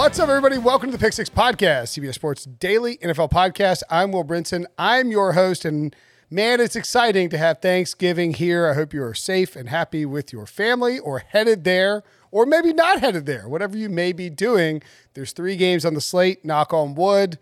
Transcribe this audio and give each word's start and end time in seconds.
What's 0.00 0.18
up, 0.18 0.30
everybody? 0.30 0.56
Welcome 0.56 0.90
to 0.90 0.96
the 0.96 1.04
Pick 1.04 1.12
Six 1.12 1.28
Podcast, 1.28 1.88
CBS 1.92 2.14
Sports 2.14 2.46
Daily 2.46 2.96
NFL 2.96 3.30
Podcast. 3.30 3.82
I'm 3.90 4.12
Will 4.12 4.24
Brinson. 4.24 4.64
I'm 4.78 5.10
your 5.10 5.34
host, 5.34 5.66
and 5.66 5.94
man, 6.30 6.58
it's 6.58 6.74
exciting 6.74 7.28
to 7.28 7.36
have 7.36 7.60
Thanksgiving 7.60 8.32
here. 8.32 8.66
I 8.66 8.72
hope 8.72 8.94
you 8.94 9.02
are 9.02 9.12
safe 9.12 9.56
and 9.56 9.68
happy 9.68 10.06
with 10.06 10.32
your 10.32 10.46
family 10.46 10.98
or 10.98 11.18
headed 11.18 11.64
there, 11.64 12.02
or 12.30 12.46
maybe 12.46 12.72
not 12.72 13.00
headed 13.00 13.26
there, 13.26 13.46
whatever 13.46 13.76
you 13.76 13.90
may 13.90 14.14
be 14.14 14.30
doing. 14.30 14.82
There's 15.12 15.32
three 15.32 15.54
games 15.54 15.84
on 15.84 15.92
the 15.92 16.00
slate, 16.00 16.46
knock 16.46 16.72
on 16.72 16.94
wood, 16.94 17.38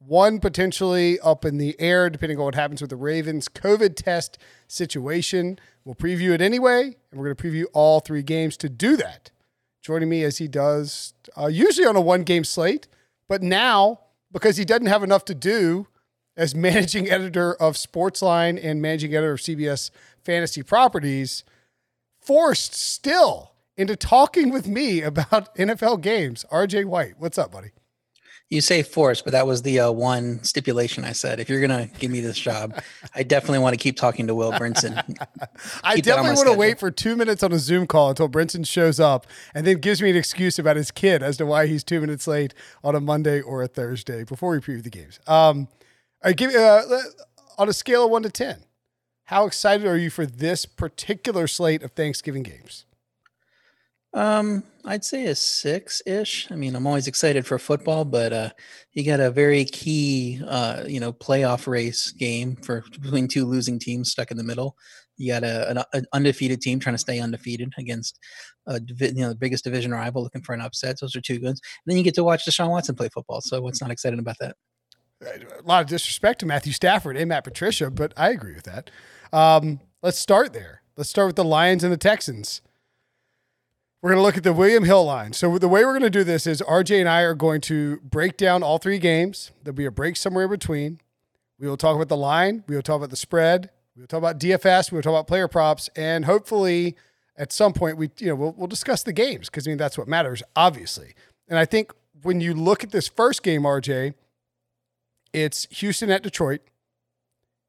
one 0.00 0.40
potentially 0.40 1.20
up 1.20 1.44
in 1.44 1.58
the 1.58 1.80
air, 1.80 2.10
depending 2.10 2.38
on 2.38 2.44
what 2.46 2.56
happens 2.56 2.80
with 2.80 2.90
the 2.90 2.96
Ravens 2.96 3.48
COVID 3.48 3.94
test 3.94 4.36
situation. 4.66 5.60
We'll 5.84 5.94
preview 5.94 6.32
it 6.32 6.40
anyway, 6.40 6.96
and 7.12 7.20
we're 7.20 7.32
going 7.32 7.36
to 7.36 7.44
preview 7.44 7.66
all 7.72 8.00
three 8.00 8.24
games. 8.24 8.56
To 8.56 8.68
do 8.68 8.96
that, 8.96 9.30
joining 9.82 10.08
me 10.08 10.22
as 10.24 10.38
he 10.38 10.48
does 10.48 11.14
uh, 11.36 11.46
usually 11.46 11.86
on 11.86 11.96
a 11.96 12.00
one 12.00 12.22
game 12.22 12.44
slate, 12.44 12.86
but 13.28 13.42
now 13.42 14.00
because 14.32 14.56
he 14.56 14.64
doesn't 14.64 14.86
have 14.86 15.02
enough 15.02 15.24
to 15.26 15.34
do 15.34 15.86
as 16.36 16.54
managing 16.54 17.10
editor 17.10 17.54
of 17.54 17.74
Sportsline 17.74 18.58
and 18.62 18.80
managing 18.80 19.14
editor 19.14 19.32
of 19.32 19.40
CBS 19.40 19.90
Fantasy 20.24 20.62
Properties, 20.62 21.44
forced 22.20 22.74
still 22.74 23.52
into 23.76 23.96
talking 23.96 24.50
with 24.50 24.68
me 24.68 25.00
about 25.02 25.54
NFL 25.56 26.02
games. 26.02 26.44
RJ 26.52 26.84
White, 26.84 27.14
what's 27.18 27.38
up, 27.38 27.52
buddy? 27.52 27.70
You 28.50 28.60
say 28.60 28.82
force, 28.82 29.22
but 29.22 29.30
that 29.30 29.46
was 29.46 29.62
the 29.62 29.78
uh, 29.78 29.92
one 29.92 30.42
stipulation 30.42 31.04
I 31.04 31.12
said. 31.12 31.38
If 31.38 31.48
you're 31.48 31.60
gonna 31.60 31.88
give 32.00 32.10
me 32.10 32.20
this 32.20 32.36
job, 32.36 32.82
I 33.14 33.22
definitely 33.22 33.60
want 33.60 33.74
to 33.74 33.76
keep 33.78 33.96
talking 33.96 34.26
to 34.26 34.34
Will 34.34 34.50
Brinson. 34.50 34.96
I 35.84 36.00
definitely 36.00 36.34
want 36.34 36.48
to 36.48 36.58
wait 36.58 36.80
for 36.80 36.90
two 36.90 37.14
minutes 37.14 37.44
on 37.44 37.52
a 37.52 37.60
Zoom 37.60 37.86
call 37.86 38.10
until 38.10 38.28
Brinson 38.28 38.66
shows 38.66 38.98
up, 38.98 39.28
and 39.54 39.64
then 39.64 39.78
gives 39.78 40.02
me 40.02 40.10
an 40.10 40.16
excuse 40.16 40.58
about 40.58 40.74
his 40.74 40.90
kid 40.90 41.22
as 41.22 41.36
to 41.36 41.46
why 41.46 41.68
he's 41.68 41.84
two 41.84 42.00
minutes 42.00 42.26
late 42.26 42.52
on 42.82 42.96
a 42.96 43.00
Monday 43.00 43.40
or 43.40 43.62
a 43.62 43.68
Thursday 43.68 44.24
before 44.24 44.50
we 44.50 44.58
preview 44.58 44.82
the 44.82 44.90
games. 44.90 45.20
Um, 45.28 45.68
I 46.20 46.32
give 46.32 46.52
uh, 46.52 46.82
on 47.56 47.68
a 47.68 47.72
scale 47.72 48.06
of 48.06 48.10
one 48.10 48.24
to 48.24 48.30
ten, 48.30 48.64
how 49.24 49.46
excited 49.46 49.86
are 49.86 49.96
you 49.96 50.10
for 50.10 50.26
this 50.26 50.66
particular 50.66 51.46
slate 51.46 51.84
of 51.84 51.92
Thanksgiving 51.92 52.42
games? 52.42 52.84
Um, 54.12 54.64
I'd 54.84 55.04
say 55.04 55.26
a 55.26 55.34
six 55.34 56.02
ish. 56.06 56.50
I 56.50 56.54
mean, 56.54 56.74
I'm 56.74 56.86
always 56.86 57.06
excited 57.06 57.46
for 57.46 57.58
football, 57.58 58.04
but 58.04 58.32
uh, 58.32 58.50
you 58.92 59.04
got 59.04 59.20
a 59.20 59.30
very 59.30 59.64
key, 59.64 60.40
uh, 60.46 60.84
you 60.86 61.00
know, 61.00 61.12
playoff 61.12 61.66
race 61.66 62.10
game 62.10 62.56
for 62.56 62.82
between 63.00 63.28
two 63.28 63.44
losing 63.44 63.78
teams 63.78 64.10
stuck 64.10 64.30
in 64.30 64.36
the 64.36 64.44
middle. 64.44 64.76
You 65.16 65.32
got 65.32 65.44
a, 65.44 65.68
an, 65.68 65.84
an 65.92 66.06
undefeated 66.14 66.62
team 66.62 66.80
trying 66.80 66.94
to 66.94 66.98
stay 66.98 67.20
undefeated 67.20 67.72
against 67.78 68.18
a 68.66 68.80
you 68.98 69.12
know 69.14 69.30
the 69.30 69.34
biggest 69.34 69.64
division 69.64 69.92
rival 69.92 70.22
looking 70.22 70.42
for 70.42 70.54
an 70.54 70.60
upset. 70.60 70.98
Those 71.00 71.14
are 71.14 71.20
two 71.20 71.38
goods. 71.38 71.60
And 71.84 71.90
then 71.90 71.98
you 71.98 72.04
get 72.04 72.14
to 72.14 72.24
watch 72.24 72.46
Deshaun 72.46 72.70
Watson 72.70 72.94
play 72.94 73.10
football. 73.12 73.40
So 73.42 73.60
what's 73.60 73.82
not 73.82 73.90
exciting 73.90 74.18
about 74.18 74.36
that? 74.40 74.56
A 75.22 75.62
lot 75.64 75.82
of 75.82 75.88
disrespect 75.88 76.40
to 76.40 76.46
Matthew 76.46 76.72
Stafford 76.72 77.16
and 77.18 77.28
Matt 77.28 77.44
Patricia, 77.44 77.90
but 77.90 78.14
I 78.16 78.30
agree 78.30 78.54
with 78.54 78.64
that. 78.64 78.90
Um, 79.32 79.80
let's 80.02 80.18
start 80.18 80.54
there. 80.54 80.82
Let's 80.96 81.10
start 81.10 81.26
with 81.26 81.36
the 81.36 81.44
Lions 81.44 81.84
and 81.84 81.92
the 81.92 81.98
Texans. 81.98 82.62
We're 84.02 84.10
going 84.10 84.18
to 84.18 84.22
look 84.22 84.38
at 84.38 84.44
the 84.44 84.54
William 84.54 84.84
Hill 84.84 85.04
line. 85.04 85.34
So 85.34 85.58
the 85.58 85.68
way 85.68 85.84
we're 85.84 85.92
going 85.92 86.10
to 86.10 86.10
do 86.10 86.24
this 86.24 86.46
is 86.46 86.62
RJ 86.62 87.00
and 87.00 87.08
I 87.08 87.20
are 87.20 87.34
going 87.34 87.60
to 87.62 87.98
break 87.98 88.38
down 88.38 88.62
all 88.62 88.78
three 88.78 88.98
games. 88.98 89.50
There'll 89.62 89.76
be 89.76 89.84
a 89.84 89.90
break 89.90 90.16
somewhere 90.16 90.44
in 90.44 90.50
between. 90.50 91.00
We 91.58 91.68
will 91.68 91.76
talk 91.76 91.94
about 91.96 92.08
the 92.08 92.16
line. 92.16 92.64
We 92.66 92.74
will 92.74 92.82
talk 92.82 92.96
about 92.96 93.10
the 93.10 93.16
spread. 93.16 93.68
We 93.94 94.00
will 94.00 94.06
talk 94.06 94.18
about 94.18 94.40
DFS. 94.40 94.90
We 94.90 94.96
will 94.96 95.02
talk 95.02 95.10
about 95.10 95.26
player 95.26 95.48
props, 95.48 95.90
and 95.94 96.24
hopefully, 96.24 96.96
at 97.36 97.52
some 97.52 97.74
point, 97.74 97.98
we 97.98 98.08
you 98.18 98.28
know 98.28 98.34
we'll, 98.34 98.54
we'll 98.56 98.66
discuss 98.66 99.02
the 99.02 99.12
games 99.12 99.50
because 99.50 99.68
I 99.68 99.70
mean 99.70 99.76
that's 99.76 99.98
what 99.98 100.08
matters, 100.08 100.42
obviously. 100.56 101.14
And 101.46 101.58
I 101.58 101.66
think 101.66 101.92
when 102.22 102.40
you 102.40 102.54
look 102.54 102.82
at 102.82 102.92
this 102.92 103.08
first 103.08 103.42
game, 103.42 103.62
RJ, 103.62 104.14
it's 105.34 105.66
Houston 105.70 106.10
at 106.10 106.22
Detroit. 106.22 106.62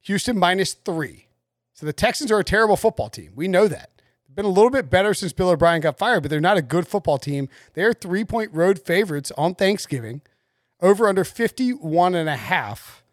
Houston 0.04 0.40
minus 0.40 0.74
three. 0.74 1.28
So 1.74 1.86
the 1.86 1.94
Texans 1.94 2.32
are 2.32 2.40
a 2.40 2.44
terrible 2.46 2.78
football 2.78 3.10
team. 3.10 3.34
We 3.36 3.50
know 3.50 3.68
that 3.68 4.01
been 4.36 4.46
a 4.46 4.50
little 4.50 4.70
bit 4.70 4.90
better 4.90 5.14
since 5.14 5.34
Bill 5.34 5.50
O'Brien 5.50 5.82
got 5.82 5.98
fired, 5.98 6.22
but 6.22 6.30
they're 6.30 6.40
not 6.40 6.58
a 6.58 6.62
good 6.62 6.88
football 6.88 7.18
team. 7.18 7.50
They're 7.74 7.94
three 7.94 8.26
point 8.26 8.52
road 8.54 8.80
favorites 8.80 9.32
on 9.38 9.56
Thanksgiving, 9.56 10.22
over 10.82 11.08
under 11.08 11.24
51 11.24 12.16
and 12.16 12.30
a 12.30 12.36
half. 12.36 13.04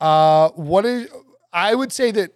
Uh, 0.00 0.50
what 0.50 0.86
is, 0.86 1.08
I 1.52 1.74
would 1.74 1.92
say 1.92 2.10
that 2.12 2.32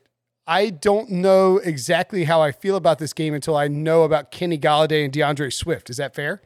I 0.46 0.70
don't 0.70 1.10
know 1.10 1.56
exactly 1.58 2.24
how 2.24 2.42
I 2.42 2.52
feel 2.52 2.76
about 2.76 2.98
this 2.98 3.12
game 3.12 3.32
until 3.32 3.56
I 3.56 3.68
know 3.68 4.02
about 4.02 4.30
Kenny 4.30 4.58
Golladay 4.58 5.04
and 5.04 5.12
DeAndre 5.12 5.52
Swift. 5.52 5.88
Is 5.88 5.96
that 5.96 6.14
fair? 6.14 6.42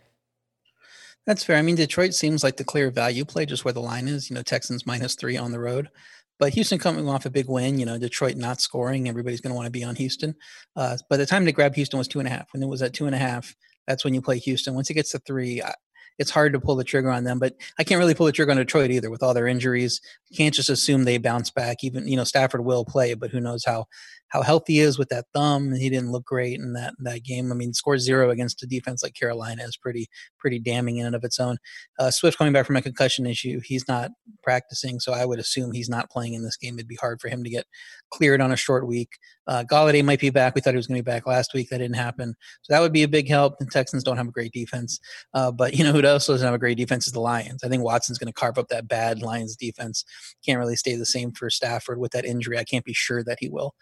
That's 1.27 1.45
fair. 1.45 1.57
I 1.57 1.63
mean, 1.63 1.75
Detroit 1.75 2.15
seems 2.15 2.43
like 2.43 2.57
the 2.57 2.65
clear 2.65 2.91
value 2.91 3.25
play, 3.25 3.45
just 3.45 3.65
where 3.65 3.75
the 3.75 3.81
line 3.81 4.09
is. 4.09 4.31
You 4.31 4.37
know, 4.37 4.43
Texans 4.43 4.87
minus 4.87 5.15
three 5.15 5.37
on 5.37 5.53
the 5.53 5.59
road. 5.59 5.91
But 6.39 6.55
Houston 6.55 6.79
coming 6.79 7.09
off 7.09 7.27
a 7.27 7.31
big 7.31 7.49
win, 7.49 7.79
you 7.79 7.87
know, 7.87 7.99
Detroit 7.99 8.37
not 8.37 8.61
scoring, 8.61 9.09
everybody's 9.09 9.41
going 9.41 9.51
to 9.51 9.57
want 9.57 9.67
to 9.67 9.73
be 9.73 9.85
on 9.85 9.97
Houston. 9.97 10.35
Uh, 10.77 10.97
by 11.11 11.17
the 11.17 11.27
time 11.27 11.45
to 11.47 11.53
grab 11.53 11.75
Houston 11.75 11.99
was 11.99 12.09
two 12.09 12.21
and 12.21 12.29
a 12.29 12.31
half. 12.31 12.53
When 12.53 12.63
it 12.63 12.69
was 12.69 12.83
at 12.83 12.95
two 12.95 13.07
and 13.07 13.15
a 13.15 13.19
half, 13.19 13.55
that's 13.87 14.05
when 14.05 14.15
you 14.15 14.23
play 14.23 14.39
Houston. 14.39 14.75
Once 14.75 14.91
it 14.91 14.95
gets 14.95 15.13
to 15.13 15.19
three, 15.19 15.63
I, 15.63 15.75
it's 16.19 16.31
hard 16.31 16.53
to 16.53 16.61
pull 16.61 16.77
the 16.77 16.85
trigger 16.85 17.11
on 17.11 17.25
them. 17.25 17.39
But 17.39 17.55
I 17.79 17.85
can't 17.85 17.99
really 17.99 18.15
pull 18.15 18.27
the 18.27 18.33
trigger 18.33 18.51
on 18.51 18.57
Detroit 18.57 18.91
either 18.91 19.11
with 19.11 19.23
all 19.23 19.35
their 19.35 19.47
injuries. 19.47 20.01
Can't 20.37 20.55
just 20.55 20.69
assume 20.69 21.05
they 21.05 21.19
bounce 21.19 21.51
back. 21.51 21.83
Even 21.83 22.07
you 22.07 22.17
know 22.17 22.25
Stafford 22.25 22.65
will 22.65 22.85
play, 22.85 23.15
but 23.15 23.31
who 23.31 23.41
knows 23.41 23.65
how 23.65 23.87
how 24.29 24.43
healthy 24.43 24.75
he 24.75 24.81
is 24.81 24.99
with 24.99 25.09
that 25.09 25.27
thumb. 25.35 25.75
He 25.75 25.89
didn't 25.89 26.13
look 26.13 26.25
great 26.25 26.59
in 26.59 26.73
that 26.75 26.95
that 27.01 27.25
game. 27.25 27.51
I 27.51 27.55
mean, 27.55 27.73
score 27.73 27.99
zero 27.99 28.31
against 28.31 28.63
a 28.63 28.67
defense 28.67 29.03
like 29.03 29.15
Carolina 29.15 29.65
is 29.65 29.77
pretty 29.77 30.09
pretty 30.39 30.59
damning 30.59 30.99
in 30.99 31.07
and 31.07 31.17
of 31.17 31.25
its 31.25 31.41
own. 31.41 31.59
Uh, 31.99 32.11
Swift 32.11 32.39
coming 32.39 32.53
back 32.53 32.67
from 32.67 32.77
a 32.77 32.83
concussion 32.83 33.27
issue, 33.27 33.61
he's 33.65 33.89
not 33.89 34.11
practicing, 34.43 35.01
so 35.01 35.13
I 35.13 35.25
would 35.25 35.39
assume 35.39 35.73
he's 35.73 35.89
not 35.89 36.11
playing 36.11 36.35
in 36.35 36.43
this 36.43 36.57
game. 36.57 36.75
It'd 36.75 36.89
be 36.89 36.97
hard 36.97 37.21
for 37.21 37.29
him 37.29 37.43
to 37.45 37.51
get 37.51 37.67
cleared 38.11 38.41
on 38.41 38.53
a 38.53 38.57
short 38.57 38.87
week. 38.87 39.11
Uh, 39.47 39.65
Golladay 39.65 40.05
might 40.05 40.21
be 40.21 40.31
back. 40.31 40.55
We 40.55 40.61
thought 40.61 40.75
he 40.75 40.77
was 40.77 40.87
going 40.87 40.99
to 40.99 41.03
be 41.03 41.11
back 41.11 41.27
last 41.27 41.55
week. 41.55 41.71
That 41.71 41.79
didn't 41.79 41.97
happen, 41.97 42.35
so 42.63 42.73
that 42.73 42.81
would 42.81 42.93
be 42.93 43.03
a 43.03 43.09
big 43.09 43.29
help. 43.29 43.59
The 43.59 43.67
Texans 43.67 44.05
don't 44.05 44.19
have 44.19 44.29
a 44.29 44.33
great 44.33 44.53
defense, 44.53 45.01
uh, 45.35 45.51
but 45.51 45.75
you 45.75 45.85
know 45.85 45.93
who 45.93 46.07
also 46.07 46.35
doesn't 46.35 46.47
have 46.47 46.55
a 46.55 46.59
great 46.59 46.77
defense 46.77 47.07
is 47.07 47.13
the 47.13 47.21
Lions. 47.21 47.65
I 47.65 47.69
think 47.69 47.83
Watson's 47.83 48.19
going 48.19 48.33
to 48.33 48.39
carve 48.39 48.59
up 48.59 48.69
that 48.69 48.89
bad 48.89 49.23
Lions 49.23 49.57
defense. 49.57 50.05
Can't 50.45 50.59
really 50.59 50.77
stay 50.77 50.97
the 50.97 51.07
same 51.07 51.33
for 51.33 51.49
Stafford 51.51 51.99
with 51.99 52.13
that 52.13 52.25
injury. 52.25 52.59
I 52.59 52.65
can't 52.65 52.85
be 52.85 52.93
sure 52.93 53.25
that 53.25 53.39
he 53.41 53.49
will. 53.49 53.75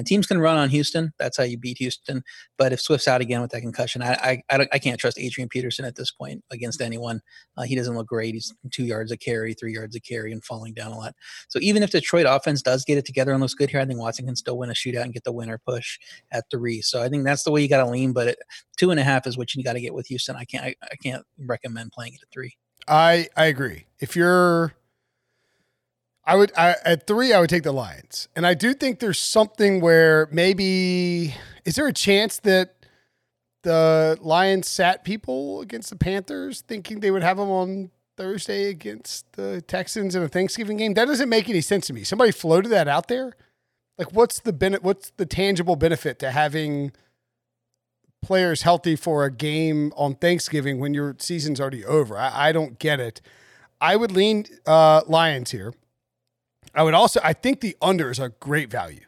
Teams 0.00 0.26
can 0.26 0.38
run 0.38 0.56
on 0.56 0.70
Houston. 0.70 1.12
That's 1.18 1.36
how 1.36 1.42
you 1.42 1.58
beat 1.58 1.76
Houston. 1.78 2.22
But 2.56 2.72
if 2.72 2.80
Swift's 2.80 3.08
out 3.08 3.20
again 3.20 3.42
with 3.42 3.50
that 3.50 3.60
concussion, 3.60 4.00
I 4.02 4.42
I, 4.50 4.68
I, 4.72 4.78
can't 4.78 4.98
trust 4.98 5.18
Adrian 5.18 5.48
Peterson 5.48 5.84
at 5.84 5.96
this 5.96 6.10
point 6.10 6.42
against 6.50 6.80
anyone. 6.80 7.20
Uh, 7.56 7.62
he 7.62 7.74
doesn't 7.74 7.94
look 7.94 8.06
great. 8.06 8.34
He's 8.34 8.54
two 8.70 8.84
yards 8.84 9.10
a 9.10 9.16
carry, 9.16 9.52
three 9.54 9.74
yards 9.74 9.94
a 9.96 10.00
carry, 10.00 10.32
and 10.32 10.44
falling 10.44 10.72
down 10.72 10.92
a 10.92 10.96
lot. 10.96 11.14
So 11.48 11.58
even 11.60 11.82
if 11.82 11.90
Detroit 11.90 12.26
offense 12.28 12.62
does 12.62 12.84
get 12.84 12.96
it 12.96 13.04
together 13.04 13.32
and 13.32 13.40
looks 13.40 13.54
good 13.54 13.68
here, 13.68 13.80
I 13.80 13.84
think 13.84 13.98
Watson 13.98 14.26
can 14.26 14.36
still 14.36 14.56
win 14.56 14.70
a 14.70 14.74
shootout 14.74 15.02
and 15.02 15.12
get 15.12 15.24
the 15.24 15.32
winner 15.32 15.58
push 15.58 15.98
at 16.30 16.44
three. 16.50 16.80
So 16.80 17.02
I 17.02 17.08
think 17.08 17.24
that's 17.24 17.42
the 17.42 17.50
way 17.50 17.60
you 17.60 17.68
got 17.68 17.84
to 17.84 17.90
lean. 17.90 18.12
But 18.12 18.38
two 18.76 18.90
and 18.90 19.00
a 19.00 19.04
half 19.04 19.26
is 19.26 19.36
what 19.36 19.54
you 19.54 19.62
got 19.64 19.74
to 19.74 19.80
get 19.80 19.94
with 19.94 20.06
Houston. 20.06 20.36
I 20.36 20.44
can't 20.44 20.64
I, 20.64 20.74
I 20.84 20.96
can't 21.02 21.24
recommend 21.38 21.92
playing 21.92 22.14
it 22.14 22.20
at 22.22 22.32
three. 22.32 22.56
I 22.88 23.28
I 23.36 23.46
agree. 23.46 23.86
If 24.00 24.16
you're 24.16 24.74
I 26.24 26.36
would 26.36 26.52
I, 26.56 26.76
at 26.84 27.06
three. 27.06 27.32
I 27.32 27.40
would 27.40 27.50
take 27.50 27.64
the 27.64 27.72
Lions, 27.72 28.28
and 28.36 28.46
I 28.46 28.54
do 28.54 28.74
think 28.74 29.00
there's 29.00 29.18
something 29.18 29.80
where 29.80 30.28
maybe 30.30 31.34
is 31.64 31.74
there 31.74 31.88
a 31.88 31.92
chance 31.92 32.38
that 32.40 32.74
the 33.62 34.16
Lions 34.20 34.68
sat 34.68 35.04
people 35.04 35.60
against 35.60 35.90
the 35.90 35.96
Panthers, 35.96 36.62
thinking 36.62 37.00
they 37.00 37.10
would 37.10 37.22
have 37.22 37.38
them 37.38 37.50
on 37.50 37.90
Thursday 38.16 38.68
against 38.68 39.32
the 39.32 39.62
Texans 39.62 40.14
in 40.14 40.22
a 40.22 40.28
Thanksgiving 40.28 40.76
game? 40.76 40.94
That 40.94 41.06
doesn't 41.06 41.28
make 41.28 41.48
any 41.48 41.60
sense 41.60 41.86
to 41.88 41.92
me. 41.92 42.04
Somebody 42.04 42.30
floated 42.30 42.68
that 42.68 42.86
out 42.86 43.08
there. 43.08 43.34
Like, 43.98 44.12
what's 44.12 44.40
the 44.40 44.52
benefit? 44.52 44.84
What's 44.84 45.10
the 45.16 45.26
tangible 45.26 45.76
benefit 45.76 46.18
to 46.20 46.30
having 46.30 46.92
players 48.22 48.62
healthy 48.62 48.94
for 48.94 49.24
a 49.24 49.30
game 49.30 49.92
on 49.96 50.14
Thanksgiving 50.14 50.78
when 50.78 50.94
your 50.94 51.16
season's 51.18 51.60
already 51.60 51.84
over? 51.84 52.16
I, 52.16 52.48
I 52.48 52.52
don't 52.52 52.78
get 52.78 53.00
it. 53.00 53.20
I 53.80 53.96
would 53.96 54.12
lean 54.12 54.46
uh, 54.66 55.02
Lions 55.08 55.50
here. 55.50 55.74
I 56.74 56.82
would 56.82 56.94
also, 56.94 57.20
I 57.22 57.32
think 57.32 57.60
the 57.60 57.76
under 57.82 58.10
is 58.10 58.18
a 58.18 58.30
great 58.30 58.70
value. 58.70 59.04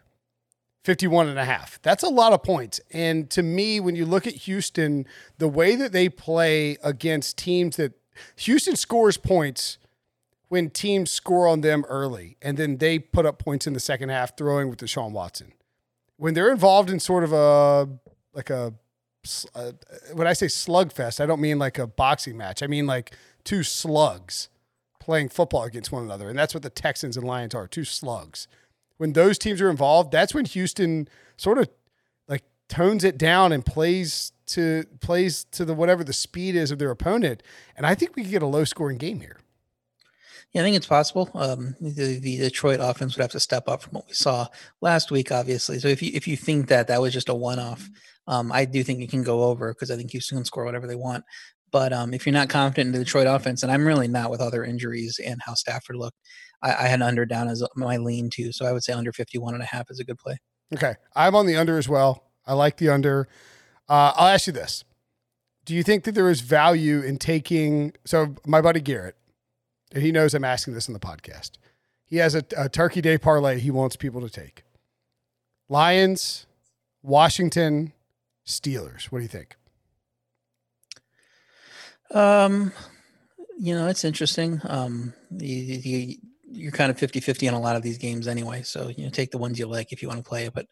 51 0.85 1.29
and 1.29 1.39
a 1.39 1.45
half. 1.45 1.81
That's 1.83 2.03
a 2.03 2.09
lot 2.09 2.35
of 2.35 2.43
points. 2.43 2.79
And 2.93 3.31
to 3.31 3.43
me, 3.43 3.81
when 3.81 3.97
you 3.97 4.05
look 4.05 4.27
at 4.27 4.35
Houston, 4.35 5.07
the 5.39 5.49
way 5.49 5.77
that 5.77 5.93
they 5.93 6.11
play 6.11 6.77
against 6.85 7.39
teams 7.39 7.77
that 7.77 7.95
Houston 8.37 8.77
scores 8.77 9.17
points 9.17 9.79
when 10.49 10.71
teams 10.71 11.11
score 11.11 11.49
on 11.49 11.63
them 11.63 11.85
early 11.89 12.37
and 12.43 12.57
then 12.57 12.77
they 12.77 12.99
put 12.99 13.25
up 13.27 13.39
points 13.39 13.67
in 13.67 13.73
the 13.73 13.81
second 13.81 14.11
half 14.11 14.37
throwing 14.37 14.69
with 14.69 14.79
Deshaun 14.79 15.13
Watson. 15.13 15.53
When 16.17 16.35
they're 16.35 16.53
involved 16.53 16.91
in 16.91 17.01
sort 17.01 17.25
of 17.25 17.33
a 17.33 17.89
like 18.35 18.51
a, 18.51 18.75
a 19.55 19.73
when 20.13 20.27
I 20.27 20.33
say 20.35 20.47
slugfest, 20.47 21.19
I 21.19 21.27
don't 21.27 21.41
mean 21.41 21.59
like 21.59 21.79
a 21.79 21.87
boxing 21.87 22.37
match. 22.37 22.63
I 22.63 22.67
mean 22.67 22.87
like 22.87 23.17
two 23.43 23.63
slugs 23.63 24.49
playing 25.05 25.29
football 25.29 25.65
against 25.65 25.93
one 25.93 26.03
another. 26.03 26.29
And 26.29 26.39
that's 26.39 26.55
what 26.55 26.63
the 26.63 26.71
Texans 26.71 27.17
and 27.17 27.27
Lions 27.27 27.55
are, 27.55 27.69
two 27.69 27.85
slugs 27.85 28.49
when 28.97 29.13
those 29.13 29.39
teams 29.39 29.61
are 29.61 29.71
involved, 29.71 30.13
that's 30.13 30.35
when 30.35 30.45
Houston 30.45 31.09
sort 31.37 31.59
of 31.59 31.69
like 32.29 32.45
tones 32.69 33.05
it 33.05 33.19
down 33.19 33.53
and 33.53 33.65
plays 33.65 34.33
to 34.47 34.85
plays 35.01 35.45
to 35.53 35.65
the 35.65 35.75
whatever 35.75 36.05
the 36.05 36.13
speed 36.13 36.55
is 36.55 36.71
of 36.71 36.79
their 36.79 36.91
opponent. 36.91 37.43
And 37.77 37.87
I 37.87 37.95
think 37.95 38.15
we 38.15 38.23
could 38.23 38.31
get 38.31 38.43
a 38.43 38.47
low 38.47 38.65
scoring 38.65 38.99
game 38.99 39.21
here. 39.21 39.39
Yeah, 40.53 40.61
I 40.61 40.65
think 40.65 40.77
it's 40.77 40.87
possible. 40.87 41.31
Um, 41.35 41.75
the, 41.81 42.21
the, 42.21 42.37
Detroit 42.37 42.79
offense 42.81 43.17
would 43.17 43.23
have 43.23 43.33
to 43.33 43.41
step 43.41 43.69
up 43.69 43.83
from 43.83 43.95
what 43.95 44.07
we 44.07 44.15
saw 44.15 44.47
last 44.81 45.11
week, 45.11 45.33
obviously. 45.33 45.81
So 45.81 45.89
if 45.89 46.01
you 46.01 46.13
if 46.15 46.29
you 46.29 46.37
think 46.37 46.69
that 46.69 46.87
that 46.89 47.01
was 47.01 47.13
just 47.13 47.29
a 47.29 47.35
one 47.35 47.59
off, 47.59 47.89
um, 48.29 48.53
I 48.53 48.65
do 48.65 48.85
think 48.85 49.01
it 49.01 49.11
can 49.11 49.25
go 49.25 49.45
over 49.45 49.75
because 49.75 49.91
I 49.91 49.97
think 49.97 50.13
Houston 50.13 50.39
can 50.39 50.45
score 50.45 50.65
whatever 50.65 50.87
they 50.87 50.95
want. 50.95 51.25
But 51.75 51.93
um, 51.93 52.15
if 52.15 52.25
you're 52.25 52.33
not 52.33 52.49
confident 52.51 52.87
in 52.87 52.93
the 52.93 53.05
Detroit 53.05 53.27
offense, 53.27 53.65
and 53.65 53.73
I'm 53.73 53.85
really 53.85 54.07
not 54.07 54.31
with 54.31 54.41
other 54.41 54.63
injuries 54.63 55.19
and 55.19 55.41
how 55.45 55.55
Stafford 55.55 55.97
looked, 55.97 56.17
I, 56.63 56.73
I 56.73 56.83
had 56.87 57.03
under 57.03 57.27
down 57.27 57.49
as 57.49 57.65
my 57.75 57.97
lean 57.97 58.31
too. 58.31 58.53
So 58.53 58.65
I 58.65 58.71
would 58.71 58.85
say 58.85 58.93
under 58.93 59.13
51 59.13 59.55
and 59.55 59.63
a 59.63 59.67
half 59.67 59.91
is 59.91 59.99
a 59.99 60.05
good 60.05 60.17
play. 60.17 60.37
Okay. 60.73 60.95
I'm 61.17 61.35
on 61.35 61.47
the 61.47 61.57
under 61.57 61.77
as 61.77 61.89
well. 61.89 62.23
I 62.47 62.53
like 62.53 62.77
the 62.77 62.91
under. 62.91 63.27
Uh, 63.89 64.13
I'll 64.15 64.29
ask 64.29 64.47
you 64.47 64.53
this. 64.53 64.85
Do 65.65 65.75
you 65.75 65.83
think 65.83 66.05
that 66.05 66.15
there 66.15 66.31
is 66.31 66.43
value 66.43 67.01
in 67.01 67.19
taking? 67.19 67.93
So 68.05 68.37
my 68.47 68.61
buddy 68.61 68.81
Garrett, 68.81 69.17
and 69.93 70.01
he 70.01 70.13
knows 70.13 70.33
I'm 70.33 70.45
asking 70.45 70.75
this 70.75 70.87
in 70.87 70.95
the 70.95 71.01
podcast. 71.01 71.53
He 72.05 72.19
has 72.19 72.37
a, 72.37 72.45
a 72.57 72.69
Turkey 72.69 73.01
Day 73.01 73.19
parlay 73.19 73.59
he 73.59 73.73
wants 73.73 73.97
people 73.97 74.21
to 74.21 74.31
take. 74.31 74.63
Lions, 75.69 76.47
Washington, 77.03 77.93
Steelers. 78.47 79.07
What 79.07 79.19
do 79.19 79.23
you 79.23 79.29
think? 79.29 79.57
Um, 82.13 82.73
you 83.59 83.75
know, 83.75 83.89
it's 83.89 84.05
interesting. 84.05 84.61
Um, 84.65 85.15
you, 85.31 85.57
you, 85.57 86.17
you're 86.51 86.73
kind 86.73 86.91
of 86.91 86.99
50 86.99 87.21
50 87.21 87.49
on 87.49 87.55
a 87.55 87.61
lot 87.61 87.77
of 87.77 87.83
these 87.83 87.99
games 87.99 88.29
anyway. 88.29 88.63
So, 88.63 88.89
you 88.89 89.05
know, 89.05 89.11
take 89.11 89.31
the 89.31 89.39
ones 89.39 89.59
you 89.59 89.67
like 89.67 89.93
if 89.93 90.03
you 90.03 90.09
want 90.09 90.23
to 90.23 90.29
play 90.29 90.47
it. 90.47 90.55
But 90.55 90.67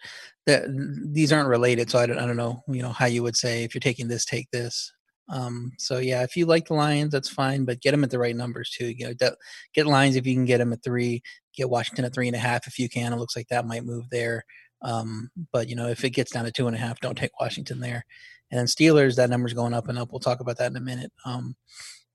the, 0.46 0.67
these 1.11 1.32
aren't 1.32 1.49
related. 1.49 1.90
So 1.90 1.99
I 1.99 2.06
don't, 2.06 2.19
I 2.19 2.26
don't 2.26 2.37
know, 2.37 2.62
you 2.69 2.82
know, 2.82 2.93
how 2.93 3.06
you 3.06 3.23
would 3.23 3.37
say 3.37 3.64
if 3.64 3.75
you're 3.75 3.81
taking 3.81 4.08
this, 4.08 4.25
take 4.25 4.50
this. 4.50 4.93
Um, 5.29 5.73
so 5.79 5.99
yeah, 5.99 6.23
if 6.23 6.37
you 6.37 6.46
like 6.46 6.67
the 6.67 6.75
Lions, 6.75 7.12
that's 7.12 7.29
fine, 7.29 7.64
but 7.64 7.81
get 7.81 7.93
them 7.93 8.05
at 8.05 8.11
the 8.11 8.19
right 8.19 8.37
numbers 8.37 8.70
too. 8.70 8.88
You 8.88 9.08
know, 9.08 9.31
get 9.75 9.87
Lions 9.87 10.17
if 10.17 10.26
you 10.26 10.34
can 10.34 10.44
get 10.44 10.58
them 10.58 10.73
at 10.73 10.82
three, 10.82 11.23
get 11.55 11.70
Washington 11.70 12.05
at 12.05 12.14
three 12.14 12.26
and 12.26 12.37
a 12.37 12.40
half 12.40 12.67
if 12.67 12.79
you 12.79 12.88
can. 12.88 13.12
It 13.12 13.19
looks 13.19 13.37
like 13.37 13.49
that 13.49 13.67
might 13.67 13.84
move 13.84 14.11
there. 14.11 14.44
Um, 14.82 15.31
but 15.52 15.69
you 15.69 15.76
know, 15.76 15.88
if 15.88 16.05
it 16.05 16.11
gets 16.11 16.32
down 16.32 16.44
to 16.44 16.52
two 16.52 16.67
and 16.67 16.76
a 16.76 16.79
half, 16.79 17.00
don't 17.00 17.17
take 17.17 17.40
Washington 17.40 17.81
there. 17.81 18.05
And 18.52 18.58
then 18.58 18.66
Steelers, 18.66 19.16
that 19.16 19.31
number's 19.31 19.54
going 19.54 19.72
up 19.72 19.88
and 19.88 19.99
up. 19.99 20.12
We'll 20.12 20.20
talk 20.20 20.40
about 20.40 20.58
that 20.58 20.70
in 20.70 20.76
a 20.76 20.81
minute. 20.81 21.10
Um, 21.25 21.56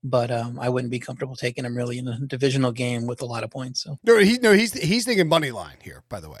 but 0.04 0.30
um, 0.30 0.56
I 0.60 0.68
wouldn't 0.68 0.92
be 0.92 1.00
comfortable 1.00 1.34
taking 1.34 1.64
him 1.64 1.76
really 1.76 1.98
in 1.98 2.06
a 2.06 2.16
divisional 2.20 2.70
game 2.70 3.08
with 3.08 3.20
a 3.22 3.26
lot 3.26 3.42
of 3.42 3.50
points. 3.50 3.82
So 3.82 3.98
no, 4.04 4.18
he's 4.18 4.40
no, 4.40 4.52
he's 4.52 4.72
he's 4.72 5.04
thinking 5.04 5.28
money 5.28 5.50
line 5.50 5.78
here. 5.82 6.04
By 6.08 6.20
the 6.20 6.30
way. 6.30 6.40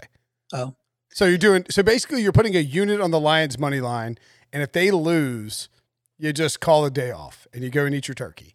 Oh. 0.52 0.76
So 1.10 1.26
you're 1.26 1.36
doing 1.36 1.66
so 1.68 1.82
basically 1.82 2.22
you're 2.22 2.32
putting 2.32 2.54
a 2.54 2.60
unit 2.60 3.00
on 3.00 3.10
the 3.10 3.18
Lions 3.18 3.58
money 3.58 3.80
line, 3.80 4.18
and 4.52 4.62
if 4.62 4.70
they 4.70 4.92
lose, 4.92 5.68
you 6.16 6.32
just 6.32 6.60
call 6.60 6.84
a 6.84 6.90
day 6.90 7.10
off 7.10 7.48
and 7.52 7.64
you 7.64 7.70
go 7.70 7.84
and 7.84 7.94
eat 7.94 8.06
your 8.06 8.14
turkey. 8.14 8.54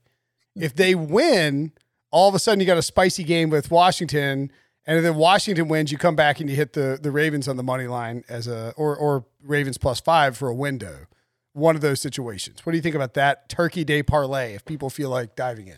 If 0.55 0.73
they 0.73 0.95
win, 0.95 1.73
all 2.09 2.29
of 2.29 2.35
a 2.35 2.39
sudden 2.39 2.61
you 2.61 2.65
got 2.65 2.77
a 2.77 2.83
spicy 2.83 3.25
game 3.25 3.49
with 3.49 3.69
Washington, 3.69 4.49
and 4.85 5.03
then 5.03 5.15
Washington 5.15 5.67
wins, 5.67 5.91
you 5.91 5.97
come 5.97 6.15
back 6.15 6.39
and 6.39 6.49
you 6.49 6.55
hit 6.55 6.71
the 6.71 6.97
the 7.01 7.11
Ravens 7.11 7.49
on 7.49 7.57
the 7.57 7.63
money 7.63 7.87
line 7.87 8.23
as 8.29 8.47
a 8.47 8.73
or 8.77 8.95
or 8.95 9.25
Ravens 9.43 9.77
plus 9.77 9.99
five 9.99 10.37
for 10.37 10.47
a 10.47 10.55
window 10.55 11.07
one 11.53 11.75
of 11.75 11.81
those 11.81 12.01
situations. 12.01 12.65
What 12.65 12.71
do 12.71 12.77
you 12.77 12.81
think 12.81 12.95
about 12.95 13.13
that 13.13 13.47
Turkey 13.47 13.83
Day 13.83 14.03
parlay 14.03 14.53
if 14.53 14.65
people 14.65 14.89
feel 14.89 15.09
like 15.09 15.35
diving 15.35 15.67
in? 15.67 15.77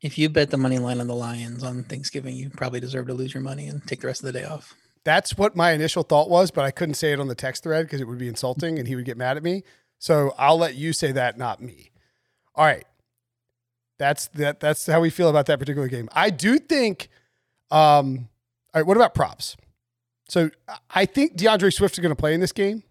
If 0.00 0.16
you 0.16 0.28
bet 0.28 0.50
the 0.50 0.56
money 0.56 0.78
line 0.78 1.00
on 1.00 1.08
the 1.08 1.14
Lions 1.14 1.64
on 1.64 1.82
Thanksgiving, 1.82 2.36
you 2.36 2.50
probably 2.50 2.78
deserve 2.78 3.08
to 3.08 3.14
lose 3.14 3.34
your 3.34 3.42
money 3.42 3.66
and 3.66 3.84
take 3.86 4.00
the 4.00 4.06
rest 4.06 4.20
of 4.20 4.26
the 4.26 4.32
day 4.32 4.44
off. 4.44 4.74
That's 5.04 5.36
what 5.36 5.56
my 5.56 5.72
initial 5.72 6.04
thought 6.04 6.30
was, 6.30 6.50
but 6.50 6.64
I 6.64 6.70
couldn't 6.70 6.94
say 6.94 7.12
it 7.12 7.20
on 7.20 7.28
the 7.28 7.34
text 7.34 7.64
thread 7.64 7.86
because 7.86 8.00
it 8.00 8.06
would 8.06 8.18
be 8.18 8.28
insulting 8.28 8.78
and 8.78 8.86
he 8.86 8.94
would 8.94 9.04
get 9.04 9.16
mad 9.16 9.36
at 9.36 9.42
me. 9.42 9.64
So 9.98 10.34
I'll 10.38 10.58
let 10.58 10.76
you 10.76 10.92
say 10.92 11.12
that, 11.12 11.36
not 11.36 11.60
me. 11.60 11.90
All 12.54 12.64
right. 12.64 12.84
That's 13.98 14.28
that 14.28 14.60
that's 14.60 14.86
how 14.86 15.00
we 15.00 15.10
feel 15.10 15.28
about 15.28 15.46
that 15.46 15.58
particular 15.58 15.88
game. 15.88 16.08
I 16.12 16.30
do 16.30 16.58
think 16.58 17.08
um 17.70 18.28
all 18.72 18.80
right, 18.80 18.86
what 18.86 18.96
about 18.96 19.14
props? 19.14 19.56
So 20.28 20.50
I 20.90 21.06
think 21.06 21.36
DeAndre 21.36 21.72
Swift 21.72 21.94
is 21.94 22.00
going 22.00 22.14
to 22.14 22.16
play 22.16 22.34
in 22.34 22.40
this 22.40 22.52
game. 22.52 22.82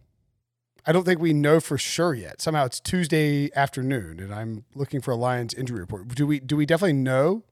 I 0.88 0.94
don't 0.94 1.04
think 1.04 1.20
we 1.20 1.34
know 1.34 1.60
for 1.60 1.78
sure 1.78 2.14
yet. 2.14 2.42
Somehow 2.42 2.66
it's 2.66 2.80
Tuesday 2.80 3.52
afternoon, 3.54 4.22
and 4.22 4.34
I'm 4.34 4.64
looking 4.74 5.02
for 5.02 5.12
a 5.12 5.16
Lions 5.16 5.54
injury 5.54 5.82
report. 5.82 6.08
Do 6.08 6.26
we 6.26 6.40
do 6.40 6.56
we 6.56 6.66
definitely 6.66 6.94
know? 6.94 7.44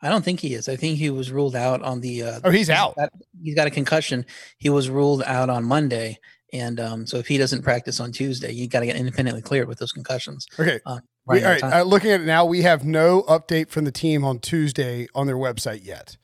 I 0.00 0.08
don't 0.08 0.24
think 0.24 0.40
he 0.40 0.54
is. 0.54 0.68
I 0.68 0.76
think 0.76 0.98
he 0.98 1.10
was 1.10 1.32
ruled 1.32 1.56
out 1.56 1.82
on 1.82 2.00
the. 2.00 2.22
Uh, 2.22 2.40
oh, 2.44 2.50
he's, 2.50 2.68
he's 2.68 2.70
out. 2.70 2.94
Got, 2.96 3.10
he's 3.42 3.56
got 3.56 3.66
a 3.66 3.70
concussion. 3.70 4.24
He 4.58 4.70
was 4.70 4.88
ruled 4.88 5.24
out 5.24 5.50
on 5.50 5.64
Monday, 5.64 6.20
and 6.52 6.78
um, 6.78 7.06
so 7.06 7.18
if 7.18 7.26
he 7.26 7.36
doesn't 7.36 7.62
practice 7.62 7.98
on 7.98 8.12
Tuesday, 8.12 8.52
you 8.52 8.68
got 8.68 8.80
to 8.80 8.86
get 8.86 8.94
independently 8.94 9.42
cleared 9.42 9.66
with 9.66 9.78
those 9.78 9.92
concussions. 9.92 10.46
Okay. 10.58 10.80
Uh, 10.86 11.00
we, 11.26 11.42
all 11.42 11.50
right. 11.50 11.62
Uh, 11.62 11.82
looking 11.82 12.12
at 12.12 12.20
it 12.20 12.26
now, 12.26 12.44
we 12.44 12.62
have 12.62 12.84
no 12.84 13.22
update 13.22 13.70
from 13.70 13.84
the 13.84 13.92
team 13.92 14.24
on 14.24 14.38
Tuesday 14.38 15.08
on 15.16 15.26
their 15.26 15.36
website 15.36 15.84
yet. 15.84 16.16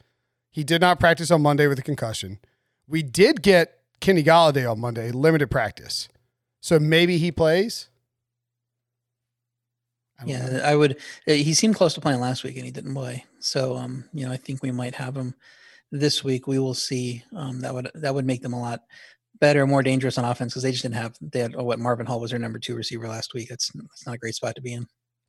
He 0.52 0.62
did 0.62 0.80
not 0.80 1.00
practice 1.00 1.32
on 1.32 1.42
Monday 1.42 1.66
with 1.66 1.80
a 1.80 1.82
concussion. 1.82 2.38
We 2.86 3.02
did 3.02 3.42
get 3.42 3.80
Kenny 4.00 4.22
Golladay 4.22 4.70
on 4.70 4.80
Monday, 4.80 5.10
limited 5.10 5.50
practice. 5.50 6.08
So 6.60 6.78
maybe 6.78 7.18
he 7.18 7.30
plays. 7.30 7.88
I 10.20 10.24
yeah, 10.26 10.46
know. 10.46 10.60
I 10.60 10.74
would. 10.74 10.98
Uh, 11.28 11.32
he 11.32 11.54
seemed 11.54 11.76
close 11.76 11.94
to 11.94 12.00
playing 12.00 12.20
last 12.20 12.42
week, 12.42 12.56
and 12.56 12.64
he 12.64 12.72
didn't 12.72 12.94
play. 12.94 13.24
So, 13.38 13.76
um, 13.76 14.04
you 14.12 14.26
know, 14.26 14.32
I 14.32 14.36
think 14.36 14.62
we 14.62 14.72
might 14.72 14.94
have 14.96 15.16
him 15.16 15.34
this 15.92 16.24
week. 16.24 16.46
We 16.46 16.58
will 16.58 16.74
see. 16.74 17.22
Um, 17.36 17.60
that 17.60 17.72
would 17.72 17.90
that 17.94 18.14
would 18.14 18.26
make 18.26 18.42
them 18.42 18.52
a 18.52 18.60
lot 18.60 18.80
better, 19.40 19.66
more 19.66 19.82
dangerous 19.82 20.18
on 20.18 20.24
offense 20.24 20.52
because 20.52 20.64
they 20.64 20.72
just 20.72 20.82
didn't 20.82 20.96
have. 20.96 21.16
They 21.20 21.40
had 21.40 21.54
oh, 21.56 21.62
what 21.62 21.78
Marvin 21.78 22.06
Hall 22.06 22.20
was 22.20 22.30
their 22.30 22.40
number 22.40 22.58
two 22.58 22.74
receiver 22.74 23.06
last 23.06 23.32
week. 23.34 23.48
That's 23.48 23.70
that's 23.72 24.06
not 24.06 24.16
a 24.16 24.18
great 24.18 24.34
spot 24.34 24.56
to 24.56 24.62
be 24.62 24.72
in. 24.72 24.86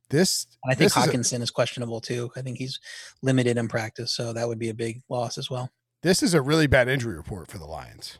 This, 0.08 0.48
and 0.64 0.72
I 0.72 0.74
think 0.74 0.90
Hockenson 0.90 1.20
is, 1.20 1.32
a, 1.32 1.42
is 1.42 1.50
questionable 1.52 2.00
too. 2.00 2.32
I 2.34 2.42
think 2.42 2.58
he's 2.58 2.80
limited 3.22 3.56
in 3.56 3.68
practice, 3.68 4.10
so 4.10 4.32
that 4.32 4.48
would 4.48 4.58
be 4.58 4.70
a 4.70 4.74
big 4.74 5.02
loss 5.08 5.38
as 5.38 5.48
well. 5.48 5.70
This 6.02 6.22
is 6.22 6.34
a 6.34 6.42
really 6.42 6.66
bad 6.66 6.88
injury 6.88 7.14
report 7.14 7.48
for 7.48 7.58
the 7.58 7.66
Lions. 7.66 8.18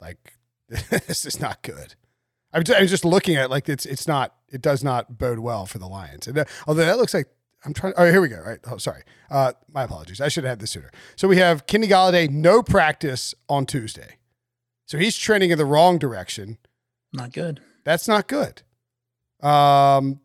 Like 0.00 0.34
this 0.90 1.24
is 1.24 1.40
not 1.40 1.62
good. 1.62 1.94
I'm 2.52 2.64
just, 2.64 2.80
I'm 2.80 2.86
just 2.86 3.04
looking 3.04 3.36
at 3.36 3.44
it 3.44 3.50
like 3.50 3.68
it's 3.68 3.86
it's 3.86 4.08
not 4.08 4.34
it 4.48 4.62
does 4.62 4.82
not 4.82 5.18
bode 5.18 5.40
well 5.40 5.66
for 5.66 5.78
the 5.78 5.86
Lions. 5.86 6.26
And, 6.26 6.38
uh, 6.38 6.44
although 6.66 6.86
that 6.86 6.98
looks 6.98 7.14
like 7.14 7.28
I'm 7.64 7.74
trying. 7.74 7.94
Oh, 7.96 8.10
here 8.10 8.20
we 8.20 8.28
go. 8.28 8.40
Right. 8.40 8.58
Oh, 8.70 8.76
sorry. 8.76 9.02
Uh, 9.30 9.52
my 9.72 9.82
apologies. 9.84 10.20
I 10.20 10.28
should 10.28 10.44
have 10.44 10.52
had 10.52 10.60
this 10.60 10.70
sooner. 10.70 10.90
So 11.16 11.28
we 11.28 11.38
have 11.38 11.66
Kenny 11.66 11.88
Golladay 11.88 12.30
no 12.30 12.62
practice 12.62 13.34
on 13.48 13.66
Tuesday, 13.66 14.16
so 14.86 14.98
he's 14.98 15.16
trending 15.16 15.50
in 15.50 15.58
the 15.58 15.64
wrong 15.64 15.98
direction. 15.98 16.58
Not 17.12 17.32
good. 17.32 17.60
That's 17.84 18.08
not 18.08 18.28
good. 18.28 18.62
Um, 19.42 20.20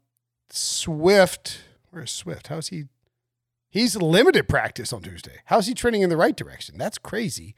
Swift. 0.49 1.61
Where's 1.89 2.11
Swift? 2.11 2.47
How's 2.47 2.69
he? 2.69 2.85
He's 3.69 3.95
limited 3.95 4.47
practice 4.49 4.91
on 4.91 5.01
Tuesday. 5.01 5.39
How's 5.45 5.67
he 5.67 5.73
trending 5.73 6.01
in 6.01 6.09
the 6.09 6.17
right 6.17 6.35
direction? 6.35 6.77
That's 6.77 6.97
crazy. 6.97 7.55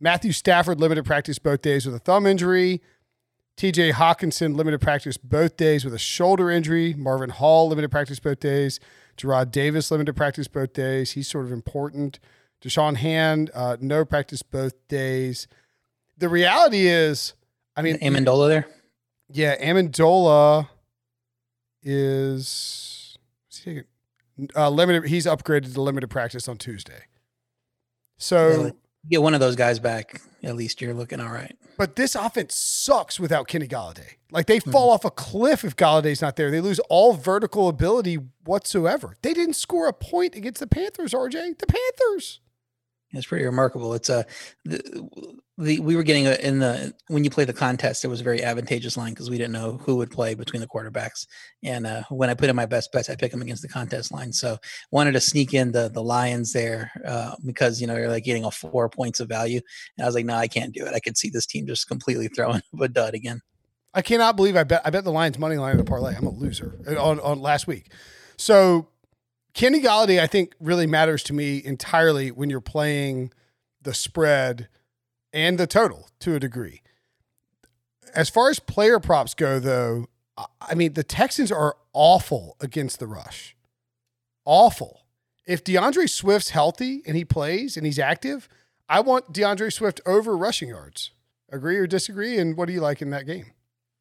Matthew 0.00 0.32
Stafford 0.32 0.80
limited 0.80 1.04
practice 1.04 1.38
both 1.38 1.60
days 1.60 1.84
with 1.84 1.94
a 1.94 1.98
thumb 1.98 2.26
injury. 2.26 2.80
TJ 3.56 3.92
Hockenson 3.92 4.56
limited 4.56 4.80
practice 4.80 5.18
both 5.18 5.58
days 5.58 5.84
with 5.84 5.92
a 5.92 5.98
shoulder 5.98 6.50
injury. 6.50 6.94
Marvin 6.94 7.28
Hall 7.28 7.68
limited 7.68 7.90
practice 7.90 8.18
both 8.18 8.40
days. 8.40 8.80
Jarrad 9.18 9.50
Davis 9.50 9.90
limited 9.90 10.16
practice 10.16 10.48
both 10.48 10.72
days. 10.72 11.12
He's 11.12 11.28
sort 11.28 11.44
of 11.44 11.52
important. 11.52 12.18
Da'Shawn 12.62 12.96
Hand, 12.96 13.50
uh, 13.54 13.76
no 13.80 14.04
practice 14.04 14.42
both 14.42 14.72
days. 14.88 15.46
The 16.16 16.28
reality 16.28 16.86
is, 16.86 17.34
I 17.76 17.82
mean, 17.82 17.98
Amendola 17.98 18.48
there. 18.48 18.66
Yeah, 19.30 19.56
Amendola 19.62 20.68
is 21.82 23.18
uh, 24.56 24.70
limited. 24.70 25.08
He's 25.08 25.26
upgraded 25.26 25.74
to 25.74 25.80
limited 25.82 26.08
practice 26.08 26.48
on 26.48 26.56
Tuesday. 26.56 27.04
So 28.18 28.72
get 29.08 29.22
one 29.22 29.34
of 29.34 29.40
those 29.40 29.56
guys 29.56 29.78
back, 29.78 30.20
at 30.42 30.56
least 30.56 30.80
you're 30.80 30.94
looking 30.94 31.20
all 31.20 31.30
right. 31.30 31.56
But 31.76 31.96
this 31.96 32.14
offense 32.14 32.54
sucks 32.54 33.18
without 33.18 33.48
Kenny 33.48 33.66
Golladay. 33.66 34.14
Like 34.30 34.46
they 34.46 34.58
mm-hmm. 34.58 34.70
fall 34.70 34.90
off 34.90 35.04
a 35.04 35.10
cliff 35.10 35.64
if 35.64 35.76
Golladay's 35.76 36.20
not 36.20 36.36
there. 36.36 36.50
They 36.50 36.60
lose 36.60 36.78
all 36.90 37.14
vertical 37.14 37.68
ability 37.68 38.18
whatsoever. 38.44 39.16
They 39.22 39.32
didn't 39.32 39.54
score 39.54 39.88
a 39.88 39.92
point 39.92 40.34
against 40.34 40.60
the 40.60 40.66
Panthers, 40.66 41.12
RJ. 41.12 41.58
The 41.58 41.66
Panthers. 41.66 42.40
It's 43.12 43.26
pretty 43.26 43.44
remarkable. 43.44 43.94
It's 43.94 44.08
a 44.08 44.18
uh, 44.18 44.22
the, 44.64 45.08
the 45.58 45.80
we 45.80 45.96
were 45.96 46.02
getting 46.02 46.26
a, 46.26 46.34
in 46.34 46.60
the 46.60 46.94
when 47.08 47.24
you 47.24 47.30
play 47.30 47.44
the 47.44 47.52
contest, 47.52 48.04
it 48.04 48.08
was 48.08 48.20
a 48.20 48.24
very 48.24 48.42
advantageous 48.42 48.96
line 48.96 49.12
because 49.12 49.28
we 49.28 49.36
didn't 49.36 49.52
know 49.52 49.78
who 49.78 49.96
would 49.96 50.10
play 50.10 50.34
between 50.34 50.60
the 50.60 50.68
quarterbacks. 50.68 51.26
And 51.62 51.86
uh, 51.86 52.02
when 52.08 52.30
I 52.30 52.34
put 52.34 52.48
in 52.48 52.56
my 52.56 52.66
best 52.66 52.92
bets, 52.92 53.10
I 53.10 53.16
pick 53.16 53.32
them 53.32 53.42
against 53.42 53.62
the 53.62 53.68
contest 53.68 54.12
line. 54.12 54.32
So 54.32 54.58
wanted 54.90 55.12
to 55.12 55.20
sneak 55.20 55.52
in 55.52 55.72
the 55.72 55.88
the 55.88 56.02
Lions 56.02 56.52
there 56.52 56.92
uh, 57.04 57.34
because 57.44 57.80
you 57.80 57.86
know 57.86 57.96
you're 57.96 58.08
like 58.08 58.24
getting 58.24 58.44
a 58.44 58.50
four 58.50 58.88
points 58.88 59.20
of 59.20 59.28
value. 59.28 59.60
And 59.96 60.04
I 60.04 60.08
was 60.08 60.14
like, 60.14 60.24
no, 60.26 60.36
I 60.36 60.48
can't 60.48 60.72
do 60.72 60.86
it. 60.86 60.94
I 60.94 61.00
could 61.00 61.18
see 61.18 61.30
this 61.30 61.46
team 61.46 61.66
just 61.66 61.88
completely 61.88 62.28
throwing 62.28 62.62
a 62.80 62.88
dud 62.88 63.14
again. 63.14 63.42
I 63.92 64.02
cannot 64.02 64.36
believe 64.36 64.56
I 64.56 64.64
bet 64.64 64.82
I 64.84 64.90
bet 64.90 65.04
the 65.04 65.12
Lions 65.12 65.38
money 65.38 65.56
line 65.56 65.74
in 65.74 65.80
a 65.80 65.84
parlay. 65.84 66.14
I'm 66.14 66.26
a 66.26 66.30
loser 66.30 66.78
uh, 66.86 67.02
on, 67.02 67.18
on 67.20 67.40
last 67.40 67.66
week. 67.66 67.92
So 68.36 68.88
Kenny 69.54 69.80
Golladay, 69.80 70.20
I 70.20 70.26
think, 70.26 70.54
really 70.60 70.86
matters 70.86 71.22
to 71.24 71.32
me 71.32 71.62
entirely 71.64 72.30
when 72.30 72.50
you're 72.50 72.60
playing 72.60 73.32
the 73.82 73.94
spread 73.94 74.68
and 75.32 75.58
the 75.58 75.66
total 75.66 76.08
to 76.20 76.34
a 76.34 76.40
degree. 76.40 76.82
As 78.14 78.28
far 78.28 78.50
as 78.50 78.58
player 78.58 78.98
props 79.00 79.34
go, 79.34 79.58
though, 79.58 80.06
I 80.60 80.74
mean, 80.74 80.94
the 80.94 81.04
Texans 81.04 81.52
are 81.52 81.76
awful 81.92 82.56
against 82.60 82.98
the 82.98 83.06
rush. 83.06 83.56
Awful. 84.44 85.02
If 85.46 85.64
DeAndre 85.64 86.08
Swift's 86.08 86.50
healthy 86.50 87.02
and 87.06 87.16
he 87.16 87.24
plays 87.24 87.76
and 87.76 87.84
he's 87.84 87.98
active, 87.98 88.48
I 88.88 89.00
want 89.00 89.32
DeAndre 89.32 89.72
Swift 89.72 90.00
over 90.06 90.36
rushing 90.36 90.68
yards. 90.68 91.10
Agree 91.50 91.76
or 91.76 91.86
disagree? 91.86 92.38
And 92.38 92.56
what 92.56 92.66
do 92.66 92.72
you 92.72 92.80
like 92.80 93.02
in 93.02 93.10
that 93.10 93.26
game? 93.26 93.46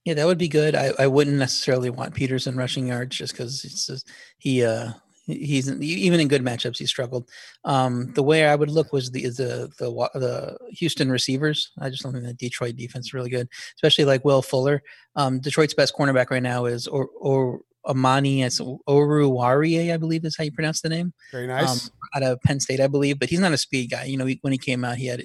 Yeah, 0.05 0.13
that 0.15 0.25
would 0.25 0.37
be 0.37 0.47
good. 0.47 0.75
I, 0.75 0.91
I 0.97 1.07
wouldn't 1.07 1.37
necessarily 1.37 1.89
want 1.89 2.15
Peterson 2.15 2.55
rushing 2.55 2.87
yards 2.87 3.17
just 3.17 3.33
because 3.33 4.03
he 4.37 4.63
uh 4.63 4.93
he's 5.29 5.69
even 5.81 6.19
in 6.19 6.27
good 6.27 6.43
matchups 6.43 6.77
he 6.77 6.85
struggled. 6.85 7.29
Um, 7.63 8.11
the 8.13 8.23
way 8.23 8.45
I 8.45 8.55
would 8.55 8.69
look 8.69 8.91
was 8.91 9.11
the 9.11 9.27
the 9.27 9.69
the 9.77 10.09
the 10.15 10.57
Houston 10.71 11.11
receivers. 11.11 11.71
I 11.79 11.89
just 11.89 12.03
don't 12.03 12.13
think 12.13 12.25
the 12.25 12.33
Detroit 12.33 12.75
defense 12.75 13.07
is 13.07 13.13
really 13.13 13.29
good, 13.29 13.47
especially 13.75 14.05
like 14.05 14.25
Will 14.25 14.41
Fuller. 14.41 14.81
Um, 15.15 15.39
Detroit's 15.39 15.73
best 15.73 15.95
cornerback 15.95 16.29
right 16.29 16.43
now 16.43 16.65
is 16.65 16.87
or 16.87 17.09
or 17.19 17.61
Amani 17.85 18.43
as 18.43 18.59
Oruwariye, 18.59 19.93
I 19.93 19.97
believe 19.97 20.25
is 20.25 20.37
how 20.37 20.43
you 20.43 20.51
pronounce 20.51 20.81
the 20.81 20.89
name. 20.89 21.13
Very 21.31 21.47
nice. 21.47 21.85
Um, 21.85 21.91
out 22.15 22.23
of 22.23 22.41
Penn 22.41 22.59
State, 22.59 22.79
I 22.79 22.87
believe, 22.87 23.19
but 23.19 23.29
he's 23.29 23.39
not 23.39 23.53
a 23.53 23.57
speed 23.57 23.89
guy. 23.91 24.05
You 24.05 24.17
know, 24.17 24.25
he, 24.25 24.37
when 24.41 24.53
he 24.53 24.59
came 24.59 24.83
out, 24.83 24.97
he 24.97 25.07
had 25.07 25.23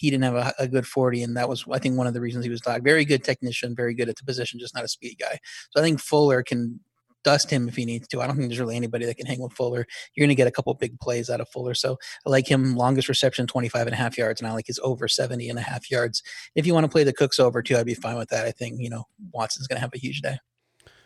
he 0.00 0.08
didn't 0.08 0.24
have 0.24 0.34
a, 0.34 0.54
a, 0.58 0.66
good 0.66 0.86
40 0.86 1.22
and 1.24 1.36
that 1.36 1.48
was 1.48 1.66
i 1.70 1.78
think 1.78 1.98
one 1.98 2.06
of 2.06 2.14
the 2.14 2.22
reasons 2.22 2.42
he 2.44 2.50
was 2.50 2.62
dogged 2.62 2.84
very 2.84 3.04
good 3.04 3.22
technician 3.22 3.76
very 3.76 3.92
good 3.92 4.08
at 4.08 4.16
the 4.16 4.24
position 4.24 4.58
just 4.58 4.74
not 4.74 4.84
a 4.84 4.88
speed 4.88 5.16
guy 5.20 5.38
so 5.70 5.80
i 5.80 5.82
think 5.82 6.00
fuller 6.00 6.42
can 6.42 6.80
dust 7.24 7.50
him 7.50 7.68
if 7.68 7.76
he 7.76 7.84
needs 7.84 8.08
to. 8.08 8.20
I 8.20 8.26
don't 8.26 8.36
think 8.36 8.48
there's 8.48 8.60
really 8.60 8.76
anybody 8.76 9.06
that 9.06 9.16
can 9.16 9.26
hang 9.26 9.40
with 9.40 9.52
Fuller. 9.52 9.86
You're 10.14 10.24
going 10.24 10.30
to 10.30 10.34
get 10.34 10.46
a 10.46 10.50
couple 10.50 10.72
big 10.74 10.98
plays 11.00 11.30
out 11.30 11.40
of 11.40 11.48
Fuller. 11.48 11.74
So 11.74 11.98
I 12.26 12.30
like 12.30 12.48
him 12.48 12.76
longest 12.76 13.08
reception, 13.08 13.46
25 13.46 13.86
and 13.86 13.94
a 13.94 13.96
half 13.96 14.16
yards, 14.18 14.40
and 14.40 14.48
I 14.48 14.52
like 14.52 14.66
his 14.66 14.80
over 14.82 15.08
70 15.08 15.48
and 15.48 15.58
a 15.58 15.62
half 15.62 15.90
yards. 15.90 16.22
If 16.54 16.66
you 16.66 16.74
want 16.74 16.84
to 16.84 16.88
play 16.88 17.04
the 17.04 17.12
Cooks 17.12 17.38
over 17.38 17.62
too, 17.62 17.76
I'd 17.76 17.86
be 17.86 17.94
fine 17.94 18.16
with 18.16 18.28
that. 18.30 18.46
I 18.46 18.50
think, 18.52 18.80
you 18.80 18.90
know, 18.90 19.06
Watson's 19.32 19.66
going 19.66 19.76
to 19.76 19.80
have 19.80 19.94
a 19.94 19.98
huge 19.98 20.20
day. 20.20 20.38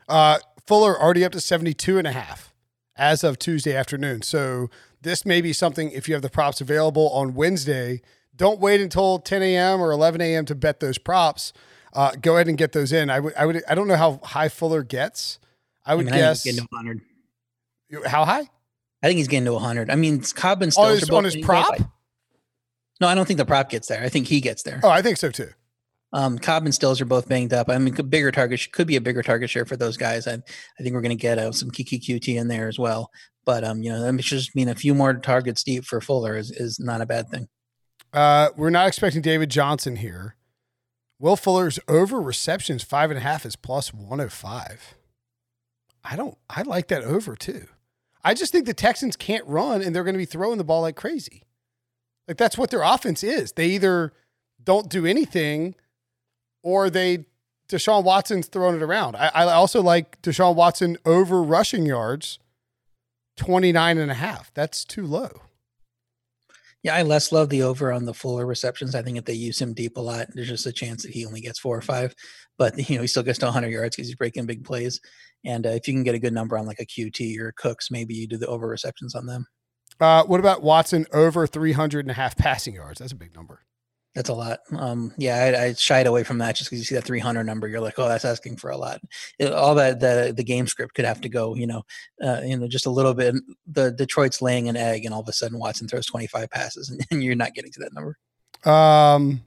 Uh, 0.08 0.38
Fuller 0.66 1.00
already 1.00 1.24
up 1.24 1.32
to 1.32 1.40
72 1.40 1.98
and 1.98 2.06
a 2.06 2.12
half 2.12 2.54
as 2.96 3.24
of 3.24 3.38
Tuesday 3.38 3.74
afternoon. 3.74 4.22
So 4.22 4.70
this 5.02 5.26
may 5.26 5.40
be 5.40 5.52
something 5.52 5.90
if 5.90 6.08
you 6.08 6.14
have 6.14 6.22
the 6.22 6.30
props 6.30 6.60
available 6.60 7.10
on 7.10 7.34
Wednesday. 7.34 8.00
Don't 8.36 8.60
wait 8.60 8.80
until 8.80 9.18
10 9.18 9.42
a.m. 9.42 9.80
or 9.80 9.92
11 9.92 10.20
a.m. 10.20 10.44
to 10.46 10.54
bet 10.54 10.80
those 10.80 10.98
props. 10.98 11.52
Uh, 11.92 12.12
go 12.20 12.34
ahead 12.34 12.48
and 12.48 12.58
get 12.58 12.72
those 12.72 12.92
in. 12.92 13.08
I 13.10 13.20
would, 13.20 13.34
I 13.34 13.46
would, 13.46 13.62
I 13.68 13.74
don't 13.74 13.86
know 13.86 13.96
how 13.96 14.20
high 14.24 14.48
Fuller 14.48 14.82
gets. 14.82 15.38
I 15.84 15.94
would 15.94 16.08
I 16.08 16.10
mean, 16.10 16.20
guess 16.20 16.44
getting 16.44 16.60
to 16.60 16.68
100. 16.70 17.02
How 18.06 18.24
high? 18.24 18.48
I 19.02 19.06
think 19.06 19.18
he's 19.18 19.28
getting 19.28 19.44
to 19.44 19.52
100. 19.52 19.90
I 19.90 19.96
mean, 19.96 20.22
Cobb 20.22 20.62
and 20.62 20.72
Stills 20.72 20.88
on 20.88 20.98
his, 20.98 21.10
on 21.10 21.24
his 21.24 21.36
prop. 21.36 21.78
no, 23.00 23.08
I 23.08 23.14
don't 23.14 23.26
think 23.26 23.38
the 23.38 23.44
prop 23.44 23.68
gets 23.68 23.88
there. 23.88 24.02
I 24.02 24.08
think 24.08 24.26
he 24.26 24.40
gets 24.40 24.62
there. 24.62 24.80
Oh, 24.82 24.88
I 24.88 25.02
think 25.02 25.18
so 25.18 25.30
too. 25.30 25.50
Um, 26.14 26.38
Cobb 26.38 26.64
and 26.64 26.74
Stills 26.74 27.00
are 27.00 27.06
both 27.06 27.28
banged 27.28 27.52
up. 27.52 27.68
I 27.68 27.76
mean, 27.76 27.92
bigger 27.92 28.30
target 28.30 28.68
could 28.72 28.86
be 28.86 28.96
a 28.96 29.00
bigger 29.00 29.22
target 29.22 29.50
share 29.50 29.64
for 29.66 29.76
those 29.76 29.96
guys. 29.96 30.28
I, 30.28 30.34
I 30.34 30.82
think 30.82 30.94
we're 30.94 31.02
going 31.02 31.16
to 31.16 31.20
get 31.20 31.38
uh, 31.38 31.50
some 31.50 31.72
Keke 31.72 32.00
Coutee 32.00 32.36
in 32.36 32.46
there 32.46 32.68
as 32.68 32.78
well. 32.78 33.10
But 33.44 33.64
um, 33.64 33.82
you 33.82 33.90
know, 33.90 34.00
that 34.00 34.16
just 34.22 34.54
mean 34.54 34.68
a 34.68 34.74
few 34.74 34.94
more 34.94 35.12
targets 35.14 35.62
deep 35.64 35.84
for 35.84 36.00
Fuller 36.00 36.36
is 36.36 36.50
is 36.50 36.80
not 36.80 37.00
a 37.00 37.06
bad 37.06 37.28
thing. 37.28 37.48
Uh, 38.12 38.50
we're 38.56 38.70
not 38.70 38.86
expecting 38.86 39.22
David 39.22 39.50
Johnson 39.50 39.96
here. 39.96 40.36
Will 41.18 41.36
Fuller's 41.36 41.80
over 41.88 42.22
receptions 42.22 42.82
five 42.84 43.10
and 43.10 43.18
a 43.18 43.22
half 43.22 43.44
is 43.44 43.56
plus 43.56 43.92
one 43.92 44.08
hundred 44.08 44.26
oh 44.26 44.30
five. 44.30 44.94
I 46.04 46.16
don't. 46.16 46.36
I 46.48 46.62
like 46.62 46.88
that 46.88 47.02
over 47.02 47.34
too. 47.34 47.66
I 48.22 48.34
just 48.34 48.52
think 48.52 48.66
the 48.66 48.74
Texans 48.74 49.16
can't 49.16 49.46
run, 49.46 49.82
and 49.82 49.94
they're 49.94 50.04
going 50.04 50.14
to 50.14 50.18
be 50.18 50.24
throwing 50.24 50.58
the 50.58 50.64
ball 50.64 50.82
like 50.82 50.96
crazy. 50.96 51.44
Like 52.28 52.36
that's 52.36 52.58
what 52.58 52.70
their 52.70 52.82
offense 52.82 53.22
is. 53.22 53.52
They 53.52 53.68
either 53.68 54.12
don't 54.62 54.88
do 54.88 55.06
anything, 55.06 55.74
or 56.62 56.90
they 56.90 57.26
Deshaun 57.68 58.04
Watson's 58.04 58.46
throwing 58.46 58.76
it 58.76 58.82
around. 58.82 59.16
I, 59.16 59.28
I 59.28 59.52
also 59.52 59.82
like 59.82 60.20
Deshaun 60.22 60.54
Watson 60.54 60.96
over 61.04 61.42
rushing 61.42 61.86
yards, 61.86 62.38
29 63.36 63.98
and 63.98 64.10
a 64.10 64.14
half. 64.14 64.52
That's 64.54 64.84
too 64.84 65.06
low. 65.06 65.42
Yeah, 66.82 66.94
I 66.94 67.02
less 67.02 67.32
love 67.32 67.48
the 67.48 67.62
over 67.62 67.90
on 67.90 68.04
the 68.04 68.12
fuller 68.12 68.44
receptions. 68.44 68.94
I 68.94 69.00
think 69.00 69.16
if 69.16 69.24
they 69.24 69.32
use 69.32 69.60
him 69.60 69.72
deep 69.72 69.96
a 69.96 70.02
lot, 70.02 70.28
there's 70.34 70.48
just 70.48 70.66
a 70.66 70.72
chance 70.72 71.02
that 71.02 71.12
he 71.12 71.24
only 71.24 71.40
gets 71.40 71.58
four 71.58 71.76
or 71.76 71.82
five. 71.82 72.14
But 72.58 72.88
you 72.88 72.96
know, 72.96 73.02
he 73.02 73.08
still 73.08 73.22
gets 73.22 73.38
to 73.40 73.46
100 73.46 73.68
yards 73.68 73.96
because 73.96 74.08
he's 74.08 74.16
breaking 74.16 74.46
big 74.46 74.64
plays. 74.64 75.00
And 75.44 75.66
uh, 75.66 75.70
if 75.70 75.86
you 75.86 75.94
can 75.94 76.04
get 76.04 76.14
a 76.14 76.20
good 76.20 76.32
number 76.32 76.56
on 76.56 76.66
like 76.66 76.80
a 76.80 76.86
Coutee 76.86 77.38
or 77.38 77.52
Cooks, 77.56 77.90
maybe 77.90 78.14
you 78.14 78.26
do 78.26 78.38
the 78.38 78.46
over 78.46 78.66
receptions 78.66 79.14
on 79.14 79.26
them. 79.26 79.46
Uh, 80.00 80.24
what 80.24 80.40
about 80.40 80.62
Watson 80.62 81.06
over 81.12 81.46
300 81.46 82.00
and 82.00 82.10
a 82.10 82.14
half 82.14 82.36
passing 82.36 82.74
yards? 82.74 82.98
That's 82.98 83.12
a 83.12 83.16
big 83.16 83.34
number. 83.34 83.60
That's 84.14 84.28
a 84.28 84.34
lot. 84.34 84.60
Um, 84.70 85.12
yeah, 85.18 85.56
I, 85.58 85.64
I, 85.64 85.72
shied 85.72 86.06
away 86.06 86.22
from 86.22 86.38
that 86.38 86.54
just 86.54 86.70
because 86.70 86.78
you 86.78 86.84
see 86.84 86.94
that 86.94 87.02
300 87.02 87.42
number, 87.42 87.66
you're 87.66 87.80
like, 87.80 87.98
oh, 87.98 88.06
that's 88.06 88.24
asking 88.24 88.58
for 88.58 88.70
a 88.70 88.76
lot. 88.76 89.00
It, 89.40 89.52
all 89.52 89.74
that 89.74 89.98
the 89.98 90.32
the 90.36 90.44
game 90.44 90.68
script 90.68 90.94
could 90.94 91.04
have 91.04 91.20
to 91.22 91.28
go, 91.28 91.56
you 91.56 91.66
know, 91.66 91.82
uh, 92.22 92.40
you 92.44 92.56
know, 92.56 92.68
just 92.68 92.86
a 92.86 92.90
little 92.90 93.12
bit. 93.12 93.34
The 93.66 93.90
Detroit's 93.90 94.40
laying 94.40 94.68
an 94.68 94.76
egg, 94.76 95.04
and 95.04 95.12
all 95.12 95.20
of 95.20 95.28
a 95.28 95.32
sudden 95.32 95.58
Watson 95.58 95.88
throws 95.88 96.06
25 96.06 96.48
passes, 96.48 96.90
and, 96.90 97.04
and 97.10 97.24
you're 97.24 97.34
not 97.34 97.54
getting 97.54 97.72
to 97.72 97.80
that 97.80 97.92
number. 97.92 98.16
Um, 98.64 99.42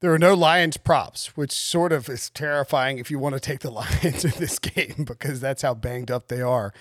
there 0.00 0.12
are 0.12 0.18
no 0.18 0.34
Lions 0.34 0.76
props, 0.76 1.36
which 1.36 1.52
sort 1.52 1.92
of 1.92 2.08
is 2.08 2.30
terrifying 2.30 2.98
if 2.98 3.10
you 3.10 3.18
want 3.18 3.34
to 3.34 3.40
take 3.40 3.60
the 3.60 3.70
Lions 3.72 4.24
in 4.24 4.32
this 4.38 4.58
game 4.58 5.04
because 5.06 5.40
that's 5.40 5.62
how 5.62 5.74
banged 5.74 6.10
up 6.10 6.28
they 6.28 6.42
are. 6.42 6.72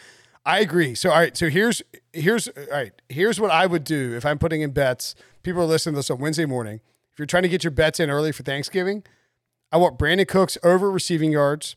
I 0.46 0.60
agree. 0.60 0.94
So 0.94 1.10
all 1.10 1.18
right, 1.20 1.36
so 1.36 1.50
here's 1.50 1.82
here's 2.14 2.48
all 2.48 2.64
right, 2.72 2.92
here's 3.10 3.40
what 3.40 3.50
I 3.52 3.66
would 3.66 3.84
do 3.84 4.14
if 4.16 4.26
I'm 4.26 4.38
putting 4.38 4.62
in 4.62 4.72
bets. 4.72 5.16
People 5.42 5.64
are 5.64 5.66
listening 5.66 5.94
to 5.94 6.00
this 6.00 6.12
on 6.12 6.20
Wednesday 6.20 6.46
morning. 6.46 6.82
If 7.14 7.20
you're 7.20 7.26
trying 7.26 7.44
to 7.44 7.50
get 7.50 7.64
your 7.64 7.72
bets 7.72 8.00
in 8.00 8.10
early 8.10 8.32
for 8.32 8.44
Thanksgiving, 8.44 9.04
I 9.72 9.78
want 9.78 9.98
Brandin 9.98 10.28
Cooks 10.28 10.58
over 10.64 10.92
receiving 10.92 11.32
yards. 11.32 11.76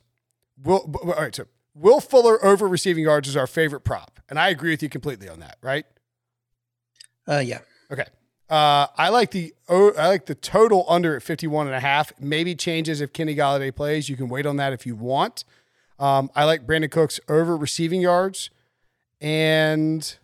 Will 0.62 0.94
all 1.02 1.14
right, 1.14 1.34
so 1.34 1.46
Will 1.74 2.00
Fuller 2.00 2.44
over 2.44 2.68
receiving 2.68 3.04
yards 3.04 3.28
is 3.28 3.36
our 3.36 3.46
favorite 3.46 3.80
prop. 3.84 4.20
And 4.28 4.38
I 4.38 4.50
agree 4.50 4.70
with 4.70 4.82
you 4.82 4.90
completely 4.90 5.28
on 5.28 5.40
that, 5.40 5.56
right? 5.62 5.86
Uh 7.26 7.38
yeah. 7.38 7.60
Okay. 7.90 8.04
Uh, 8.48 8.86
I 8.96 9.10
like 9.10 9.30
the 9.30 9.52
I 9.68 10.08
like 10.08 10.26
the 10.26 10.34
total 10.34 10.86
under 10.88 11.14
at 11.14 11.22
51 11.22 11.66
and 11.66 11.76
a 11.76 11.80
half. 11.80 12.12
Maybe 12.18 12.54
changes 12.54 13.00
if 13.00 13.12
Kenny 13.12 13.34
Golladay 13.34 13.74
plays. 13.74 14.08
You 14.08 14.16
can 14.16 14.28
wait 14.28 14.46
on 14.46 14.56
that 14.56 14.72
if 14.72 14.86
you 14.86 14.96
want. 14.96 15.44
Um, 15.98 16.30
I 16.34 16.44
like 16.44 16.66
Brandin 16.66 16.90
Cooks 16.90 17.20
over 17.28 17.56
receiving 17.56 18.00
yards. 18.00 18.50
And 19.20 20.16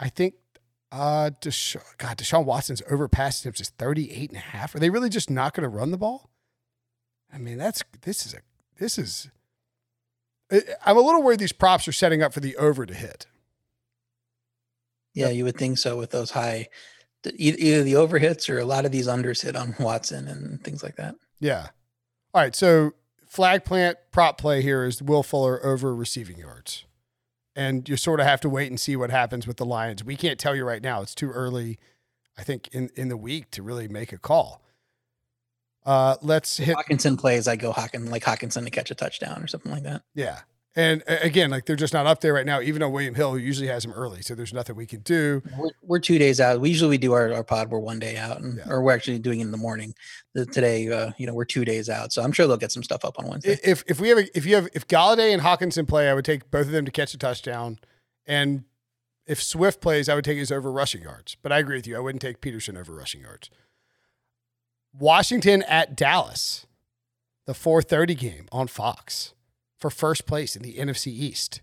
I 0.00 0.08
think 0.08 0.34
uh 0.90 1.30
Desha- 1.40 1.82
God, 1.98 2.18
Deshaun 2.18 2.44
Watson's 2.44 2.82
over 2.90 3.06
pass 3.08 3.40
attempts 3.40 3.60
is 3.60 3.68
38 3.70 4.30
and 4.30 4.38
a 4.38 4.40
half. 4.40 4.74
Are 4.74 4.78
they 4.78 4.90
really 4.90 5.10
just 5.10 5.30
not 5.30 5.54
going 5.54 5.62
to 5.62 5.68
run 5.68 5.90
the 5.92 5.98
ball? 5.98 6.30
I 7.32 7.38
mean, 7.38 7.58
that's 7.58 7.82
this 8.02 8.26
is 8.26 8.34
a 8.34 8.38
this 8.78 8.98
is 8.98 9.28
I'm 10.50 10.96
a 10.96 11.00
little 11.00 11.22
worried 11.22 11.40
these 11.40 11.52
props 11.52 11.86
are 11.86 11.92
setting 11.92 12.22
up 12.22 12.32
for 12.32 12.40
the 12.40 12.56
over 12.56 12.86
to 12.86 12.94
hit. 12.94 13.26
Yeah, 15.14 15.30
you 15.30 15.44
would 15.44 15.56
think 15.56 15.78
so 15.78 15.96
with 15.96 16.10
those 16.10 16.32
high 16.32 16.68
either 17.34 17.82
the 17.82 17.94
overhits 17.94 18.48
or 18.48 18.58
a 18.58 18.64
lot 18.64 18.84
of 18.84 18.92
these 18.92 19.06
unders 19.06 19.42
hit 19.42 19.56
on 19.56 19.74
Watson 19.78 20.28
and 20.28 20.62
things 20.62 20.82
like 20.82 20.96
that. 20.96 21.14
Yeah. 21.40 21.68
All 22.34 22.42
right. 22.42 22.54
So 22.54 22.92
flag 23.26 23.64
plant 23.64 23.98
prop 24.12 24.38
play 24.38 24.62
here 24.62 24.84
is 24.84 25.02
Will 25.02 25.22
Fuller 25.22 25.64
over 25.64 25.94
receiving 25.94 26.38
yards. 26.38 26.84
And 27.54 27.88
you 27.88 27.96
sort 27.96 28.20
of 28.20 28.26
have 28.26 28.40
to 28.42 28.50
wait 28.50 28.68
and 28.68 28.78
see 28.78 28.96
what 28.96 29.10
happens 29.10 29.46
with 29.46 29.56
the 29.56 29.64
Lions. 29.64 30.04
We 30.04 30.16
can't 30.16 30.38
tell 30.38 30.54
you 30.54 30.64
right 30.64 30.82
now. 30.82 31.00
It's 31.00 31.14
too 31.14 31.30
early, 31.30 31.78
I 32.36 32.42
think, 32.42 32.68
in, 32.72 32.90
in 32.94 33.08
the 33.08 33.16
week 33.16 33.50
to 33.52 33.62
really 33.62 33.88
make 33.88 34.12
a 34.12 34.18
call. 34.18 34.60
Uh, 35.86 36.16
let's 36.20 36.58
hit 36.58 36.76
Hockenson 36.76 37.18
plays. 37.18 37.48
I 37.48 37.56
go 37.56 37.72
Hawkins 37.72 38.10
like 38.10 38.24
Hockenson 38.24 38.64
to 38.64 38.70
catch 38.70 38.90
a 38.90 38.94
touchdown 38.94 39.42
or 39.42 39.46
something 39.46 39.72
like 39.72 39.84
that. 39.84 40.02
Yeah. 40.14 40.40
And 40.78 41.02
again, 41.08 41.48
like 41.48 41.64
they're 41.64 41.74
just 41.74 41.94
not 41.94 42.06
up 42.06 42.20
there 42.20 42.34
right 42.34 42.44
now, 42.44 42.60
even 42.60 42.80
though 42.80 42.90
William 42.90 43.14
Hill 43.14 43.38
usually 43.38 43.68
has 43.68 43.82
them 43.82 43.92
early. 43.92 44.20
So 44.20 44.34
there's 44.34 44.52
nothing 44.52 44.76
we 44.76 44.84
can 44.84 45.00
do. 45.00 45.42
We're, 45.56 45.70
we're 45.82 45.98
two 45.98 46.18
days 46.18 46.38
out. 46.38 46.60
We 46.60 46.68
usually 46.68 46.90
we 46.90 46.98
do 46.98 47.14
our, 47.14 47.32
our 47.32 47.42
pod. 47.42 47.70
We're 47.70 47.78
one 47.78 47.98
day 47.98 48.18
out, 48.18 48.42
and, 48.42 48.58
yeah. 48.58 48.68
or 48.68 48.82
we're 48.82 48.92
actually 48.92 49.18
doing 49.18 49.40
it 49.40 49.44
in 49.44 49.52
the 49.52 49.56
morning. 49.56 49.94
The, 50.34 50.44
today, 50.44 50.90
uh, 50.90 51.12
you 51.16 51.26
know, 51.26 51.32
we're 51.32 51.46
two 51.46 51.64
days 51.64 51.88
out. 51.88 52.12
So 52.12 52.22
I'm 52.22 52.30
sure 52.30 52.46
they'll 52.46 52.58
get 52.58 52.72
some 52.72 52.82
stuff 52.82 53.06
up 53.06 53.18
on 53.18 53.26
Wednesday. 53.26 53.58
If 53.64 53.84
if 53.86 54.00
we 54.00 54.10
have 54.10 54.18
a, 54.18 54.36
if 54.36 54.44
you 54.44 54.54
have 54.54 54.68
if 54.74 54.86
Golladay 54.86 55.32
and 55.32 55.40
Hockenson 55.40 55.88
play, 55.88 56.10
I 56.10 56.14
would 56.14 56.26
take 56.26 56.50
both 56.50 56.66
of 56.66 56.72
them 56.72 56.84
to 56.84 56.90
catch 56.90 57.14
a 57.14 57.18
touchdown, 57.18 57.78
and 58.26 58.64
if 59.26 59.42
Swift 59.42 59.80
plays, 59.80 60.10
I 60.10 60.14
would 60.14 60.26
take 60.26 60.36
his 60.36 60.52
over 60.52 60.70
rushing 60.70 61.02
yards. 61.02 61.38
But 61.42 61.52
I 61.52 61.58
agree 61.58 61.76
with 61.76 61.86
you. 61.86 61.96
I 61.96 62.00
wouldn't 62.00 62.20
take 62.20 62.42
Peterson 62.42 62.76
over 62.76 62.92
rushing 62.92 63.22
yards. 63.22 63.48
Washington 64.92 65.62
at 65.62 65.96
Dallas, 65.96 66.66
the 67.46 67.54
4:30 67.54 68.14
game 68.14 68.48
on 68.52 68.66
Fox 68.68 69.32
for 69.78 69.90
first 69.90 70.26
place 70.26 70.56
in 70.56 70.62
the 70.62 70.74
NFC 70.74 71.08
East. 71.08 71.60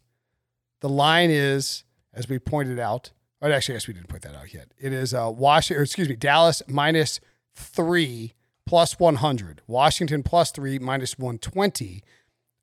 The 0.81 0.89
line 0.89 1.29
is, 1.29 1.83
as 2.13 2.27
we 2.27 2.39
pointed 2.39 2.79
out, 2.79 3.11
or 3.41 3.51
actually, 3.51 3.73
I 3.73 3.77
guess 3.77 3.87
we 3.87 3.93
didn't 3.93 4.09
point 4.09 4.23
that 4.23 4.35
out 4.35 4.53
yet. 4.53 4.69
It 4.79 4.93
is 4.93 5.13
uh, 5.13 5.31
Washington, 5.33 5.83
excuse 5.83 6.09
me, 6.09 6.15
Dallas 6.15 6.61
minus 6.67 7.19
three 7.53 8.33
plus 8.65 8.99
100. 8.99 9.61
Washington 9.67 10.23
plus 10.23 10.51
three 10.51 10.79
minus 10.79 11.17
120. 11.17 12.03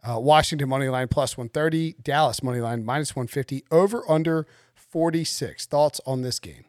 Uh, 0.02 0.19
Washington 0.19 0.69
money 0.69 0.88
line 0.88 1.09
plus 1.09 1.37
130. 1.37 1.97
Dallas 2.02 2.42
money 2.42 2.61
line 2.61 2.85
minus 2.85 3.14
150. 3.14 3.64
Over 3.71 4.11
under 4.11 4.47
46. 4.75 5.66
Thoughts 5.66 6.00
on 6.07 6.23
this 6.23 6.38
game? 6.38 6.64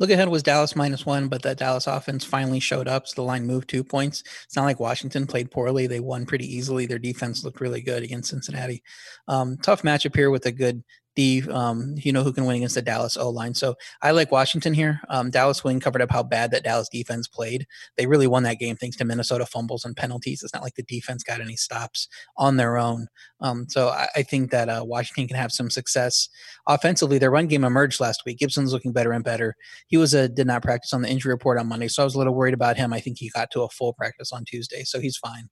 Look 0.00 0.10
ahead 0.10 0.28
was 0.28 0.42
Dallas 0.42 0.74
minus 0.74 1.06
one, 1.06 1.28
but 1.28 1.42
that 1.42 1.58
Dallas 1.58 1.86
offense 1.86 2.24
finally 2.24 2.58
showed 2.58 2.88
up. 2.88 3.06
So 3.06 3.14
the 3.14 3.22
line 3.22 3.46
moved 3.46 3.68
two 3.68 3.84
points. 3.84 4.22
It's 4.44 4.56
not 4.56 4.64
like 4.64 4.80
Washington 4.80 5.26
played 5.26 5.50
poorly. 5.50 5.86
They 5.86 6.00
won 6.00 6.26
pretty 6.26 6.52
easily. 6.52 6.86
Their 6.86 6.98
defense 6.98 7.44
looked 7.44 7.60
really 7.60 7.80
good 7.80 8.02
against 8.02 8.30
Cincinnati. 8.30 8.82
Um, 9.28 9.56
tough 9.58 9.82
matchup 9.82 10.16
here 10.16 10.30
with 10.30 10.46
a 10.46 10.52
good 10.52 10.82
the 11.16 11.42
um, 11.50 11.94
you 11.96 12.12
know 12.12 12.22
who 12.22 12.32
can 12.32 12.44
win 12.44 12.56
against 12.56 12.74
the 12.74 12.82
Dallas 12.82 13.16
O 13.16 13.30
line. 13.30 13.54
So 13.54 13.76
I 14.02 14.10
like 14.10 14.32
Washington 14.32 14.74
here. 14.74 15.00
Um, 15.08 15.30
Dallas 15.30 15.62
win 15.62 15.80
covered 15.80 16.02
up 16.02 16.10
how 16.10 16.22
bad 16.22 16.50
that 16.50 16.64
Dallas 16.64 16.88
defense 16.88 17.28
played. 17.28 17.66
They 17.96 18.06
really 18.06 18.26
won 18.26 18.42
that 18.44 18.58
game 18.58 18.76
thanks 18.76 18.96
to 18.96 19.04
Minnesota 19.04 19.46
fumbles 19.46 19.84
and 19.84 19.96
penalties. 19.96 20.42
It's 20.42 20.54
not 20.54 20.62
like 20.62 20.74
the 20.74 20.82
defense 20.82 21.22
got 21.22 21.40
any 21.40 21.56
stops 21.56 22.08
on 22.36 22.56
their 22.56 22.76
own. 22.76 23.08
Um, 23.40 23.66
so 23.68 23.88
I, 23.88 24.08
I, 24.16 24.22
think 24.22 24.50
that 24.50 24.68
uh, 24.68 24.82
Washington 24.86 25.28
can 25.28 25.36
have 25.36 25.52
some 25.52 25.68
success 25.68 26.28
offensively. 26.66 27.18
Their 27.18 27.30
run 27.30 27.46
game 27.46 27.64
emerged 27.64 28.00
last 28.00 28.22
week. 28.24 28.38
Gibson's 28.38 28.72
looking 28.72 28.92
better 28.92 29.12
and 29.12 29.22
better. 29.22 29.54
He 29.88 29.96
was 29.96 30.14
a 30.14 30.28
did 30.28 30.46
not 30.46 30.62
practice 30.62 30.94
on 30.94 31.02
the 31.02 31.10
injury 31.10 31.32
report 31.32 31.58
on 31.58 31.68
Monday, 31.68 31.88
so 31.88 32.02
I 32.02 32.04
was 32.04 32.14
a 32.14 32.18
little 32.18 32.34
worried 32.34 32.54
about 32.54 32.76
him. 32.76 32.92
I 32.92 33.00
think 33.00 33.18
he 33.18 33.28
got 33.28 33.50
to 33.52 33.62
a 33.62 33.68
full 33.68 33.92
practice 33.92 34.32
on 34.32 34.44
Tuesday, 34.44 34.82
so 34.84 34.98
he's 34.98 35.16
fine. 35.16 35.48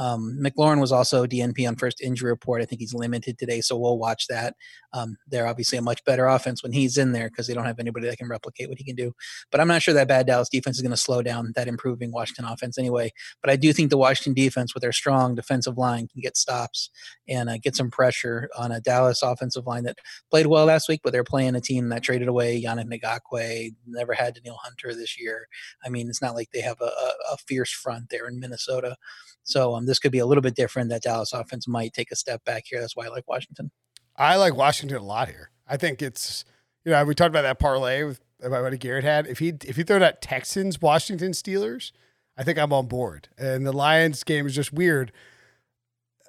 Um, 0.00 0.38
McLaurin 0.42 0.80
was 0.80 0.92
also 0.92 1.26
DNP 1.26 1.68
on 1.68 1.76
first 1.76 2.00
injury 2.00 2.30
report. 2.30 2.62
I 2.62 2.64
think 2.64 2.80
he's 2.80 2.94
limited 2.94 3.38
today, 3.38 3.60
so 3.60 3.76
we'll 3.76 3.98
watch 3.98 4.28
that. 4.28 4.56
Um, 4.94 5.18
they're 5.28 5.46
obviously 5.46 5.76
a 5.76 5.82
much 5.82 6.02
better 6.04 6.26
offense 6.26 6.62
when 6.62 6.72
he's 6.72 6.96
in 6.96 7.12
there 7.12 7.28
because 7.28 7.46
they 7.46 7.52
don't 7.52 7.66
have 7.66 7.78
anybody 7.78 8.08
that 8.08 8.16
can 8.16 8.28
replicate 8.28 8.70
what 8.70 8.78
he 8.78 8.84
can 8.84 8.96
do. 8.96 9.12
But 9.52 9.60
I'm 9.60 9.68
not 9.68 9.82
sure 9.82 9.92
that 9.92 10.08
bad 10.08 10.26
Dallas 10.26 10.48
defense 10.48 10.76
is 10.76 10.82
going 10.82 10.90
to 10.90 10.96
slow 10.96 11.20
down 11.20 11.52
that 11.54 11.68
improving 11.68 12.12
Washington 12.12 12.46
offense 12.46 12.78
anyway. 12.78 13.12
But 13.42 13.50
I 13.50 13.56
do 13.56 13.74
think 13.74 13.90
the 13.90 13.98
Washington 13.98 14.32
defense, 14.32 14.72
with 14.72 14.80
their 14.80 14.90
strong 14.90 15.34
defensive 15.34 15.76
line, 15.76 16.08
can 16.08 16.22
get 16.22 16.38
stops 16.38 16.88
and 17.28 17.50
uh, 17.50 17.58
get 17.58 17.76
some 17.76 17.90
pressure 17.90 18.48
on 18.56 18.72
a 18.72 18.80
Dallas 18.80 19.22
offensive 19.22 19.66
line 19.66 19.82
that 19.82 19.98
played 20.30 20.46
well 20.46 20.64
last 20.64 20.88
week, 20.88 21.02
but 21.04 21.12
they're 21.12 21.24
playing 21.24 21.56
a 21.56 21.60
team 21.60 21.90
that 21.90 22.02
traded 22.02 22.28
away 22.28 22.58
Yannick 22.58 22.90
Ngakoue, 22.90 23.74
never 23.86 24.14
had 24.14 24.32
Danielle 24.32 24.60
Hunter 24.62 24.94
this 24.94 25.20
year. 25.20 25.46
I 25.84 25.90
mean, 25.90 26.08
it's 26.08 26.22
not 26.22 26.34
like 26.34 26.52
they 26.52 26.62
have 26.62 26.80
a, 26.80 26.86
a, 26.86 27.12
a 27.32 27.36
fierce 27.46 27.70
front 27.70 28.08
there 28.08 28.26
in 28.28 28.40
Minnesota. 28.40 28.96
So 29.42 29.74
um, 29.74 29.86
this 29.90 29.98
could 29.98 30.12
be 30.12 30.20
a 30.20 30.26
little 30.26 30.42
bit 30.42 30.54
different. 30.54 30.88
That 30.90 31.02
Dallas 31.02 31.32
offense 31.32 31.66
might 31.66 31.92
take 31.92 32.10
a 32.10 32.16
step 32.16 32.44
back 32.44 32.64
here. 32.66 32.80
That's 32.80 32.96
why 32.96 33.06
I 33.06 33.08
like 33.08 33.28
Washington. 33.28 33.70
I 34.16 34.36
like 34.36 34.54
Washington 34.54 34.98
a 34.98 35.02
lot 35.02 35.28
here. 35.28 35.50
I 35.66 35.76
think 35.76 36.00
it's 36.00 36.44
you 36.84 36.92
know 36.92 37.04
we 37.04 37.14
talked 37.14 37.30
about 37.30 37.42
that 37.42 37.58
parlay 37.58 38.04
with 38.04 38.20
about 38.40 38.62
what 38.62 38.78
Garrett 38.78 39.04
had. 39.04 39.26
If 39.26 39.40
he 39.40 39.52
if 39.64 39.76
you 39.76 39.84
throw 39.84 39.98
that 39.98 40.22
Texans 40.22 40.80
Washington 40.80 41.32
Steelers, 41.32 41.92
I 42.36 42.44
think 42.44 42.58
I'm 42.58 42.72
on 42.72 42.86
board. 42.86 43.28
And 43.36 43.66
the 43.66 43.72
Lions 43.72 44.22
game 44.24 44.46
is 44.46 44.54
just 44.54 44.72
weird. 44.72 45.12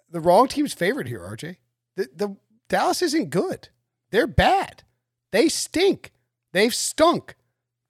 The 0.09 0.19
wrong 0.19 0.47
team's 0.47 0.73
favorite 0.73 1.07
here, 1.07 1.19
RJ. 1.19 1.57
The, 1.95 2.09
the 2.15 2.35
Dallas 2.67 3.01
isn't 3.01 3.29
good. 3.29 3.69
They're 4.11 4.27
bad. 4.27 4.83
They 5.31 5.47
stink. 5.47 6.11
They've 6.51 6.73
stunk. 6.73 7.35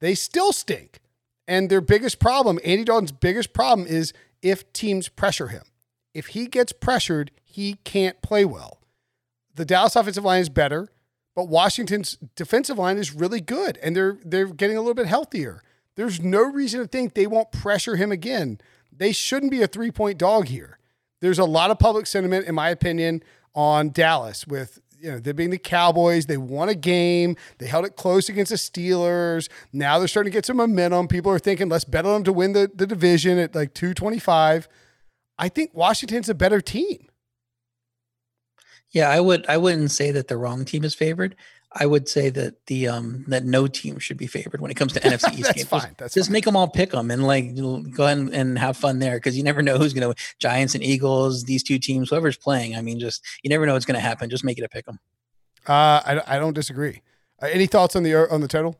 They 0.00 0.14
still 0.14 0.52
stink. 0.52 1.00
And 1.48 1.68
their 1.68 1.80
biggest 1.80 2.20
problem, 2.20 2.60
Andy 2.64 2.84
Dalton's 2.84 3.12
biggest 3.12 3.52
problem 3.52 3.86
is 3.86 4.12
if 4.42 4.72
teams 4.72 5.08
pressure 5.08 5.48
him. 5.48 5.62
If 6.14 6.28
he 6.28 6.46
gets 6.46 6.72
pressured, 6.72 7.30
he 7.44 7.74
can't 7.84 8.20
play 8.22 8.44
well. 8.44 8.80
The 9.54 9.64
Dallas 9.64 9.96
offensive 9.96 10.24
line 10.24 10.40
is 10.40 10.48
better, 10.48 10.88
but 11.34 11.48
Washington's 11.48 12.18
defensive 12.36 12.78
line 12.78 12.98
is 12.98 13.14
really 13.14 13.40
good 13.40 13.78
and 13.82 13.94
they're 13.96 14.18
they're 14.24 14.46
getting 14.46 14.76
a 14.76 14.80
little 14.80 14.94
bit 14.94 15.06
healthier. 15.06 15.62
There's 15.94 16.20
no 16.20 16.42
reason 16.42 16.80
to 16.80 16.86
think 16.86 17.14
they 17.14 17.26
won't 17.26 17.52
pressure 17.52 17.96
him 17.96 18.10
again. 18.10 18.58
They 18.90 19.12
shouldn't 19.12 19.52
be 19.52 19.62
a 19.62 19.66
three-point 19.66 20.18
dog 20.18 20.48
here. 20.48 20.78
There's 21.20 21.38
a 21.38 21.44
lot 21.44 21.70
of 21.70 21.78
public 21.78 22.06
sentiment 22.06 22.46
in 22.46 22.54
my 22.54 22.70
opinion 22.70 23.22
on 23.54 23.90
Dallas 23.90 24.46
with 24.46 24.80
you 25.02 25.10
know, 25.10 25.18
they're 25.18 25.34
being 25.34 25.50
the 25.50 25.58
Cowboys. 25.58 26.26
They 26.26 26.36
won 26.36 26.68
a 26.68 26.76
game. 26.76 27.36
They 27.58 27.66
held 27.66 27.84
it 27.84 27.96
close 27.96 28.28
against 28.28 28.50
the 28.50 28.56
Steelers. 28.56 29.48
Now 29.72 29.98
they're 29.98 30.06
starting 30.06 30.30
to 30.30 30.36
get 30.36 30.46
some 30.46 30.58
momentum. 30.58 31.08
People 31.08 31.32
are 31.32 31.40
thinking, 31.40 31.68
let's 31.68 31.84
bet 31.84 32.06
on 32.06 32.12
them 32.12 32.24
to 32.24 32.32
win 32.32 32.52
the, 32.52 32.70
the 32.72 32.86
division 32.86 33.36
at 33.38 33.52
like 33.52 33.74
225. 33.74 34.68
I 35.38 35.48
think 35.48 35.74
Washington's 35.74 36.28
a 36.28 36.34
better 36.34 36.60
team. 36.60 37.08
Yeah, 38.90 39.08
I 39.08 39.20
would 39.20 39.44
I 39.48 39.56
wouldn't 39.56 39.90
say 39.90 40.12
that 40.12 40.28
the 40.28 40.36
wrong 40.36 40.64
team 40.64 40.84
is 40.84 40.94
favored. 40.94 41.34
I 41.74 41.86
would 41.86 42.08
say 42.08 42.30
that 42.30 42.66
the 42.66 42.88
um 42.88 43.24
that 43.28 43.44
no 43.44 43.66
team 43.66 43.98
should 43.98 44.16
be 44.16 44.26
favored 44.26 44.60
when 44.60 44.70
it 44.70 44.74
comes 44.74 44.92
to 44.94 45.00
NFC 45.00 45.38
East 45.38 45.54
games. 45.54 45.68
Fine. 45.68 45.94
That's 45.98 46.14
just 46.14 46.28
fine. 46.28 46.32
make 46.32 46.44
them 46.44 46.56
all 46.56 46.68
pick 46.68 46.90
them 46.90 47.10
and 47.10 47.26
like 47.26 47.54
go 47.56 48.04
ahead 48.04 48.18
and, 48.18 48.34
and 48.34 48.58
have 48.58 48.76
fun 48.76 48.98
there 48.98 49.16
because 49.16 49.36
you 49.36 49.42
never 49.42 49.62
know 49.62 49.78
who's 49.78 49.92
going 49.92 50.12
to 50.12 50.22
Giants 50.38 50.74
and 50.74 50.84
Eagles, 50.84 51.44
these 51.44 51.62
two 51.62 51.78
teams, 51.78 52.10
whoever's 52.10 52.36
playing. 52.36 52.76
I 52.76 52.82
mean, 52.82 52.98
just 52.98 53.24
you 53.42 53.50
never 53.50 53.66
know 53.66 53.74
what's 53.74 53.86
going 53.86 53.94
to 53.94 54.00
happen. 54.00 54.30
Just 54.30 54.44
make 54.44 54.58
it 54.58 54.64
a 54.64 54.68
pick 54.68 54.86
them. 54.86 54.98
Uh, 55.66 56.00
I 56.04 56.22
I 56.26 56.38
don't 56.38 56.54
disagree. 56.54 57.02
Uh, 57.40 57.46
any 57.46 57.66
thoughts 57.66 57.96
on 57.96 58.02
the 58.02 58.14
on 58.14 58.40
the 58.40 58.48
total? 58.48 58.76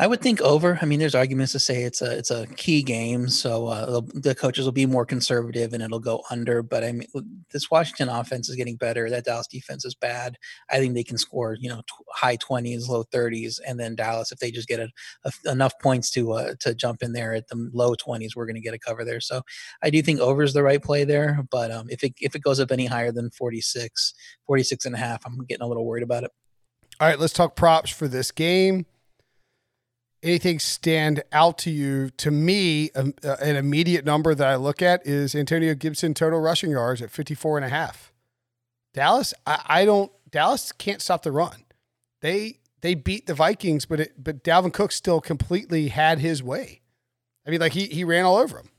I 0.00 0.06
would 0.06 0.20
think 0.20 0.40
over. 0.42 0.78
I 0.80 0.84
mean, 0.84 1.00
there's 1.00 1.16
arguments 1.16 1.50
to 1.52 1.58
say 1.58 1.82
it's 1.82 2.00
a 2.00 2.16
it's 2.16 2.30
a 2.30 2.46
key 2.56 2.84
game, 2.84 3.28
so 3.28 3.66
uh, 3.66 4.00
the 4.14 4.32
coaches 4.32 4.64
will 4.64 4.72
be 4.72 4.86
more 4.86 5.04
conservative 5.04 5.72
and 5.72 5.82
it'll 5.82 5.98
go 5.98 6.22
under. 6.30 6.62
But 6.62 6.84
I 6.84 6.92
mean, 6.92 7.08
this 7.50 7.68
Washington 7.68 8.08
offense 8.08 8.48
is 8.48 8.54
getting 8.54 8.76
better. 8.76 9.10
That 9.10 9.24
Dallas 9.24 9.48
defense 9.48 9.84
is 9.84 9.96
bad. 9.96 10.38
I 10.70 10.78
think 10.78 10.94
they 10.94 11.02
can 11.02 11.18
score, 11.18 11.56
you 11.58 11.68
know, 11.68 11.78
t- 11.78 12.04
high 12.10 12.36
twenties, 12.36 12.88
low 12.88 13.02
thirties, 13.02 13.60
and 13.66 13.78
then 13.78 13.96
Dallas, 13.96 14.30
if 14.30 14.38
they 14.38 14.52
just 14.52 14.68
get 14.68 14.78
a, 14.78 14.88
a, 15.24 15.50
enough 15.50 15.76
points 15.80 16.12
to 16.12 16.32
uh, 16.32 16.54
to 16.60 16.76
jump 16.76 17.02
in 17.02 17.12
there 17.12 17.34
at 17.34 17.48
the 17.48 17.68
low 17.72 17.96
twenties, 17.96 18.36
we're 18.36 18.46
going 18.46 18.54
to 18.54 18.60
get 18.60 18.74
a 18.74 18.78
cover 18.78 19.04
there. 19.04 19.20
So 19.20 19.42
I 19.82 19.90
do 19.90 20.00
think 20.00 20.20
over 20.20 20.44
is 20.44 20.52
the 20.52 20.62
right 20.62 20.82
play 20.82 21.02
there. 21.02 21.40
But 21.50 21.72
um, 21.72 21.88
if 21.90 22.04
it 22.04 22.14
if 22.20 22.36
it 22.36 22.42
goes 22.42 22.60
up 22.60 22.70
any 22.70 22.86
higher 22.86 23.10
than 23.10 23.30
46, 23.30 24.14
46 24.46 24.84
and 24.84 24.94
a 24.94 24.98
half, 24.98 25.26
I'm 25.26 25.44
getting 25.46 25.64
a 25.64 25.66
little 25.66 25.84
worried 25.84 26.04
about 26.04 26.22
it. 26.22 26.30
All 27.00 27.08
right, 27.08 27.18
let's 27.18 27.32
talk 27.32 27.56
props 27.56 27.90
for 27.90 28.06
this 28.06 28.30
game 28.30 28.86
anything 30.22 30.58
stand 30.58 31.22
out 31.32 31.58
to 31.58 31.70
you? 31.70 32.10
To 32.10 32.30
me, 32.30 32.90
um, 32.94 33.14
uh, 33.24 33.36
an 33.40 33.56
immediate 33.56 34.04
number 34.04 34.34
that 34.34 34.46
I 34.46 34.56
look 34.56 34.82
at 34.82 35.06
is 35.06 35.34
Antonio 35.34 35.74
Gibson 35.74 36.14
total 36.14 36.40
rushing 36.40 36.70
yards 36.70 37.02
at 37.02 37.10
54 37.10 37.58
and 37.58 37.64
a 37.66 37.68
half. 37.68 38.12
Dallas, 38.94 39.34
I, 39.46 39.62
I 39.66 39.84
don't 39.84 40.10
Dallas 40.30 40.72
can't 40.72 41.02
stop 41.02 41.22
the 41.22 41.32
run. 41.32 41.64
They 42.20 42.58
they 42.80 42.94
beat 42.94 43.26
the 43.26 43.34
Vikings, 43.34 43.86
but 43.86 44.00
it, 44.00 44.22
but 44.22 44.44
Dalvin 44.44 44.72
Cook 44.72 44.92
still 44.92 45.20
completely 45.20 45.88
had 45.88 46.18
his 46.20 46.42
way. 46.42 46.80
I 47.46 47.50
mean, 47.50 47.60
like 47.60 47.72
he 47.72 47.86
he 47.86 48.04
ran 48.04 48.24
all 48.24 48.36
over 48.36 48.56
them. 48.56 48.70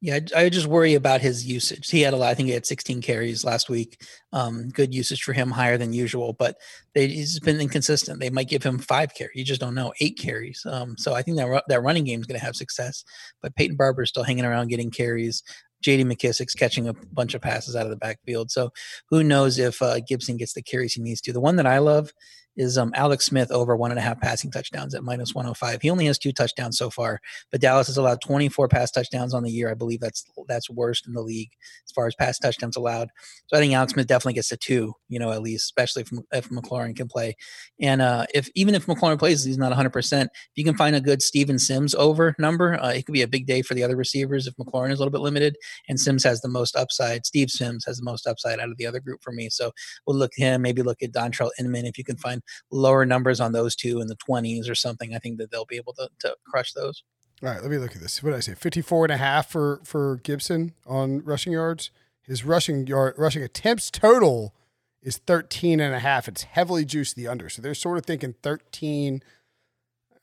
Yeah, 0.00 0.18
I 0.36 0.50
just 0.50 0.66
worry 0.66 0.94
about 0.94 1.22
his 1.22 1.46
usage. 1.46 1.88
He 1.88 2.02
had 2.02 2.12
a 2.12 2.16
lot. 2.18 2.28
I 2.28 2.34
think 2.34 2.48
he 2.48 2.52
had 2.52 2.66
16 2.66 3.00
carries 3.00 3.42
last 3.42 3.70
week. 3.70 4.02
Um, 4.34 4.68
good 4.68 4.94
usage 4.94 5.22
for 5.22 5.32
him, 5.32 5.50
higher 5.50 5.78
than 5.78 5.94
usual. 5.94 6.34
But 6.34 6.56
they, 6.94 7.06
he's 7.06 7.40
been 7.40 7.58
inconsistent. 7.58 8.20
They 8.20 8.28
might 8.28 8.50
give 8.50 8.62
him 8.62 8.78
five 8.78 9.14
carries. 9.14 9.34
You 9.34 9.44
just 9.44 9.62
don't 9.62 9.74
know. 9.74 9.94
Eight 10.00 10.18
carries. 10.18 10.66
Um, 10.66 10.96
so 10.98 11.14
I 11.14 11.22
think 11.22 11.38
that 11.38 11.64
that 11.68 11.82
running 11.82 12.04
game 12.04 12.20
is 12.20 12.26
going 12.26 12.38
to 12.38 12.44
have 12.44 12.54
success. 12.54 13.02
But 13.40 13.56
Peyton 13.56 13.76
Barber 13.76 14.02
is 14.02 14.10
still 14.10 14.24
hanging 14.24 14.44
around 14.44 14.68
getting 14.68 14.90
carries. 14.90 15.42
J.D. 15.80 16.04
McKissick's 16.04 16.54
catching 16.54 16.88
a 16.88 16.94
bunch 17.12 17.34
of 17.34 17.40
passes 17.40 17.76
out 17.76 17.84
of 17.84 17.90
the 17.90 17.96
backfield. 17.96 18.50
So 18.50 18.70
who 19.10 19.22
knows 19.22 19.58
if 19.58 19.80
uh, 19.80 20.00
Gibson 20.06 20.36
gets 20.38 20.54
the 20.54 20.62
carries 20.62 20.94
he 20.94 21.02
needs 21.02 21.20
to. 21.22 21.32
The 21.32 21.40
one 21.40 21.56
that 21.56 21.66
I 21.66 21.78
love 21.78 22.12
is 22.56 22.78
um, 22.78 22.92
Alex 22.94 23.26
Smith 23.26 23.50
over 23.50 23.76
one 23.76 23.90
and 23.90 23.98
a 23.98 24.02
half 24.02 24.20
passing 24.20 24.50
touchdowns 24.50 24.94
at 24.94 25.02
minus 25.02 25.34
105. 25.34 25.82
He 25.82 25.90
only 25.90 26.06
has 26.06 26.18
two 26.18 26.32
touchdowns 26.32 26.78
so 26.78 26.90
far, 26.90 27.20
but 27.50 27.60
Dallas 27.60 27.88
has 27.88 27.96
allowed 27.96 28.20
24 28.20 28.68
pass 28.68 28.90
touchdowns 28.90 29.34
on 29.34 29.42
the 29.42 29.50
year. 29.50 29.70
I 29.70 29.74
believe 29.74 30.00
that's 30.00 30.24
that's 30.48 30.70
worst 30.70 31.06
in 31.06 31.14
the 31.14 31.22
league 31.22 31.50
as 31.86 31.92
far 31.92 32.06
as 32.06 32.14
pass 32.14 32.38
touchdowns 32.38 32.76
allowed. 32.76 33.08
So 33.46 33.56
I 33.56 33.60
think 33.60 33.74
Alex 33.74 33.92
Smith 33.92 34.06
definitely 34.06 34.34
gets 34.34 34.48
to 34.48 34.56
two, 34.56 34.94
you 35.08 35.18
know, 35.18 35.32
at 35.32 35.42
least, 35.42 35.64
especially 35.64 36.02
if, 36.02 36.10
if 36.32 36.48
McLaurin 36.50 36.96
can 36.96 37.08
play. 37.08 37.36
And 37.80 38.00
uh, 38.00 38.26
if 38.34 38.48
even 38.54 38.74
if 38.74 38.86
McLaurin 38.86 39.18
plays, 39.18 39.44
he's 39.44 39.58
not 39.58 39.72
100%. 39.72 40.22
If 40.22 40.28
you 40.54 40.64
can 40.64 40.76
find 40.76 40.96
a 40.96 41.00
good 41.00 41.22
Steven 41.22 41.58
Sims 41.58 41.94
over 41.94 42.34
number, 42.38 42.80
uh, 42.80 42.90
it 42.90 43.06
could 43.06 43.12
be 43.12 43.22
a 43.22 43.28
big 43.28 43.46
day 43.46 43.62
for 43.62 43.74
the 43.74 43.82
other 43.82 43.96
receivers 43.96 44.46
if 44.46 44.54
McLaurin 44.56 44.92
is 44.92 44.98
a 44.98 45.02
little 45.02 45.12
bit 45.12 45.20
limited. 45.20 45.56
And 45.88 45.98
Sims 45.98 46.24
has 46.24 46.40
the 46.40 46.48
most 46.48 46.76
upside. 46.76 47.26
Steve 47.26 47.50
Sims 47.50 47.84
has 47.86 47.98
the 47.98 48.04
most 48.04 48.26
upside 48.26 48.60
out 48.60 48.70
of 48.70 48.76
the 48.76 48.86
other 48.86 49.00
group 49.00 49.22
for 49.22 49.32
me. 49.32 49.48
So 49.50 49.72
we'll 50.06 50.16
look 50.16 50.32
at 50.38 50.42
him, 50.42 50.62
maybe 50.62 50.82
look 50.82 51.02
at 51.02 51.12
Dontrelle 51.12 51.50
Inman 51.58 51.86
if 51.86 51.98
you 51.98 52.04
can 52.04 52.16
find 52.16 52.42
lower 52.70 53.04
numbers 53.04 53.40
on 53.40 53.52
those 53.52 53.74
two 53.74 54.00
in 54.00 54.08
the 54.08 54.16
20s 54.16 54.68
or 54.68 54.74
something, 54.74 55.14
I 55.14 55.18
think 55.18 55.38
that 55.38 55.50
they'll 55.50 55.64
be 55.64 55.76
able 55.76 55.94
to, 55.94 56.08
to 56.20 56.36
crush 56.46 56.72
those. 56.72 57.02
All 57.42 57.48
right, 57.48 57.60
let 57.60 57.70
me 57.70 57.78
look 57.78 57.94
at 57.94 58.00
this. 58.00 58.22
What 58.22 58.30
did 58.30 58.36
I 58.36 58.40
say? 58.40 58.54
54 58.54 59.06
and 59.06 59.12
a 59.12 59.16
half 59.16 59.50
for, 59.50 59.80
for 59.84 60.16
Gibson 60.22 60.74
on 60.86 61.22
rushing 61.24 61.52
yards. 61.52 61.90
His 62.22 62.44
rushing 62.44 62.86
yard 62.86 63.14
rushing 63.18 63.42
attempts 63.42 63.90
total 63.90 64.54
is 65.02 65.18
13 65.18 65.78
and 65.78 65.94
a 65.94 65.98
half. 65.98 66.26
It's 66.26 66.44
heavily 66.44 66.84
juiced 66.86 67.16
the 67.16 67.28
under. 67.28 67.50
So 67.50 67.60
they're 67.60 67.74
sort 67.74 67.98
of 67.98 68.06
thinking 68.06 68.34
13. 68.42 69.22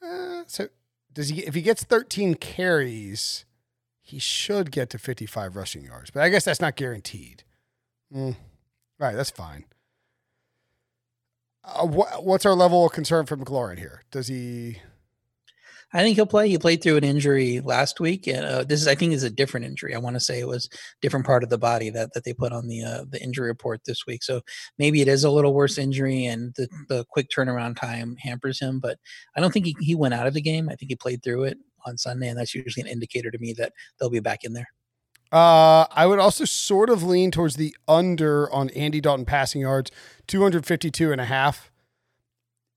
Uh, 0.02 0.42
so 0.48 0.70
does 1.14 1.30
he, 1.30 1.42
if 1.42 1.54
he 1.54 1.62
gets 1.62 1.84
13 1.84 2.36
carries, 2.36 3.46
he 4.02 4.18
should 4.18 4.72
get 4.72 4.90
to 4.90 4.98
55 4.98 5.56
rushing 5.56 5.84
yards, 5.84 6.10
but 6.10 6.24
I 6.24 6.30
guess 6.30 6.46
that's 6.46 6.62
not 6.62 6.76
guaranteed. 6.76 7.44
Mm. 8.14 8.36
All 8.36 8.36
right, 9.00 9.16
that's 9.16 9.30
fine. 9.30 9.66
Uh, 11.64 11.88
wh- 11.88 12.26
what's 12.26 12.46
our 12.46 12.56
level 12.56 12.86
of 12.86 12.92
concern 12.92 13.26
for 13.26 13.38
McLaurin 13.38 13.78
here? 13.78 14.04
Does 14.12 14.28
he? 14.28 14.80
I 15.94 16.04
think 16.04 16.16
he'll 16.16 16.26
play. 16.26 16.48
He 16.48 16.58
played 16.58 16.82
through 16.82 16.98
an 16.98 17.04
injury 17.04 17.60
last 17.60 18.00
week, 18.00 18.26
and 18.26 18.46
uh, 18.46 18.64
this 18.64 18.82
is, 18.82 18.88
I 18.88 18.96
think, 18.96 19.12
is 19.12 19.24
a 19.24 19.30
different 19.30 19.66
injury. 19.66 19.94
I 19.94 20.00
want 20.00 20.16
to 20.16 20.22
say 20.22 20.40
it 20.40 20.48
was 20.48 20.70
different 21.02 21.26
part 21.26 21.44
of 21.44 21.50
the 21.50 21.58
body 21.58 21.90
that, 21.90 22.14
that 22.14 22.24
they 22.24 22.34
put 22.34 22.54
on 22.54 22.68
the 22.68 22.82
uh, 22.82 23.04
the 23.10 23.22
injury 23.22 23.48
report 23.48 23.82
this 23.86 24.06
week. 24.08 24.24
So 24.24 24.42
maybe 24.80 25.02
it 25.02 25.10
is 25.10 25.26
a 25.26 25.30
little 25.30 25.54
worse 25.54 25.78
injury, 25.78 26.26
and 26.26 26.54
the, 26.56 26.70
the 26.88 27.06
quick 27.10 27.28
turnaround 27.30 27.76
time 27.76 28.16
hampers 28.18 28.60
him. 28.60 28.80
But 28.80 29.00
I 29.36 29.42
don't 29.42 29.52
think 29.52 29.66
he, 29.66 29.76
he 29.82 29.94
went 29.94 30.14
out 30.14 30.28
of 30.28 30.34
the 30.34 30.42
game. 30.42 30.70
I 30.70 30.76
think 30.76 30.90
he 30.90 30.96
played 30.96 31.24
through 31.24 31.44
it 31.44 31.58
on 31.86 31.98
Sunday, 31.98 32.30
and 32.30 32.40
that's 32.40 32.56
usually 32.56 32.84
an 32.84 32.92
indicator 32.92 33.30
to 33.30 33.40
me 33.40 33.54
that 33.54 33.74
they'll 34.00 34.10
be 34.10 34.22
back 34.22 34.46
in 34.46 34.54
there. 34.54 34.70
Uh, 35.32 35.86
I 35.92 36.06
would 36.08 36.20
also 36.20 36.44
sort 36.44 36.90
of 36.90 37.04
lean 37.04 37.32
towards 37.32 37.56
the 37.56 37.76
under 37.88 38.52
on 38.52 38.70
Andy 38.72 39.00
Dalton 39.00 39.26
passing 39.26 39.62
yards, 39.62 39.90
252 40.28 41.12
and 41.12 41.22
a 41.22 41.26
half. 41.26 41.72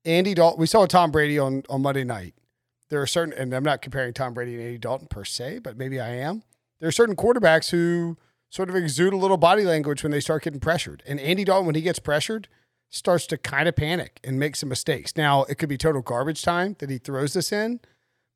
Andy 0.05 0.33
Dalton, 0.33 0.59
we 0.59 0.67
saw 0.67 0.85
Tom 0.85 1.11
Brady 1.11 1.37
on, 1.37 1.63
on 1.69 1.81
Monday 1.81 2.03
night. 2.03 2.33
There 2.89 3.01
are 3.01 3.07
certain, 3.07 3.33
and 3.33 3.53
I'm 3.53 3.63
not 3.63 3.81
comparing 3.81 4.13
Tom 4.13 4.33
Brady 4.33 4.53
and 4.55 4.63
Andy 4.63 4.77
Dalton 4.77 5.07
per 5.07 5.25
se, 5.25 5.59
but 5.59 5.77
maybe 5.77 5.99
I 5.99 6.09
am. 6.09 6.43
There 6.79 6.87
are 6.87 6.93
certain 6.93 7.15
quarterbacks 7.15 7.71
who 7.71 8.17
sort 8.49 8.69
of 8.69 8.75
exude 8.75 9.11
a 9.11 9.17
little 9.17 9.37
body 9.37 9.63
language 9.63 10.03
when 10.03 10.11
they 10.11 10.19
start 10.19 10.43
getting 10.43 10.59
pressured. 10.59 11.03
And 11.05 11.19
Andy 11.19 11.43
Dalton, 11.43 11.65
when 11.65 11.75
he 11.75 11.81
gets 11.81 11.99
pressured, 11.99 12.47
starts 12.89 13.27
to 13.27 13.37
kind 13.37 13.67
of 13.67 13.75
panic 13.75 14.19
and 14.23 14.39
make 14.39 14.55
some 14.55 14.69
mistakes. 14.69 15.17
Now, 15.17 15.43
it 15.45 15.55
could 15.55 15.67
be 15.67 15.77
total 15.77 16.01
garbage 16.01 16.41
time 16.41 16.75
that 16.79 16.89
he 16.89 16.99
throws 16.99 17.33
this 17.33 17.51
in, 17.51 17.81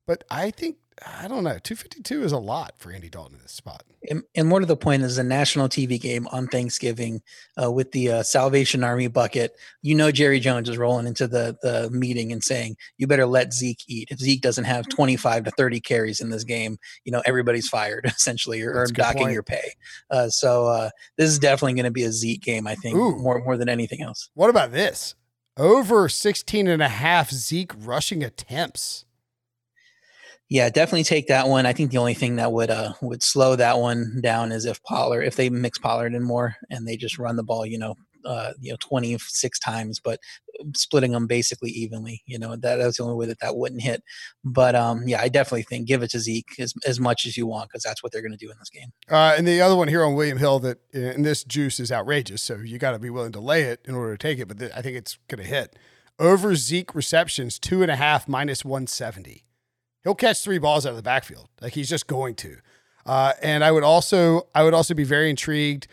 but 0.06 0.24
I 0.30 0.50
think 0.50 0.76
I 1.06 1.28
don't 1.28 1.44
know. 1.44 1.58
252 1.58 2.24
is 2.24 2.32
a 2.32 2.38
lot 2.38 2.74
for 2.76 2.92
Andy 2.92 3.08
Dalton 3.08 3.36
in 3.36 3.42
this 3.42 3.52
spot. 3.52 3.84
And, 4.08 4.22
and 4.34 4.48
more 4.48 4.60
to 4.60 4.66
the 4.66 4.76
point 4.76 5.02
is 5.02 5.18
a 5.18 5.22
national 5.22 5.68
TV 5.68 6.00
game 6.00 6.26
on 6.28 6.46
Thanksgiving 6.46 7.22
uh, 7.62 7.70
with 7.70 7.92
the 7.92 8.10
uh, 8.10 8.22
Salvation 8.22 8.84
Army 8.84 9.08
bucket. 9.08 9.56
You 9.82 9.94
know, 9.94 10.10
Jerry 10.10 10.40
Jones 10.40 10.68
is 10.68 10.78
rolling 10.78 11.06
into 11.06 11.26
the, 11.26 11.56
the 11.62 11.90
meeting 11.90 12.32
and 12.32 12.42
saying, 12.42 12.76
you 12.98 13.06
better 13.06 13.26
let 13.26 13.52
Zeke 13.52 13.82
eat. 13.88 14.08
If 14.10 14.18
Zeke 14.18 14.40
doesn't 14.40 14.64
have 14.64 14.88
25 14.88 15.44
to 15.44 15.50
30 15.52 15.80
carries 15.80 16.20
in 16.20 16.30
this 16.30 16.44
game, 16.44 16.78
you 17.04 17.12
know, 17.12 17.22
everybody's 17.24 17.68
fired 17.68 18.04
essentially 18.06 18.62
or, 18.62 18.74
or 18.74 18.86
docking 18.86 19.22
point. 19.22 19.32
your 19.32 19.42
pay. 19.42 19.72
Uh, 20.10 20.28
so 20.28 20.66
uh, 20.66 20.90
this 21.16 21.30
is 21.30 21.38
definitely 21.38 21.74
going 21.74 21.84
to 21.84 21.90
be 21.90 22.04
a 22.04 22.12
Zeke 22.12 22.42
game, 22.42 22.66
I 22.66 22.74
think, 22.74 22.96
Ooh. 22.96 23.16
more, 23.16 23.42
more 23.42 23.56
than 23.56 23.68
anything 23.68 24.02
else. 24.02 24.30
What 24.34 24.50
about 24.50 24.72
this? 24.72 25.14
Over 25.56 26.08
16 26.08 26.68
and 26.68 26.82
a 26.82 26.88
half 26.88 27.30
Zeke 27.30 27.72
rushing 27.76 28.22
attempts. 28.22 29.04
Yeah, 30.50 30.68
definitely 30.68 31.04
take 31.04 31.28
that 31.28 31.46
one. 31.46 31.64
I 31.64 31.72
think 31.72 31.92
the 31.92 31.98
only 31.98 32.14
thing 32.14 32.36
that 32.36 32.50
would 32.50 32.70
uh 32.70 32.92
would 33.00 33.22
slow 33.22 33.54
that 33.56 33.78
one 33.78 34.20
down 34.20 34.50
is 34.50 34.64
if 34.64 34.82
Pollard, 34.82 35.22
if 35.22 35.36
they 35.36 35.48
mix 35.48 35.78
Pollard 35.78 36.12
in 36.12 36.24
more 36.24 36.56
and 36.68 36.86
they 36.86 36.96
just 36.96 37.18
run 37.18 37.36
the 37.36 37.44
ball, 37.44 37.64
you 37.64 37.78
know, 37.78 37.94
uh, 38.24 38.52
you 38.60 38.70
know, 38.70 38.76
26 38.80 39.58
times, 39.60 40.00
but 40.00 40.18
splitting 40.74 41.12
them 41.12 41.26
basically 41.26 41.70
evenly, 41.70 42.22
you 42.26 42.38
know, 42.38 42.56
that, 42.56 42.76
that's 42.76 42.98
the 42.98 43.02
only 43.04 43.14
way 43.14 43.26
that 43.26 43.38
that 43.40 43.56
wouldn't 43.56 43.80
hit. 43.80 44.02
But 44.44 44.74
um, 44.74 45.04
yeah, 45.06 45.20
I 45.20 45.28
definitely 45.28 45.62
think 45.62 45.86
give 45.86 46.02
it 46.02 46.10
to 46.10 46.18
Zeke 46.18 46.58
as, 46.58 46.74
as 46.84 46.98
much 46.98 47.26
as 47.26 47.36
you 47.36 47.46
want 47.46 47.70
because 47.70 47.84
that's 47.84 48.02
what 48.02 48.12
they're 48.12 48.20
going 48.20 48.36
to 48.36 48.36
do 48.36 48.50
in 48.50 48.58
this 48.58 48.70
game. 48.70 48.90
Uh, 49.08 49.34
and 49.38 49.46
the 49.46 49.60
other 49.60 49.76
one 49.76 49.86
here 49.86 50.04
on 50.04 50.14
William 50.14 50.38
Hill 50.38 50.58
that, 50.60 50.78
and 50.92 51.24
this 51.24 51.44
juice 51.44 51.78
is 51.78 51.92
outrageous. 51.92 52.42
So 52.42 52.56
you 52.56 52.78
got 52.78 52.90
to 52.92 52.98
be 52.98 53.10
willing 53.10 53.32
to 53.32 53.40
lay 53.40 53.62
it 53.62 53.80
in 53.84 53.94
order 53.94 54.16
to 54.16 54.18
take 54.18 54.40
it. 54.40 54.48
But 54.48 54.58
th- 54.58 54.72
I 54.74 54.82
think 54.82 54.96
it's 54.96 55.16
going 55.28 55.42
to 55.42 55.48
hit 55.48 55.78
over 56.18 56.56
Zeke 56.56 56.94
receptions, 56.94 57.58
two 57.60 57.82
and 57.82 57.90
a 57.90 57.96
half 57.96 58.28
minus 58.28 58.64
170 58.64 59.44
he'll 60.04 60.14
catch 60.14 60.42
three 60.42 60.58
balls 60.58 60.86
out 60.86 60.90
of 60.90 60.96
the 60.96 61.02
backfield. 61.02 61.48
Like 61.60 61.74
he's 61.74 61.88
just 61.88 62.06
going 62.06 62.34
to. 62.36 62.56
Uh, 63.06 63.32
and 63.42 63.64
I 63.64 63.72
would 63.72 63.84
also 63.84 64.46
I 64.54 64.62
would 64.62 64.74
also 64.74 64.94
be 64.94 65.04
very 65.04 65.30
intrigued 65.30 65.86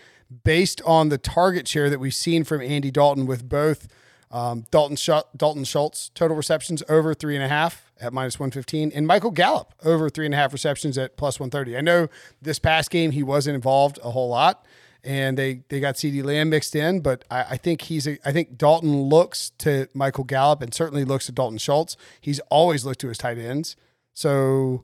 based 0.43 0.81
on 0.85 1.09
the 1.09 1.17
target 1.17 1.67
share 1.67 1.89
that 1.89 1.99
we've 1.99 2.13
seen 2.13 2.43
from 2.43 2.61
Andy 2.61 2.91
Dalton 2.91 3.25
with 3.25 3.47
both 3.47 3.87
um, 4.29 4.65
Dalton 4.71 4.97
Sch- 4.97 5.25
Dalton 5.35 5.63
Schultz 5.63 6.09
total 6.09 6.35
receptions 6.35 6.83
over 6.89 7.13
three 7.13 7.35
and 7.35 7.43
a 7.43 7.47
half 7.47 7.91
at 7.99 8.13
minus 8.13 8.39
one 8.39 8.51
fifteen, 8.51 8.91
and 8.93 9.07
Michael 9.07 9.31
Gallup 9.31 9.73
over 9.83 10.09
three 10.09 10.25
and 10.25 10.33
a 10.33 10.37
half 10.37 10.51
receptions 10.51 10.97
at 10.97 11.17
plus 11.17 11.39
one 11.39 11.49
thirty. 11.49 11.77
I 11.77 11.81
know 11.81 12.09
this 12.41 12.59
past 12.59 12.91
game 12.91 13.11
he 13.11 13.23
wasn't 13.23 13.55
involved 13.55 13.99
a 14.03 14.11
whole 14.11 14.29
lot, 14.29 14.65
and 15.03 15.37
they 15.37 15.61
they 15.69 15.79
got 15.79 15.95
CeeDee 15.95 16.23
Lamb 16.23 16.49
mixed 16.49 16.75
in, 16.75 16.99
but 16.99 17.23
I, 17.31 17.43
I, 17.51 17.57
think 17.57 17.83
he's 17.83 18.05
a, 18.05 18.19
I 18.25 18.33
think 18.33 18.57
Dalton 18.57 19.03
looks 19.03 19.51
to 19.59 19.87
Michael 19.93 20.25
Gallup 20.25 20.61
and 20.61 20.73
certainly 20.73 21.05
looks 21.05 21.27
to 21.27 21.31
Dalton 21.31 21.57
Schultz. 21.57 21.95
He's 22.19 22.39
always 22.51 22.85
looked 22.85 22.99
to 23.01 23.07
his 23.07 23.17
tight 23.17 23.37
ends. 23.37 23.77
So 24.17 24.83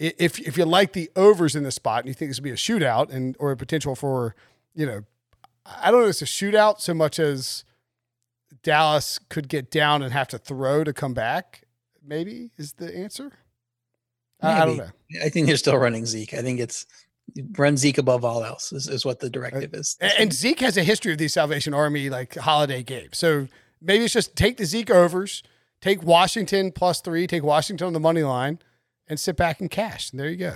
if 0.00 0.40
if 0.40 0.58
you 0.58 0.64
like 0.64 0.94
the 0.94 1.08
overs 1.14 1.54
in 1.54 1.62
the 1.62 1.70
spot 1.70 2.00
and 2.00 2.08
you 2.08 2.14
think 2.14 2.28
this 2.28 2.38
would 2.38 2.44
be 2.44 2.50
a 2.50 2.54
shootout 2.54 3.08
and 3.08 3.36
or 3.38 3.52
a 3.52 3.56
potential 3.56 3.94
for, 3.94 4.34
you 4.74 4.84
know, 4.84 5.04
I 5.64 5.92
don't 5.92 6.00
know 6.00 6.08
if 6.08 6.20
it's 6.20 6.22
a 6.22 6.24
shootout 6.24 6.80
so 6.80 6.92
much 6.92 7.20
as 7.20 7.62
Dallas 8.64 9.20
could 9.28 9.48
get 9.48 9.70
down 9.70 10.02
and 10.02 10.12
have 10.12 10.26
to 10.26 10.38
throw 10.38 10.82
to 10.82 10.92
come 10.92 11.14
back. 11.14 11.62
Maybe 12.04 12.50
is 12.58 12.72
the 12.72 12.92
answer. 12.92 13.30
I, 14.42 14.62
I, 14.62 14.66
don't 14.66 14.78
know. 14.78 14.90
I 15.22 15.28
think 15.28 15.46
they're 15.46 15.56
still 15.56 15.76
running 15.76 16.04
Zeke. 16.04 16.34
I 16.34 16.42
think 16.42 16.58
it's 16.58 16.84
run 17.56 17.76
Zeke 17.76 17.98
above 17.98 18.24
all 18.24 18.42
else 18.42 18.72
is, 18.72 18.88
is 18.88 19.04
what 19.04 19.20
the 19.20 19.28
uh, 19.28 19.30
directive 19.30 19.72
is. 19.72 19.96
And, 20.00 20.12
and 20.18 20.32
Zeke 20.32 20.58
has 20.60 20.76
a 20.76 20.82
history 20.82 21.12
of 21.12 21.18
these 21.18 21.32
Salvation 21.32 21.74
Army 21.74 22.10
like 22.10 22.34
holiday 22.34 22.82
games. 22.82 23.18
So 23.18 23.46
maybe 23.80 24.04
it's 24.04 24.14
just 24.14 24.34
take 24.34 24.56
the 24.56 24.66
Zeke 24.66 24.90
overs 24.90 25.44
Take 25.84 26.02
Washington 26.02 26.72
plus 26.72 27.02
three, 27.02 27.26
take 27.26 27.42
Washington 27.42 27.88
on 27.88 27.92
the 27.92 28.00
money 28.00 28.22
line, 28.22 28.58
and 29.06 29.20
sit 29.20 29.36
back 29.36 29.60
and 29.60 29.70
cash. 29.70 30.10
And 30.10 30.18
there 30.18 30.30
you 30.30 30.38
go. 30.38 30.52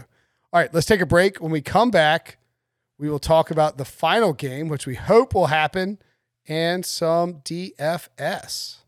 All 0.54 0.58
right, 0.58 0.72
let's 0.72 0.86
take 0.86 1.02
a 1.02 1.06
break. 1.06 1.38
When 1.38 1.50
we 1.52 1.60
come 1.60 1.90
back, 1.90 2.38
we 2.98 3.10
will 3.10 3.18
talk 3.18 3.50
about 3.50 3.76
the 3.76 3.84
final 3.84 4.32
game, 4.32 4.68
which 4.68 4.86
we 4.86 4.94
hope 4.94 5.34
will 5.34 5.48
happen, 5.48 5.98
and 6.46 6.82
some 6.82 7.42
DFS. 7.42 8.78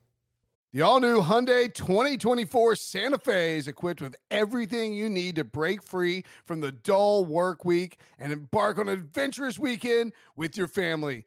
The 0.72 0.80
all 0.80 0.98
new 0.98 1.20
Hyundai 1.20 1.74
2024 1.74 2.74
Santa 2.74 3.18
Fe 3.18 3.58
is 3.58 3.68
equipped 3.68 4.00
with 4.00 4.16
everything 4.30 4.94
you 4.94 5.10
need 5.10 5.36
to 5.36 5.44
break 5.44 5.82
free 5.82 6.24
from 6.46 6.62
the 6.62 6.72
dull 6.72 7.26
work 7.26 7.66
week 7.66 7.98
and 8.18 8.32
embark 8.32 8.78
on 8.78 8.88
an 8.88 8.94
adventurous 8.94 9.58
weekend 9.58 10.14
with 10.36 10.56
your 10.56 10.68
family. 10.68 11.26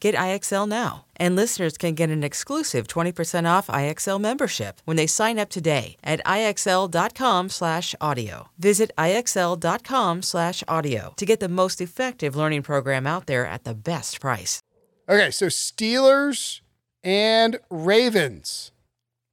Get 0.00 0.14
IXL 0.14 0.68
now. 0.68 1.06
And 1.16 1.34
listeners 1.34 1.78
can 1.78 1.94
get 1.94 2.10
an 2.10 2.22
exclusive 2.22 2.86
20% 2.86 3.48
off 3.48 3.68
IXL 3.68 4.20
membership 4.20 4.82
when 4.84 4.96
they 4.96 5.06
sign 5.06 5.38
up 5.38 5.48
today 5.48 5.96
at 6.04 6.22
IXL.com/audio. 6.24 8.50
Visit 8.58 8.90
IXL.com/audio 8.98 11.14
to 11.16 11.26
get 11.26 11.40
the 11.40 11.48
most 11.48 11.80
effective 11.80 12.36
learning 12.36 12.62
program 12.62 13.06
out 13.06 13.26
there 13.26 13.46
at 13.46 13.64
the 13.64 13.74
best 13.74 14.20
price. 14.20 14.60
Okay, 15.08 15.30
so 15.30 15.46
Steelers 15.46 16.60
and 17.02 17.58
Ravens, 17.70 18.72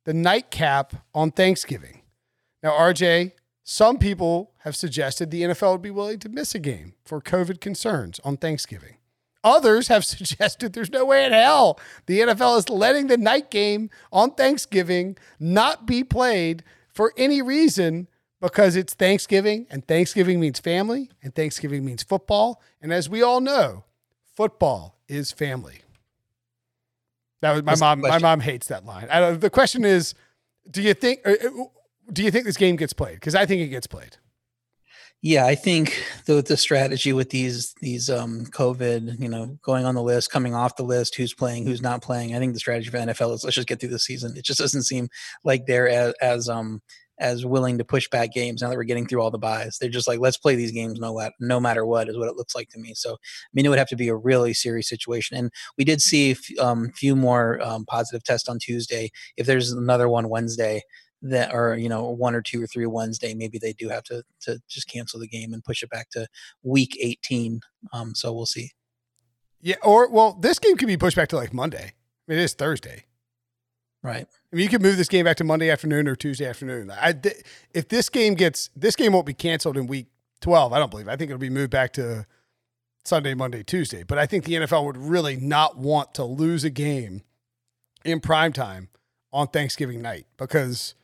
the 0.05 0.13
nightcap 0.13 0.93
on 1.13 1.31
Thanksgiving. 1.31 2.03
Now, 2.61 2.71
RJ, 2.71 3.33
some 3.63 3.97
people 3.97 4.53
have 4.59 4.75
suggested 4.75 5.31
the 5.31 5.43
NFL 5.43 5.73
would 5.73 5.81
be 5.81 5.89
willing 5.89 6.19
to 6.19 6.29
miss 6.29 6.53
a 6.53 6.59
game 6.59 6.93
for 7.03 7.19
COVID 7.19 7.59
concerns 7.59 8.19
on 8.23 8.37
Thanksgiving. 8.37 8.97
Others 9.43 9.87
have 9.89 10.05
suggested 10.13 10.73
there's 10.73 10.91
no 10.91 11.05
way 11.05 11.25
in 11.25 11.31
hell 11.31 11.79
the 12.05 12.19
NFL 12.19 12.57
is 12.59 12.69
letting 12.69 13.07
the 13.07 13.17
night 13.17 13.51
game 13.51 13.89
on 14.11 14.31
Thanksgiving 14.31 15.17
not 15.39 15.85
be 15.85 16.03
played 16.03 16.63
for 16.87 17.13
any 17.17 17.41
reason 17.41 18.07
because 18.41 18.75
it's 18.75 18.93
Thanksgiving 18.93 19.67
and 19.69 19.87
Thanksgiving 19.87 20.39
means 20.39 20.59
family 20.59 21.09
and 21.21 21.33
Thanksgiving 21.33 21.85
means 21.85 22.03
football. 22.03 22.61
And 22.81 22.91
as 22.91 23.09
we 23.09 23.21
all 23.21 23.39
know, 23.39 23.85
football 24.35 24.97
is 25.07 25.31
family. 25.31 25.81
That 27.41 27.53
was 27.53 27.63
my 27.63 27.71
That's 27.71 27.81
mom. 27.81 28.01
My 28.01 28.19
mom 28.19 28.39
hates 28.39 28.67
that 28.67 28.85
line. 28.85 29.07
I 29.09 29.19
don't, 29.19 29.41
the 29.41 29.49
question 29.49 29.83
is, 29.83 30.13
do 30.69 30.81
you 30.81 30.93
think? 30.93 31.19
uh, 31.25 31.31
uh, 31.31 31.65
Do 32.11 32.23
you 32.23 32.31
think 32.31 32.45
this 32.45 32.57
game 32.57 32.75
gets 32.75 32.93
played? 32.93 33.15
Because 33.15 33.35
I 33.35 33.45
think 33.45 33.61
it 33.61 33.67
gets 33.67 33.87
played. 33.87 34.17
Yeah, 35.25 35.45
I 35.45 35.55
think 35.55 36.03
the 36.25 36.41
the 36.41 36.57
strategy 36.57 37.13
with 37.13 37.29
these 37.29 37.73
these 37.81 38.09
um 38.09 38.45
COVID, 38.47 39.19
you 39.21 39.29
know, 39.29 39.57
going 39.61 39.85
on 39.85 39.95
the 39.95 40.03
list, 40.03 40.29
coming 40.31 40.53
off 40.53 40.75
the 40.75 40.83
list, 40.83 41.15
who's 41.15 41.33
playing, 41.33 41.65
who's 41.65 41.81
not 41.81 42.01
playing. 42.01 42.35
I 42.35 42.39
think 42.39 42.53
the 42.53 42.59
strategy 42.59 42.89
for 42.89 42.97
NFL 42.97 43.33
is 43.33 43.43
let's 43.45 43.55
just 43.55 43.67
get 43.69 43.79
through 43.79 43.89
the 43.91 43.99
season. 43.99 44.35
It 44.35 44.43
just 44.43 44.59
doesn't 44.59 44.83
seem 44.83 45.07
like 45.45 45.65
they're 45.65 45.87
as, 45.87 46.13
as 46.21 46.49
um 46.49 46.81
as 47.19 47.45
willing 47.45 47.77
to 47.77 47.85
push 47.85 48.09
back 48.09 48.33
games 48.33 48.61
now 48.61 48.67
that 48.69 48.75
we're 48.75 48.83
getting 48.83 49.07
through 49.07 49.21
all 49.21 49.31
the 49.31 49.37
buys. 49.37 49.77
They're 49.79 49.89
just 49.89 50.09
like 50.09 50.19
let's 50.19 50.37
play 50.37 50.55
these 50.55 50.71
games 50.73 50.99
no 50.99 51.29
no 51.39 51.59
matter 51.59 51.85
what 51.85 52.09
is 52.09 52.17
what 52.17 52.27
it 52.27 52.35
looks 52.35 52.53
like 52.53 52.67
to 52.71 52.79
me. 52.79 52.93
So 52.93 53.13
I 53.13 53.17
mean, 53.53 53.65
it 53.65 53.69
would 53.69 53.79
have 53.79 53.87
to 53.89 53.95
be 53.95 54.09
a 54.09 54.15
really 54.15 54.53
serious 54.53 54.89
situation. 54.89 55.37
And 55.37 55.51
we 55.77 55.85
did 55.85 56.01
see 56.01 56.31
a 56.31 56.33
f- 56.33 56.59
um, 56.59 56.91
few 56.97 57.15
more 57.15 57.61
um, 57.61 57.85
positive 57.85 58.25
tests 58.25 58.49
on 58.49 58.59
Tuesday. 58.59 59.09
If 59.37 59.45
there's 59.45 59.71
another 59.71 60.09
one 60.09 60.27
Wednesday, 60.27 60.81
that 61.23 61.53
are 61.53 61.75
you 61.75 61.89
know 61.89 62.03
one 62.03 62.35
or 62.35 62.41
two 62.41 62.61
or 62.61 62.67
three 62.67 62.85
Wednesday, 62.85 63.33
maybe 63.33 63.57
they 63.57 63.73
do 63.73 63.89
have 63.89 64.03
to 64.03 64.23
to 64.41 64.59
just 64.67 64.87
cancel 64.87 65.19
the 65.19 65.27
game 65.27 65.53
and 65.53 65.63
push 65.63 65.81
it 65.81 65.89
back 65.89 66.09
to 66.11 66.27
week 66.61 66.97
18. 67.01 67.61
Um, 67.91 68.13
so 68.13 68.33
we'll 68.33 68.45
see. 68.45 68.71
Yeah. 69.61 69.75
Or 69.81 70.09
well, 70.09 70.37
this 70.39 70.59
game 70.59 70.75
could 70.77 70.87
be 70.87 70.97
pushed 70.97 71.15
back 71.15 71.29
to 71.29 71.37
like 71.37 71.53
Monday. 71.53 71.93
I 71.93 72.31
mean, 72.31 72.39
it 72.39 72.43
is 72.43 72.53
Thursday. 72.53 73.05
Right. 74.03 74.27
I 74.51 74.55
mean, 74.55 74.63
you 74.63 74.69
could 74.69 74.81
move 74.81 74.97
this 74.97 75.07
game 75.07 75.23
back 75.23 75.37
to 75.37 75.45
Monday 75.45 75.69
afternoon 75.69 76.09
or 76.09 76.15
Tuesday 76.17 76.45
afternoon. 76.45 76.91
I, 76.91 77.15
if 77.73 77.87
this 77.87 78.09
game 78.09 78.33
gets 78.33 78.69
this 78.75 78.97
game 78.97 79.13
won't 79.13 79.25
be 79.25 79.33
canceled 79.33 79.77
in 79.77 79.87
week 79.87 80.07
twelve. 80.41 80.73
I 80.73 80.79
don't 80.79 80.91
believe. 80.91 81.07
I 81.07 81.15
think 81.15 81.31
it'll 81.31 81.39
be 81.39 81.49
moved 81.49 81.71
back 81.71 81.93
to 81.93 82.27
Sunday, 83.05 83.33
Monday, 83.33 83.63
Tuesday. 83.63 84.03
But 84.03 84.17
I 84.17 84.25
think 84.25 84.43
the 84.43 84.53
NFL 84.53 84.85
would 84.85 84.97
really 84.97 85.37
not 85.37 85.77
want 85.77 86.13
to 86.15 86.25
lose 86.25 86.65
a 86.65 86.69
game 86.69 87.21
in 88.03 88.19
prime 88.19 88.51
time 88.51 88.89
on 89.31 89.47
Thanksgiving 89.47 90.01
night 90.01 90.25
because 90.37 90.95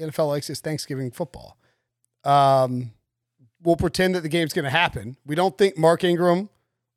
NFL 0.00 0.28
likes 0.28 0.50
its 0.50 0.60
Thanksgiving 0.60 1.10
football. 1.10 1.58
Um, 2.24 2.92
we'll 3.62 3.76
pretend 3.76 4.14
that 4.14 4.22
the 4.22 4.28
game's 4.28 4.52
going 4.52 4.64
to 4.64 4.70
happen. 4.70 5.16
We 5.26 5.34
don't 5.34 5.56
think 5.56 5.76
Mark 5.78 6.04
Ingram 6.04 6.48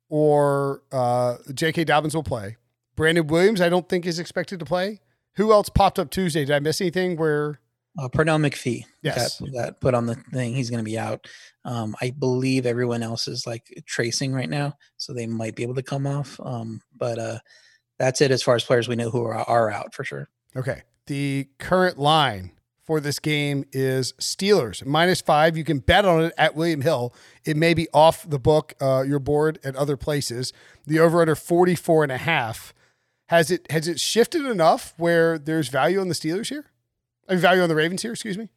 or 0.08 0.82
uh, 0.92 1.36
J.K. 1.54 1.84
Dobbins 1.84 2.14
will 2.14 2.22
play. 2.22 2.56
Brandon 2.96 3.26
Williams, 3.26 3.60
I 3.60 3.68
don't 3.68 3.88
think 3.88 4.06
is 4.06 4.18
expected 4.18 4.58
to 4.60 4.64
play. 4.64 5.00
Who 5.36 5.52
else 5.52 5.68
popped 5.68 5.98
up 5.98 6.10
Tuesday? 6.10 6.44
Did 6.44 6.54
I 6.56 6.58
miss 6.58 6.80
anything? 6.80 7.16
Where 7.16 7.60
Uh, 7.98 8.08
Pernell 8.08 8.40
McPhee, 8.44 8.84
Yes. 9.02 9.38
that, 9.38 9.52
that 9.54 9.80
put 9.80 9.94
on 9.94 10.06
the 10.06 10.14
thing, 10.32 10.54
he's 10.54 10.70
going 10.70 10.78
to 10.84 10.88
be 10.90 10.98
out. 10.98 11.26
Um, 11.64 11.94
I 12.00 12.10
believe 12.10 12.66
everyone 12.66 13.02
else 13.02 13.28
is 13.28 13.46
like 13.46 13.82
tracing 13.86 14.32
right 14.32 14.48
now, 14.48 14.74
so 14.96 15.12
they 15.12 15.26
might 15.26 15.54
be 15.54 15.62
able 15.62 15.74
to 15.76 15.82
come 15.82 16.06
off. 16.06 16.40
Um, 16.42 16.80
but 16.96 17.18
uh, 17.18 17.38
that's 17.98 18.20
it 18.20 18.30
as 18.30 18.42
far 18.42 18.56
as 18.56 18.64
players 18.64 18.88
we 18.88 18.96
know 18.96 19.10
who 19.10 19.22
are, 19.24 19.34
are 19.34 19.70
out 19.70 19.94
for 19.94 20.02
sure. 20.04 20.28
Okay. 20.56 20.82
The 21.06 21.48
current 21.58 21.98
line 21.98 22.52
for 22.88 23.00
this 23.00 23.18
game 23.18 23.66
is 23.70 24.14
Steelers 24.14 24.82
minus 24.86 25.20
five. 25.20 25.58
You 25.58 25.62
can 25.62 25.80
bet 25.80 26.06
on 26.06 26.24
it 26.24 26.34
at 26.38 26.54
William 26.54 26.80
Hill. 26.80 27.14
It 27.44 27.54
may 27.54 27.74
be 27.74 27.86
off 27.92 28.26
the 28.26 28.38
book, 28.38 28.72
uh, 28.80 29.02
your 29.02 29.18
board 29.18 29.58
at 29.62 29.76
other 29.76 29.98
places. 29.98 30.54
The 30.86 30.98
over 30.98 31.20
under 31.20 31.34
44 31.34 32.04
and 32.04 32.12
a 32.12 32.16
half. 32.16 32.72
Has 33.26 33.50
it 33.50 33.70
has 33.70 33.88
it 33.88 34.00
shifted 34.00 34.46
enough 34.46 34.94
where 34.96 35.38
there's 35.38 35.68
value 35.68 36.00
on 36.00 36.08
the 36.08 36.14
Steelers 36.14 36.48
here? 36.48 36.64
I 37.28 37.32
mean, 37.32 37.42
value 37.42 37.60
on 37.60 37.68
the 37.68 37.74
Ravens 37.74 38.00
here, 38.00 38.12
excuse 38.12 38.38
me. 38.38 38.48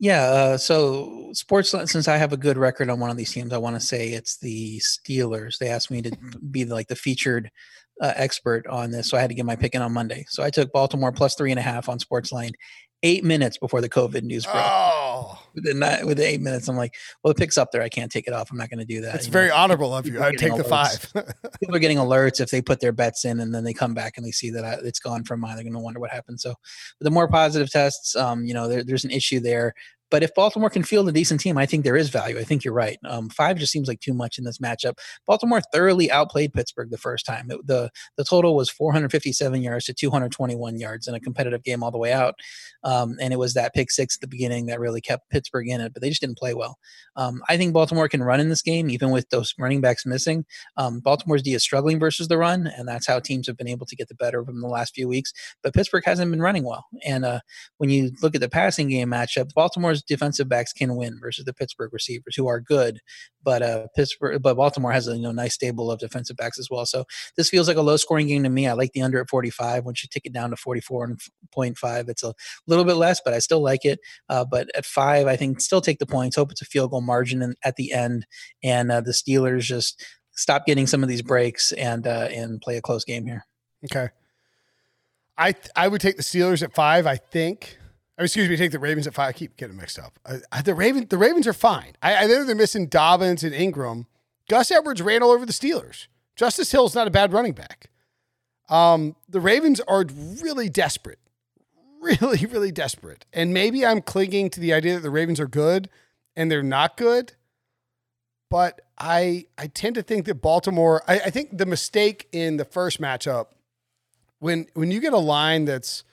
Yeah. 0.00 0.24
Uh, 0.24 0.58
so 0.58 1.30
sports, 1.32 1.70
since 1.70 2.08
I 2.08 2.16
have 2.16 2.32
a 2.32 2.36
good 2.36 2.58
record 2.58 2.90
on 2.90 2.98
one 2.98 3.10
of 3.10 3.16
these 3.16 3.32
teams, 3.32 3.52
I 3.52 3.58
want 3.58 3.76
to 3.76 3.86
say 3.86 4.08
it's 4.08 4.38
the 4.38 4.80
Steelers. 4.80 5.58
They 5.58 5.68
asked 5.68 5.92
me 5.92 6.02
to 6.02 6.10
be 6.50 6.64
like 6.64 6.88
the 6.88 6.96
featured 6.96 7.52
uh, 8.00 8.14
expert 8.16 8.66
on 8.66 8.90
this, 8.90 9.08
so 9.08 9.16
I 9.16 9.20
had 9.20 9.30
to 9.30 9.36
get 9.36 9.46
my 9.46 9.54
pick 9.54 9.76
in 9.76 9.82
on 9.82 9.92
Monday. 9.92 10.24
So 10.28 10.42
I 10.42 10.50
took 10.50 10.72
Baltimore 10.72 11.12
plus 11.12 11.36
three 11.36 11.52
and 11.52 11.58
a 11.60 11.62
half 11.62 11.88
on 11.88 12.00
Sportsline, 12.00 12.54
eight 13.02 13.24
minutes 13.24 13.56
before 13.58 13.80
the 13.80 13.88
COVID 13.88 14.22
news 14.22 14.44
broke. 14.44 14.56
Oh, 14.56 15.38
Within 15.54 15.80
that, 15.80 16.06
within 16.06 16.26
eight 16.26 16.40
minutes, 16.40 16.68
I'm 16.68 16.76
like, 16.76 16.94
well, 17.22 17.32
the 17.32 17.38
pick's 17.38 17.58
up 17.58 17.72
there. 17.72 17.82
I 17.82 17.88
can't 17.88 18.10
take 18.10 18.26
it 18.26 18.32
off. 18.32 18.50
I'm 18.50 18.58
not 18.58 18.70
going 18.70 18.78
to 18.78 18.84
do 18.84 19.00
that. 19.00 19.14
It's 19.16 19.26
very 19.26 19.48
know? 19.48 19.56
honorable 19.56 19.94
of 19.94 20.06
you. 20.06 20.22
I'd 20.22 20.32
take 20.32 20.50
getting 20.50 20.58
the 20.58 20.64
five. 20.64 21.12
people 21.60 21.74
are 21.74 21.80
getting 21.80 21.98
alerts 21.98 22.40
if 22.40 22.50
they 22.50 22.62
put 22.62 22.80
their 22.80 22.92
bets 22.92 23.24
in 23.24 23.40
and 23.40 23.54
then 23.54 23.64
they 23.64 23.72
come 23.72 23.94
back 23.94 24.16
and 24.16 24.24
they 24.24 24.30
see 24.30 24.50
that 24.50 24.64
I, 24.64 24.74
it's 24.84 25.00
gone 25.00 25.24
from 25.24 25.40
mine. 25.40 25.56
They're 25.56 25.64
going 25.64 25.72
to 25.72 25.80
wonder 25.80 25.98
what 25.98 26.10
happened. 26.10 26.40
So 26.40 26.54
the 27.00 27.10
more 27.10 27.26
positive 27.26 27.70
tests, 27.70 28.14
um, 28.16 28.44
you 28.44 28.54
know, 28.54 28.68
there, 28.68 28.84
there's 28.84 29.04
an 29.04 29.10
issue 29.10 29.40
there. 29.40 29.74
But 30.10 30.22
if 30.22 30.34
Baltimore 30.34 30.70
can 30.70 30.82
field 30.82 31.08
a 31.08 31.12
decent 31.12 31.40
team, 31.40 31.56
I 31.58 31.66
think 31.66 31.84
there 31.84 31.96
is 31.96 32.08
value. 32.10 32.38
I 32.38 32.44
think 32.44 32.64
you're 32.64 32.74
right. 32.74 32.98
Um, 33.04 33.28
five 33.30 33.58
just 33.58 33.72
seems 33.72 33.88
like 33.88 34.00
too 34.00 34.14
much 34.14 34.38
in 34.38 34.44
this 34.44 34.58
matchup. 34.58 34.94
Baltimore 35.26 35.60
thoroughly 35.72 36.10
outplayed 36.10 36.52
Pittsburgh 36.52 36.90
the 36.90 36.98
first 36.98 37.26
time. 37.26 37.50
It- 37.50 37.66
the 37.66 37.90
The 38.16 38.24
total 38.24 38.54
was 38.56 38.68
457 38.70 39.62
yards 39.62 39.84
to 39.86 39.94
221 39.94 40.78
yards 40.78 41.06
in 41.08 41.14
a 41.14 41.20
competitive 41.20 41.62
game 41.62 41.82
all 41.82 41.90
the 41.90 41.98
way 41.98 42.12
out. 42.12 42.34
Um, 42.84 43.16
and 43.20 43.32
it 43.32 43.36
was 43.38 43.54
that 43.54 43.74
pick 43.74 43.90
six 43.90 44.16
at 44.16 44.20
the 44.20 44.26
beginning 44.28 44.66
that 44.66 44.80
really 44.80 45.00
kept 45.00 45.28
Pittsburgh 45.30 45.68
in 45.68 45.80
it, 45.80 45.92
but 45.92 46.02
they 46.02 46.08
just 46.08 46.20
didn't 46.20 46.38
play 46.38 46.54
well. 46.54 46.78
Um, 47.16 47.42
I 47.48 47.56
think 47.56 47.72
Baltimore 47.72 48.08
can 48.08 48.22
run 48.22 48.40
in 48.40 48.48
this 48.48 48.62
game, 48.62 48.90
even 48.90 49.10
with 49.10 49.28
those 49.30 49.54
running 49.58 49.80
backs 49.80 50.06
missing. 50.06 50.44
Um, 50.76 51.00
Baltimore's 51.00 51.42
D 51.42 51.54
is 51.54 51.62
struggling 51.62 51.98
versus 51.98 52.28
the 52.28 52.38
run, 52.38 52.66
and 52.66 52.88
that's 52.88 53.06
how 53.06 53.20
teams 53.20 53.46
have 53.46 53.56
been 53.56 53.68
able 53.68 53.86
to 53.86 53.96
get 53.96 54.08
the 54.08 54.14
better 54.14 54.40
of 54.40 54.46
them 54.46 54.60
the 54.60 54.68
last 54.68 54.94
few 54.94 55.08
weeks. 55.08 55.32
But 55.62 55.74
Pittsburgh 55.74 56.04
hasn't 56.04 56.30
been 56.30 56.42
running 56.42 56.64
well. 56.64 56.86
And 57.04 57.24
uh, 57.24 57.40
when 57.78 57.90
you 57.90 58.12
look 58.22 58.34
at 58.34 58.40
the 58.40 58.48
passing 58.48 58.88
game 58.88 59.10
matchup, 59.10 59.52
Baltimore's 59.54 59.99
defensive 60.02 60.48
backs 60.48 60.72
can 60.72 60.96
win 60.96 61.18
versus 61.20 61.44
the 61.44 61.52
Pittsburgh 61.52 61.92
receivers, 61.92 62.34
who 62.36 62.46
are 62.46 62.60
good. 62.60 63.00
But 63.42 63.62
uh, 63.62 63.86
Pittsburgh, 63.96 64.42
but 64.42 64.56
Baltimore 64.56 64.92
has 64.92 65.08
a 65.08 65.16
you 65.16 65.22
know 65.22 65.32
nice 65.32 65.54
stable 65.54 65.90
of 65.90 66.00
defensive 66.00 66.36
backs 66.36 66.58
as 66.58 66.68
well. 66.70 66.86
So 66.86 67.04
this 67.36 67.48
feels 67.48 67.68
like 67.68 67.76
a 67.76 67.82
low 67.82 67.96
scoring 67.96 68.28
game 68.28 68.42
to 68.42 68.48
me. 68.48 68.66
I 68.66 68.72
like 68.74 68.92
the 68.92 69.02
under 69.02 69.20
at 69.20 69.28
45. 69.28 69.84
Once 69.84 70.02
you 70.02 70.08
take 70.12 70.26
it 70.26 70.32
down 70.32 70.50
to 70.50 70.56
44.5, 70.56 72.08
it's 72.08 72.22
a 72.22 72.34
little 72.66 72.84
bit 72.84 72.94
less, 72.94 73.20
but 73.24 73.34
I 73.34 73.38
still 73.38 73.62
like 73.62 73.84
it. 73.84 74.00
Uh, 74.28 74.44
but 74.44 74.68
at 74.74 74.84
five, 74.84 75.26
I 75.26 75.36
think 75.36 75.60
still 75.60 75.80
take 75.80 75.98
the 75.98 76.06
points. 76.06 76.36
Hope 76.36 76.52
it's 76.52 76.62
a 76.62 76.66
field 76.66 76.90
goal 76.90 77.00
margin 77.00 77.42
in, 77.42 77.54
at 77.64 77.76
the 77.76 77.92
end, 77.92 78.26
and 78.62 78.90
uh, 78.92 79.00
the 79.00 79.12
Steelers 79.12 79.62
just 79.62 80.04
stop 80.32 80.66
getting 80.66 80.86
some 80.86 81.02
of 81.02 81.08
these 81.08 81.22
breaks 81.22 81.72
and 81.72 82.06
uh, 82.06 82.28
and 82.30 82.60
play 82.60 82.76
a 82.76 82.82
close 82.82 83.04
game 83.04 83.26
here. 83.26 83.46
Okay. 83.84 84.08
I 85.36 85.54
I 85.74 85.88
would 85.88 86.00
take 86.00 86.16
the 86.16 86.22
Steelers 86.22 86.62
at 86.62 86.74
five. 86.74 87.06
I 87.06 87.16
think. 87.16 87.78
Or 88.20 88.24
excuse 88.24 88.50
me, 88.50 88.56
take 88.58 88.70
the 88.70 88.78
Ravens 88.78 89.06
at 89.06 89.14
five. 89.14 89.30
I 89.30 89.32
keep 89.32 89.56
getting 89.56 89.78
mixed 89.78 89.98
up. 89.98 90.18
I, 90.26 90.40
I, 90.52 90.60
the 90.60 90.74
Raven, 90.74 91.06
the 91.08 91.16
Ravens 91.16 91.46
are 91.46 91.54
fine. 91.54 91.94
I, 92.02 92.16
I 92.16 92.26
know 92.26 92.44
they're 92.44 92.54
missing 92.54 92.86
Dobbins 92.86 93.42
and 93.42 93.54
Ingram. 93.54 94.06
Gus 94.46 94.70
Edwards 94.70 95.00
ran 95.00 95.22
all 95.22 95.30
over 95.30 95.46
the 95.46 95.54
Steelers. 95.54 96.06
Justice 96.36 96.70
Hill's 96.70 96.94
not 96.94 97.06
a 97.06 97.10
bad 97.10 97.32
running 97.32 97.54
back. 97.54 97.88
Um, 98.68 99.16
the 99.26 99.40
Ravens 99.40 99.80
are 99.80 100.04
really 100.42 100.68
desperate, 100.68 101.18
really, 102.02 102.44
really 102.44 102.70
desperate. 102.70 103.24
And 103.32 103.54
maybe 103.54 103.86
I'm 103.86 104.02
clinging 104.02 104.50
to 104.50 104.60
the 104.60 104.74
idea 104.74 104.96
that 104.96 105.00
the 105.00 105.10
Ravens 105.10 105.40
are 105.40 105.48
good 105.48 105.88
and 106.36 106.50
they're 106.50 106.62
not 106.62 106.98
good. 106.98 107.32
But 108.50 108.82
I 108.98 109.46
I 109.56 109.68
tend 109.68 109.94
to 109.94 110.02
think 110.02 110.26
that 110.26 110.42
Baltimore. 110.42 111.02
I, 111.08 111.20
I 111.20 111.30
think 111.30 111.56
the 111.56 111.64
mistake 111.64 112.28
in 112.32 112.58
the 112.58 112.64
first 112.66 113.00
matchup 113.00 113.46
when 114.40 114.66
when 114.74 114.90
you 114.90 115.00
get 115.00 115.14
a 115.14 115.18
line 115.18 115.64
that's 115.64 116.04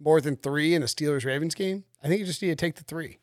more 0.00 0.20
than 0.20 0.36
three 0.36 0.74
in 0.74 0.82
a 0.82 0.86
Steelers 0.86 1.24
Ravens 1.24 1.54
game, 1.54 1.84
I 2.02 2.08
think 2.08 2.20
you 2.20 2.26
just 2.26 2.42
need 2.42 2.48
to 2.48 2.56
take 2.56 2.76
the 2.76 2.84
three. 2.84 3.18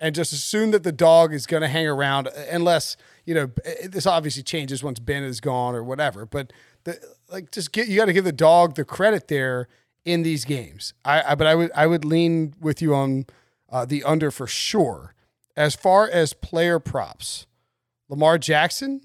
and 0.00 0.14
just 0.14 0.32
assume 0.32 0.70
that 0.72 0.82
the 0.82 0.92
dog 0.92 1.32
is 1.32 1.46
going 1.46 1.60
to 1.62 1.68
hang 1.68 1.86
around 1.86 2.28
unless 2.50 2.96
you 3.24 3.34
know 3.34 3.50
this 3.84 4.06
obviously 4.06 4.42
changes 4.42 4.82
once 4.82 4.98
Ben 4.98 5.22
is 5.22 5.40
gone 5.40 5.74
or 5.74 5.82
whatever. 5.84 6.26
But 6.26 6.52
the, 6.84 6.98
like, 7.30 7.50
just 7.50 7.72
get 7.72 7.88
you 7.88 7.96
got 7.96 8.06
to 8.06 8.12
give 8.12 8.24
the 8.24 8.32
dog 8.32 8.74
the 8.74 8.84
credit 8.84 9.28
there 9.28 9.68
in 10.04 10.22
these 10.22 10.44
games. 10.44 10.94
I, 11.04 11.22
I 11.22 11.34
but 11.34 11.46
I 11.46 11.54
would 11.54 11.70
I 11.74 11.86
would 11.86 12.04
lean 12.04 12.54
with 12.60 12.82
you 12.82 12.94
on 12.94 13.26
uh, 13.70 13.84
the 13.84 14.02
under 14.04 14.30
for 14.30 14.46
sure. 14.46 15.14
As 15.56 15.74
far 15.76 16.08
as 16.10 16.32
player 16.32 16.78
props, 16.80 17.46
Lamar 18.08 18.38
Jackson. 18.38 19.00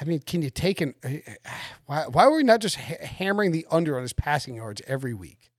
I 0.00 0.04
mean, 0.04 0.20
can 0.20 0.42
you 0.42 0.50
take 0.50 0.80
an? 0.80 0.94
Why 1.86 2.04
why 2.08 2.24
are 2.24 2.34
we 2.34 2.42
not 2.42 2.60
just 2.60 2.76
ha- 2.76 3.04
hammering 3.04 3.52
the 3.52 3.66
under 3.70 3.96
on 3.96 4.02
his 4.02 4.12
passing 4.12 4.56
yards 4.56 4.82
every 4.86 5.14
week? 5.14 5.50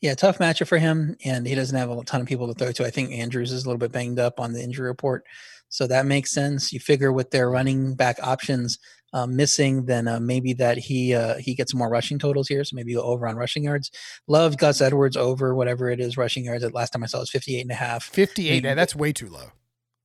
Yeah, 0.00 0.14
tough 0.14 0.38
matchup 0.38 0.66
for 0.66 0.78
him, 0.78 1.16
and 1.26 1.46
he 1.46 1.54
doesn't 1.54 1.76
have 1.76 1.90
a 1.90 2.04
ton 2.04 2.22
of 2.22 2.26
people 2.26 2.48
to 2.48 2.54
throw 2.54 2.72
to. 2.72 2.86
I 2.86 2.90
think 2.90 3.12
Andrews 3.12 3.52
is 3.52 3.64
a 3.64 3.68
little 3.68 3.78
bit 3.78 3.92
banged 3.92 4.18
up 4.18 4.40
on 4.40 4.54
the 4.54 4.62
injury 4.62 4.88
report, 4.88 5.24
so 5.68 5.86
that 5.86 6.06
makes 6.06 6.30
sense. 6.30 6.72
You 6.72 6.80
figure 6.80 7.12
with 7.12 7.30
their 7.30 7.50
running 7.50 7.94
back 7.94 8.16
options 8.22 8.78
uh, 9.12 9.26
missing, 9.26 9.84
then 9.84 10.08
uh, 10.08 10.18
maybe 10.18 10.54
that 10.54 10.78
he 10.78 11.14
uh, 11.14 11.36
he 11.36 11.54
gets 11.54 11.74
more 11.74 11.90
rushing 11.90 12.18
totals 12.18 12.48
here. 12.48 12.64
So 12.64 12.76
maybe 12.76 12.94
go 12.94 13.02
over 13.02 13.28
on 13.28 13.36
rushing 13.36 13.64
yards. 13.64 13.90
Love 14.26 14.56
Gus 14.56 14.80
Edwards 14.80 15.18
over 15.18 15.54
whatever 15.54 15.90
it 15.90 16.00
is 16.00 16.16
rushing 16.16 16.46
yards. 16.46 16.64
At 16.64 16.74
last 16.74 16.94
time 16.94 17.02
I 17.02 17.06
saw 17.06 17.18
it 17.18 17.20
was 17.20 17.30
58 17.30 17.60
and 17.60 17.70
a 17.70 17.74
half. 17.74 18.04
58, 18.04 18.62
maybe, 18.62 18.74
that's 18.74 18.96
way 18.96 19.12
too 19.12 19.28
low 19.28 19.52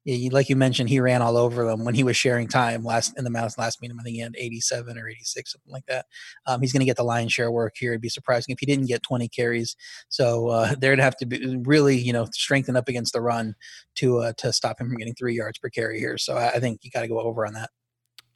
like 0.06 0.50
you 0.50 0.56
mentioned, 0.56 0.90
he 0.90 1.00
ran 1.00 1.24
all 1.24 1.36
over 1.36 1.66
them 1.66 1.84
when 1.84 1.96
he 1.96 2.04
was 2.04 2.16
sharing 2.16 2.48
time 2.48 2.84
last 2.84 3.18
in 3.18 3.24
the 3.24 3.32
Mouse 3.32 3.58
last 3.58 3.82
meeting. 3.82 3.98
I 4.00 4.04
think 4.04 4.16
he 4.16 4.22
had 4.22 4.36
87 4.38 4.98
or 4.98 5.10
86, 5.10 5.52
something 5.52 5.72
like 5.72 5.86
that. 5.88 6.06
Um, 6.46 6.62
he's 6.62 6.72
going 6.72 6.82
to 6.82 6.86
get 6.86 6.98
the 6.98 7.04
lion's 7.04 7.34
share 7.34 7.52
work 7.52 7.74
here. 7.76 7.92
It'd 7.92 8.02
be 8.02 8.10
surprising 8.10 8.54
if 8.54 8.60
he 8.60 8.68
didn't 8.68 8.86
get 8.86 9.02
20 9.02 9.28
carries. 9.30 9.76
So 10.10 10.50
uh, 10.50 10.76
there'd 10.80 11.00
have 11.00 11.18
to 11.18 11.26
be 11.26 11.58
really, 11.66 11.98
you 11.98 12.14
know, 12.14 12.28
strengthen 12.32 12.76
up 12.76 12.88
against 12.88 13.14
the 13.14 13.22
run 13.22 13.56
to 13.96 14.20
uh, 14.20 14.34
to 14.38 14.54
stop 14.54 14.80
him 14.80 14.90
from 14.90 14.98
getting 14.98 15.16
three 15.16 15.36
yards 15.36 15.58
per 15.58 15.70
carry 15.70 16.00
here. 16.00 16.18
So 16.18 16.36
I, 16.36 16.52
I 16.52 16.60
think 16.60 16.84
you 16.84 16.92
got 16.92 17.02
to 17.02 17.08
go 17.08 17.20
over 17.20 17.46
on 17.46 17.54
that. 17.54 17.72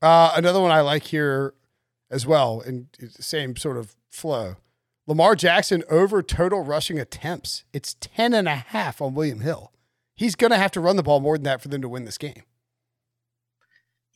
Uh, 0.01 0.33
another 0.35 0.61
one 0.61 0.71
I 0.71 0.81
like 0.81 1.03
here 1.03 1.53
as 2.09 2.25
well, 2.25 2.61
and 2.61 2.87
same 3.19 3.55
sort 3.55 3.77
of 3.77 3.95
flow. 4.09 4.55
Lamar 5.05 5.35
Jackson 5.35 5.83
over 5.89 6.23
total 6.23 6.63
rushing 6.63 6.99
attempts. 6.99 7.63
It's 7.73 7.95
10 7.95 8.33
and 8.33 8.47
a 8.47 8.55
half 8.55 9.01
on 9.01 9.13
William 9.15 9.41
Hill 9.41 9.71
he's 10.19 10.35
going 10.35 10.51
to 10.51 10.57
have 10.57 10.71
to 10.71 10.81
run 10.81 10.97
the 10.97 11.03
ball 11.03 11.21
more 11.21 11.37
than 11.37 11.45
that 11.45 11.61
for 11.61 11.69
them 11.69 11.81
to 11.81 11.87
win 11.87 12.03
this 12.03 12.17
game. 12.17 12.43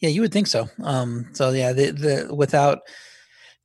Yeah, 0.01 0.09
you 0.09 0.19
would 0.19 0.33
think 0.33 0.47
so. 0.47 0.67
Um, 0.83 1.29
so 1.31 1.51
yeah, 1.51 1.71
the, 1.71 1.91
the 1.91 2.35
without 2.35 2.79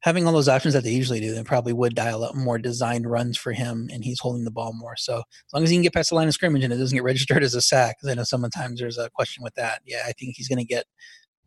having 0.02 0.24
all 0.24 0.32
those 0.32 0.48
options 0.48 0.72
that 0.74 0.84
they 0.84 0.92
usually 0.92 1.18
do, 1.18 1.34
they 1.34 1.42
probably 1.42 1.72
would 1.72 1.96
dial 1.96 2.22
up 2.22 2.36
more 2.36 2.56
designed 2.56 3.10
runs 3.10 3.36
for 3.36 3.50
him, 3.50 3.88
and 3.92 4.04
he's 4.04 4.20
holding 4.20 4.44
the 4.44 4.52
ball 4.52 4.72
more. 4.72 4.94
So 4.96 5.16
as 5.16 5.52
long 5.52 5.64
as 5.64 5.70
he 5.70 5.76
can 5.76 5.82
get 5.82 5.94
past 5.94 6.10
the 6.10 6.14
line 6.14 6.28
of 6.28 6.34
scrimmage 6.34 6.62
and 6.62 6.72
it 6.72 6.76
doesn't 6.76 6.94
get 6.94 7.02
registered 7.02 7.42
as 7.42 7.56
a 7.56 7.60
sack, 7.60 7.96
because 7.98 8.12
I 8.12 8.14
know 8.14 8.22
sometimes 8.22 8.78
there's 8.78 8.98
a 8.98 9.10
question 9.10 9.42
with 9.42 9.56
that. 9.56 9.80
Yeah, 9.84 10.02
I 10.06 10.12
think 10.12 10.36
he's 10.36 10.48
going 10.48 10.60
to 10.60 10.64
get 10.64 10.84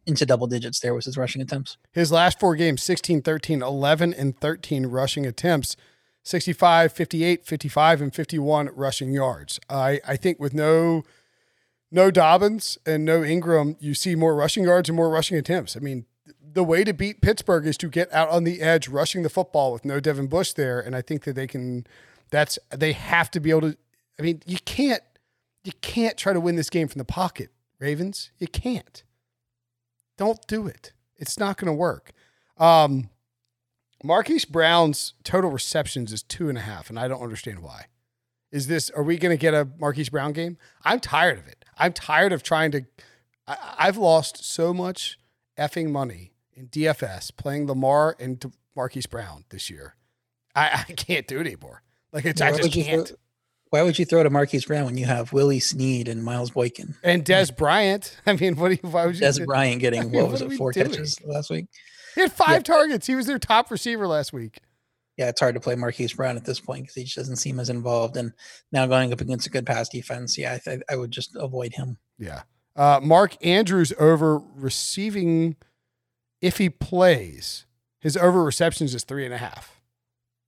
into 0.06 0.26
double 0.26 0.48
digits 0.48 0.82
there 0.82 0.94
with 0.94 1.06
his 1.06 1.16
rushing 1.16 1.42
attempts. 1.42 1.78
His 1.94 2.12
last 2.12 2.38
four 2.38 2.58
games 2.58 2.84
16, 2.84 3.22
13, 3.22 3.62
11, 3.62 4.14
and 4.14 4.38
13 4.38 4.88
rushing 4.88 5.26
attempts. 5.26 5.78
65, 6.24 6.94
58, 6.94 7.46
55, 7.46 8.02
and 8.02 8.14
51 8.14 8.70
rushing 8.76 9.12
yards. 9.12 9.60
I, 9.70 10.00
I 10.08 10.16
think 10.16 10.40
with 10.40 10.54
no 10.54 11.04
no 11.94 12.10
Dobbins 12.10 12.78
and 12.86 13.04
no 13.04 13.22
Ingram, 13.24 13.76
you 13.80 13.94
see 13.94 14.16
more 14.16 14.34
rushing 14.34 14.64
yards 14.64 14.88
and 14.88 14.96
more 14.96 15.10
rushing 15.10 15.38
attempts. 15.38 15.76
I 15.76 15.82
mean, 15.82 16.06
the 16.54 16.64
way 16.64 16.86
to 16.86 16.94
beat 16.94 17.22
Pittsburgh 17.22 17.68
is 17.68 17.78
to 17.78 17.90
get 17.90 18.12
out 18.14 18.30
on 18.30 18.46
the 18.46 18.62
edge, 18.62 18.88
rushing 18.88 19.24
the 19.24 19.30
football 19.30 19.74
with 19.74 19.84
no 19.84 20.00
Devin 20.00 20.28
Bush 20.28 20.54
there. 20.54 20.80
And 20.80 20.96
I 20.96 21.02
think 21.02 21.24
that 21.24 21.34
they 21.34 21.48
can 21.48 21.86
that's 22.30 22.58
they 22.70 22.94
have 22.94 23.30
to 23.32 23.40
be 23.40 23.50
able 23.50 23.72
to 23.72 23.78
I 24.20 24.24
mean, 24.24 24.42
you 24.46 24.58
can't 24.66 25.04
you 25.64 25.74
can't 25.82 26.18
try 26.18 26.34
to 26.34 26.40
win 26.40 26.56
this 26.56 26.70
game 26.70 26.88
from 26.88 27.00
the 27.00 27.06
pocket, 27.06 27.50
Ravens. 27.80 28.32
You 28.38 28.48
can't. 28.48 29.04
Don't 30.18 30.46
do 30.48 30.68
it. 30.68 30.94
It's 31.18 31.40
not 31.40 31.58
gonna 31.58 31.74
work. 31.74 32.12
Um, 32.58 33.10
Marquise 34.04 34.46
Brown's 34.46 35.14
total 35.24 35.52
receptions 35.52 36.12
is 36.12 36.24
two 36.24 36.50
and 36.50 36.58
a 36.58 36.62
half, 36.62 36.90
and 36.90 37.00
I 37.00 37.08
don't 37.08 37.22
understand 37.22 37.60
why. 37.60 37.86
Is 38.52 38.68
this, 38.68 38.90
are 38.92 39.04
we 39.04 39.18
going 39.18 39.36
to 39.36 39.40
get 39.40 39.54
a 39.54 39.68
Marquise 39.80 40.10
Brown 40.10 40.34
game? 40.34 40.58
I'm 40.84 41.00
tired 41.00 41.38
of 41.38 41.48
it. 41.48 41.64
I'm 41.78 41.94
tired 41.94 42.34
of 42.34 42.44
trying 42.44 42.72
to, 42.72 42.86
I, 43.48 43.76
I've 43.78 43.98
lost 43.98 44.44
so 44.44 44.74
much 44.74 45.18
effing 45.58 45.92
money 45.92 46.34
in 46.54 46.68
DFS 46.68 47.36
playing 47.36 47.68
Lamar 47.68 48.16
and 48.20 48.52
Marquise 48.76 49.06
Brown 49.06 49.46
this 49.50 49.70
year. 49.70 49.96
I, 50.56 50.86
I 50.90 50.94
can't 50.94 51.28
do 51.28 51.40
it 51.40 51.48
anymore. 51.48 51.82
Like 52.12 52.26
it's, 52.26 52.42
I 52.42 52.52
just 52.52 52.74
can't. 52.74 53.08
Throw, 53.08 53.18
why 53.70 53.84
would 53.84 53.98
you 53.98 54.04
throw 54.04 54.22
to 54.22 54.30
Marquise 54.30 54.66
Brown 54.66 54.86
when 54.86 54.98
you 54.98 55.06
have 55.06 55.32
Willie 55.32 55.62
Snead 55.62 56.10
and 56.10 56.24
Miles 56.24 56.52
Boykin 56.52 56.96
and 57.04 57.24
Dez 57.24 57.56
Bryant? 57.56 58.18
I 58.26 58.34
mean, 58.34 58.58
what 58.58 58.70
do 58.70 58.80
you? 58.84 58.90
Why 58.90 59.06
would 59.06 59.16
you? 59.16 59.26
Dez 59.26 59.46
Bryant 59.46 59.80
getting 59.80 60.00
I 60.02 60.04
mean, 60.04 60.14
what, 60.14 60.24
what 60.24 60.32
was 60.32 60.42
it? 60.42 60.58
Four 60.58 60.74
doing? 60.74 60.88
catches 60.88 61.24
last 61.24 61.50
week. 61.50 61.68
He 62.16 62.22
had 62.22 62.32
five 62.32 62.50
yeah. 62.50 62.74
targets. 62.76 63.08
He 63.08 63.16
was 63.16 63.26
their 63.26 63.40
top 63.40 63.72
receiver 63.72 64.08
last 64.08 64.34
week. 64.34 64.60
Yeah, 65.18 65.30
it's 65.30 65.40
hard 65.40 65.56
to 65.56 65.62
play 65.62 65.76
Marquise 65.76 66.14
Brown 66.14 66.38
at 66.38 66.46
this 66.46 66.60
point 66.60 66.84
because 66.84 66.96
he 66.96 67.04
just 67.04 67.16
doesn't 67.16 67.36
seem 67.36 67.60
as 67.60 67.70
involved. 67.70 68.18
And 68.18 68.34
now 68.72 68.88
going 68.88 69.14
up 69.14 69.22
against 69.22 69.48
a 69.48 69.50
good 69.50 69.66
pass 69.66 69.90
defense, 69.90 70.38
yeah, 70.38 70.54
I, 70.54 70.58
th- 70.58 70.82
I 70.90 70.96
would 70.96 71.12
just 71.12 71.36
avoid 71.36 71.74
him. 71.74 71.98
Yeah. 72.18 72.44
Uh, 72.76 73.00
Mark 73.04 73.36
Andrews 73.46 73.94
over 74.00 74.40
receiving 74.56 75.58
if 76.42 76.58
he 76.58 76.70
plays. 76.70 77.66
His 78.00 78.18
over 78.18 78.44
receptions 78.44 78.96
is 78.96 79.04
three 79.04 79.26
and 79.26 79.34
a 79.34 79.38
half. 79.38 79.82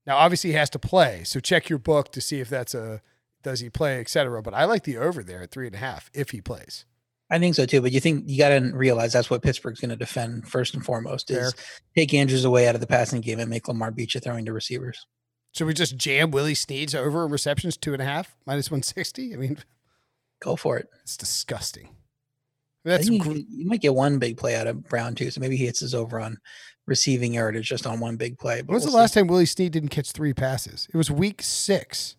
Now, 0.05 0.17
obviously, 0.17 0.51
he 0.51 0.55
has 0.55 0.69
to 0.71 0.79
play, 0.79 1.23
so 1.23 1.39
check 1.39 1.69
your 1.69 1.79
book 1.79 2.11
to 2.11 2.19
see 2.19 2.39
if 2.39 2.49
that's 2.49 2.73
a 2.73 3.01
does 3.43 3.59
he 3.59 3.69
play, 3.69 3.99
etc. 3.99 4.41
But 4.41 4.53
I 4.53 4.65
like 4.65 4.83
the 4.83 4.97
over 4.97 5.23
there 5.23 5.43
at 5.43 5.51
three 5.51 5.67
and 5.67 5.75
a 5.75 5.79
half 5.79 6.09
if 6.13 6.31
he 6.31 6.41
plays. 6.41 6.85
I 7.33 7.39
think 7.39 7.55
so 7.55 7.65
too, 7.65 7.81
but 7.81 7.91
you 7.91 7.99
think 7.99 8.25
you 8.27 8.37
got 8.37 8.49
to 8.49 8.59
realize 8.75 9.11
that's 9.11 9.31
what 9.31 9.41
Pittsburgh's 9.41 9.79
going 9.79 9.89
to 9.89 9.95
defend 9.95 10.47
first 10.47 10.75
and 10.75 10.85
foremost 10.85 11.31
is 11.31 11.51
Fair. 11.53 11.63
take 11.95 12.13
Andrews 12.13 12.45
away 12.45 12.67
out 12.67 12.75
of 12.75 12.81
the 12.81 12.85
passing 12.85 13.21
game 13.21 13.39
and 13.39 13.49
make 13.49 13.67
Lamar 13.67 13.89
beat 13.89 14.13
you 14.13 14.19
throwing 14.19 14.45
to 14.45 14.53
receivers. 14.53 15.03
Should 15.55 15.65
we 15.65 15.73
just 15.73 15.97
jam 15.97 16.29
Willie 16.29 16.53
Snead's 16.53 16.93
over 16.93 17.27
receptions 17.27 17.75
two 17.75 17.93
and 17.93 18.03
a 18.03 18.05
half 18.05 18.35
minus 18.45 18.69
one 18.69 18.83
sixty? 18.83 19.33
I 19.33 19.37
mean, 19.37 19.57
go 20.43 20.55
for 20.55 20.77
it. 20.77 20.89
It's 21.01 21.17
disgusting. 21.17 21.89
That's 22.85 23.09
gr- 23.09 23.31
you, 23.31 23.45
you, 23.49 23.65
might 23.65 23.81
get 23.81 23.95
one 23.95 24.19
big 24.19 24.37
play 24.37 24.55
out 24.55 24.67
of 24.67 24.83
Brown 24.83 25.15
too, 25.15 25.31
so 25.31 25.41
maybe 25.41 25.57
he 25.57 25.65
hits 25.65 25.79
his 25.79 25.95
over 25.95 26.19
on 26.19 26.37
receiving 26.85 27.33
yardage 27.33 27.67
just 27.67 27.87
on 27.87 27.99
one 27.99 28.15
big 28.15 28.37
play. 28.37 28.61
But 28.61 28.73
When's 28.73 28.83
we'll 28.83 28.91
the 28.91 28.97
last 28.97 29.15
time 29.15 29.25
Willie 29.25 29.47
Snead 29.47 29.71
didn't 29.71 29.89
catch 29.89 30.11
three 30.11 30.33
passes? 30.33 30.87
It 30.93 30.97
was 30.97 31.09
week 31.09 31.41
six. 31.41 32.15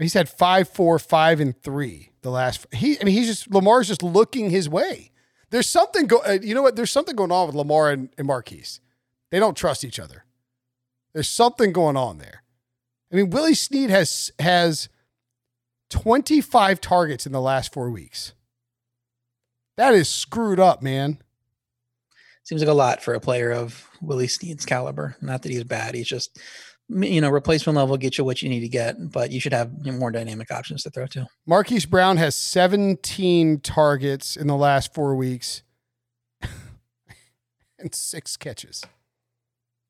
He's 0.00 0.14
had 0.14 0.28
five, 0.28 0.68
four, 0.68 0.98
five, 0.98 1.40
and 1.40 1.60
three 1.62 2.10
the 2.22 2.30
last. 2.30 2.66
He, 2.72 2.98
I 3.00 3.04
mean, 3.04 3.14
he's 3.14 3.26
just 3.26 3.52
Lamar's 3.52 3.88
just 3.88 4.02
looking 4.02 4.50
his 4.50 4.68
way. 4.68 5.10
There's 5.50 5.68
something 5.68 6.06
go. 6.06 6.22
Uh, 6.26 6.38
you 6.40 6.54
know 6.54 6.62
what? 6.62 6.76
There's 6.76 6.90
something 6.90 7.16
going 7.16 7.32
on 7.32 7.46
with 7.46 7.56
Lamar 7.56 7.90
and, 7.90 8.08
and 8.16 8.26
Marquise. 8.26 8.80
They 9.30 9.38
don't 9.38 9.56
trust 9.56 9.84
each 9.84 9.98
other. 9.98 10.24
There's 11.12 11.28
something 11.28 11.72
going 11.72 11.96
on 11.96 12.18
there. 12.18 12.42
I 13.12 13.16
mean, 13.16 13.30
Willie 13.30 13.54
Snead 13.54 13.90
has 13.90 14.30
has 14.38 14.88
25 15.90 16.80
targets 16.80 17.26
in 17.26 17.32
the 17.32 17.40
last 17.40 17.72
four 17.72 17.90
weeks. 17.90 18.32
That 19.76 19.94
is 19.94 20.08
screwed 20.08 20.60
up, 20.60 20.82
man. 20.82 21.18
Seems 22.44 22.62
like 22.62 22.68
a 22.68 22.74
lot 22.74 23.02
for 23.02 23.14
a 23.14 23.20
player 23.20 23.50
of 23.50 23.88
Willie 24.00 24.28
Snead's 24.28 24.64
caliber. 24.64 25.16
Not 25.20 25.42
that 25.42 25.52
he's 25.52 25.64
bad. 25.64 25.94
He's 25.94 26.08
just 26.08 26.38
you 26.90 27.20
know, 27.20 27.30
replacement 27.30 27.76
level 27.76 27.96
get 27.96 28.18
you 28.18 28.24
what 28.24 28.42
you 28.42 28.48
need 28.48 28.60
to 28.60 28.68
get, 28.68 29.12
but 29.12 29.30
you 29.30 29.40
should 29.40 29.52
have 29.52 29.84
more 29.86 30.10
dynamic 30.10 30.50
options 30.50 30.82
to 30.82 30.90
throw 30.90 31.06
to. 31.08 31.26
Marquise 31.46 31.86
Brown 31.86 32.16
has 32.16 32.34
17 32.34 33.60
targets 33.60 34.36
in 34.36 34.46
the 34.46 34.56
last 34.56 34.92
four 34.92 35.14
weeks 35.14 35.62
and 37.78 37.94
six 37.94 38.36
catches. 38.36 38.82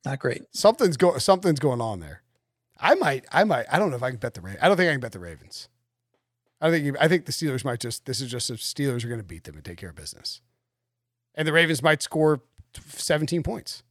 Not 0.04 0.18
great. 0.18 0.42
Something's 0.52 0.96
go 0.96 1.18
something's 1.18 1.60
going 1.60 1.80
on 1.80 2.00
there. 2.00 2.22
I 2.78 2.94
might, 2.94 3.26
I 3.30 3.44
might, 3.44 3.66
I 3.70 3.78
don't 3.78 3.90
know 3.90 3.96
if 3.96 4.02
I 4.02 4.10
can 4.10 4.18
bet 4.18 4.34
the 4.34 4.40
Ravens. 4.40 4.62
I 4.62 4.68
don't 4.68 4.76
think 4.76 4.88
I 4.88 4.92
can 4.92 5.00
bet 5.00 5.12
the 5.12 5.18
Ravens. 5.18 5.68
I 6.60 6.70
think 6.70 6.96
I 7.00 7.08
think 7.08 7.26
the 7.26 7.32
Steelers 7.32 7.64
might 7.64 7.80
just 7.80 8.06
this 8.06 8.20
is 8.20 8.30
just 8.30 8.48
the 8.48 8.54
Steelers 8.54 9.04
are 9.04 9.08
going 9.08 9.20
to 9.20 9.26
beat 9.26 9.44
them 9.44 9.56
and 9.56 9.64
take 9.64 9.78
care 9.78 9.90
of 9.90 9.96
business, 9.96 10.40
and 11.34 11.46
the 11.46 11.52
Ravens 11.52 11.82
might 11.82 12.02
score 12.02 12.40
17 12.74 13.42
points. 13.42 13.82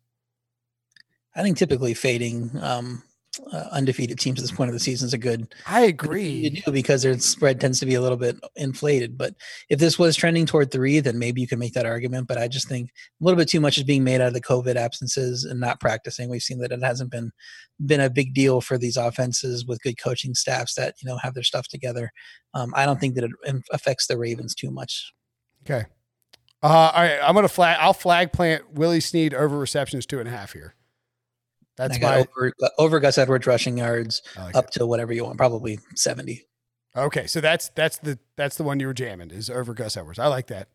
I 1.35 1.43
think 1.43 1.57
typically 1.57 1.93
fading 1.93 2.51
um, 2.61 3.03
uh, 3.51 3.65
undefeated 3.71 4.19
teams 4.19 4.39
at 4.39 4.43
this 4.43 4.51
point 4.51 4.69
of 4.69 4.73
the 4.73 4.79
season 4.79 5.07
is 5.07 5.13
a 5.13 5.17
good. 5.17 5.53
I 5.67 5.81
agree. 5.81 6.29
You 6.29 6.49
do 6.49 6.71
because 6.71 7.03
their 7.03 7.17
spread 7.19 7.59
tends 7.59 7.79
to 7.79 7.85
be 7.85 7.95
a 7.95 8.01
little 8.01 8.17
bit 8.17 8.37
inflated. 8.55 9.17
But 9.17 9.35
if 9.69 9.79
this 9.79 9.99
was 9.99 10.15
trending 10.15 10.45
toward 10.45 10.71
three, 10.71 10.99
then 10.99 11.19
maybe 11.19 11.41
you 11.41 11.47
can 11.47 11.59
make 11.59 11.73
that 11.73 11.85
argument. 11.85 12.27
But 12.27 12.37
I 12.37 12.47
just 12.47 12.67
think 12.67 12.89
a 12.89 13.23
little 13.23 13.37
bit 13.37 13.47
too 13.47 13.61
much 13.61 13.77
is 13.77 13.83
being 13.83 14.03
made 14.03 14.21
out 14.21 14.27
of 14.27 14.33
the 14.33 14.41
COVID 14.41 14.75
absences 14.75 15.45
and 15.45 15.59
not 15.59 15.79
practicing. 15.79 16.29
We've 16.29 16.41
seen 16.41 16.59
that 16.59 16.71
it 16.71 16.83
hasn't 16.83 17.11
been 17.11 17.31
been 17.85 18.01
a 18.01 18.09
big 18.09 18.33
deal 18.33 18.59
for 18.61 18.77
these 18.77 18.97
offenses 18.97 19.65
with 19.65 19.81
good 19.81 19.97
coaching 19.97 20.35
staffs 20.35 20.75
that 20.75 20.95
you 21.01 21.09
know 21.09 21.17
have 21.17 21.33
their 21.33 21.43
stuff 21.43 21.67
together. 21.67 22.11
Um, 22.53 22.73
I 22.75 22.85
don't 22.85 22.99
think 22.99 23.15
that 23.15 23.23
it 23.23 23.55
affects 23.71 24.07
the 24.07 24.17
Ravens 24.17 24.55
too 24.55 24.71
much. 24.71 25.13
Okay. 25.63 25.85
Uh, 26.61 26.91
all 26.93 27.03
right, 27.03 27.19
I'm 27.23 27.35
gonna 27.35 27.47
flag. 27.47 27.77
I'll 27.79 27.93
flag 27.93 28.33
plant 28.33 28.73
Willie 28.73 28.99
Snead 28.99 29.33
over 29.33 29.57
receptions 29.57 30.05
two 30.05 30.19
and 30.19 30.27
a 30.27 30.31
half 30.31 30.51
here. 30.51 30.75
That's 31.79 31.99
my 32.01 32.17
over, 32.17 32.53
over 32.77 32.99
Gus 32.99 33.17
Edwards 33.17 33.47
rushing 33.47 33.77
yards 33.77 34.21
like 34.35 34.53
up 34.53 34.65
it. 34.65 34.71
to 34.73 34.85
whatever 34.85 35.13
you 35.13 35.23
want, 35.23 35.37
probably 35.37 35.79
70. 35.95 36.45
Okay, 36.97 37.25
so 37.25 37.39
that's 37.39 37.69
that's 37.69 37.97
the 37.99 38.19
that's 38.35 38.57
the 38.57 38.63
one 38.63 38.81
you 38.81 38.87
were 38.87 38.93
jamming 38.93 39.31
is 39.31 39.49
over 39.49 39.73
Gus 39.73 39.95
Edwards. 39.95 40.19
I 40.19 40.27
like 40.27 40.47
that. 40.47 40.67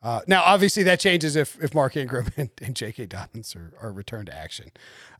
Uh, 0.00 0.20
now, 0.28 0.42
obviously, 0.44 0.84
that 0.84 1.00
changes 1.00 1.34
if 1.34 1.60
if 1.60 1.74
Mark 1.74 1.96
Ingram 1.96 2.28
and, 2.36 2.50
and 2.62 2.76
J.K. 2.76 3.06
Dobbins 3.06 3.56
are, 3.56 3.72
are 3.80 3.90
returned 3.90 4.26
to 4.26 4.36
action. 4.36 4.70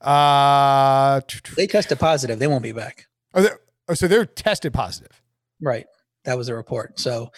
Uh, 0.01 1.20
they 1.57 1.66
tested 1.66 1.99
positive. 1.99 2.39
They 2.39 2.47
won't 2.47 2.62
be 2.62 2.72
back. 2.72 3.07
They, 3.32 3.49
oh, 3.89 3.95
so 3.95 4.07
they're 4.07 4.26
tested 4.26 4.72
positive. 4.72 5.20
Right. 5.61 5.87
That 6.26 6.39
was 6.39 6.49
a 6.49 6.55
report. 6.55 7.01
So, 7.01 7.32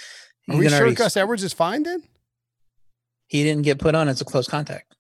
are 0.51 0.57
we 0.57 0.69
sure 0.69 0.81
already, 0.81 0.97
Gus 0.97 1.17
Edwards 1.17 1.45
is 1.45 1.55
fine 1.55 1.85
then? 1.85 2.03
He 3.27 3.43
didn't 3.43 3.63
get 3.63 3.79
put 3.79 3.95
on 3.95 4.09
as 4.09 4.21
a 4.21 4.27
close 4.27 4.49
contact. 4.49 4.95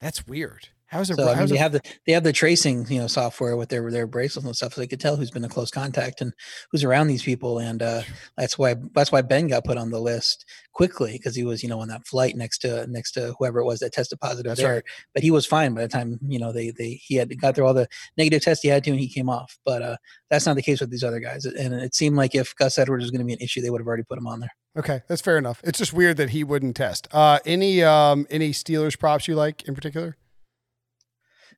That's 0.00 0.26
weird. 0.26 0.70
How's 0.90 1.08
it? 1.08 1.16
So 1.16 1.28
I 1.28 1.38
mean, 1.38 1.46
they 1.46 1.56
have 1.56 1.70
the 1.70 1.80
they 2.04 2.12
have 2.12 2.24
the 2.24 2.32
tracing 2.32 2.84
you 2.88 3.00
know 3.00 3.06
software 3.06 3.56
with 3.56 3.68
their 3.68 3.88
their 3.92 4.08
bracelets 4.08 4.44
and 4.44 4.56
stuff, 4.56 4.74
so 4.74 4.80
they 4.80 4.88
could 4.88 4.98
tell 4.98 5.14
who's 5.14 5.30
been 5.30 5.44
in 5.44 5.48
close 5.48 5.70
contact 5.70 6.20
and 6.20 6.32
who's 6.72 6.82
around 6.82 7.06
these 7.06 7.22
people, 7.22 7.60
and 7.60 7.80
uh, 7.80 8.02
that's 8.36 8.58
why 8.58 8.74
that's 8.92 9.12
why 9.12 9.22
Ben 9.22 9.46
got 9.46 9.64
put 9.64 9.78
on 9.78 9.90
the 9.90 10.00
list 10.00 10.44
quickly 10.72 11.12
because 11.12 11.36
he 11.36 11.44
was 11.44 11.62
you 11.62 11.68
know 11.68 11.80
on 11.80 11.86
that 11.88 12.04
flight 12.08 12.36
next 12.36 12.58
to 12.58 12.88
next 12.88 13.12
to 13.12 13.34
whoever 13.38 13.60
it 13.60 13.66
was 13.66 13.78
that 13.78 13.92
tested 13.92 14.18
positive 14.18 14.50
that's 14.50 14.60
there. 14.60 14.74
Right. 14.74 14.84
But 15.14 15.22
he 15.22 15.30
was 15.30 15.46
fine 15.46 15.74
by 15.74 15.82
the 15.82 15.88
time 15.88 16.18
you 16.26 16.40
know 16.40 16.52
they 16.52 16.72
they 16.72 17.00
he 17.00 17.14
had 17.14 17.40
got 17.40 17.54
through 17.54 17.66
all 17.66 17.74
the 17.74 17.88
negative 18.16 18.42
tests 18.42 18.62
he 18.62 18.68
had 18.68 18.82
to 18.82 18.90
and 18.90 18.98
he 18.98 19.08
came 19.08 19.30
off. 19.30 19.58
But 19.64 19.82
uh, 19.82 19.96
that's 20.28 20.44
not 20.44 20.56
the 20.56 20.62
case 20.62 20.80
with 20.80 20.90
these 20.90 21.04
other 21.04 21.20
guys, 21.20 21.44
and 21.44 21.72
it 21.72 21.94
seemed 21.94 22.16
like 22.16 22.34
if 22.34 22.56
Gus 22.56 22.78
Edwards 22.78 23.04
was 23.04 23.12
going 23.12 23.20
to 23.20 23.26
be 23.26 23.32
an 23.32 23.40
issue, 23.40 23.60
they 23.60 23.70
would 23.70 23.80
have 23.80 23.86
already 23.86 24.02
put 24.02 24.18
him 24.18 24.26
on 24.26 24.40
there. 24.40 24.52
Okay, 24.76 25.02
that's 25.06 25.22
fair 25.22 25.38
enough. 25.38 25.60
It's 25.62 25.78
just 25.78 25.92
weird 25.92 26.16
that 26.16 26.30
he 26.30 26.42
wouldn't 26.42 26.74
test. 26.74 27.06
Uh, 27.12 27.38
any 27.44 27.84
um 27.84 28.26
any 28.28 28.50
Steelers 28.50 28.98
props 28.98 29.28
you 29.28 29.36
like 29.36 29.62
in 29.68 29.76
particular? 29.76 30.16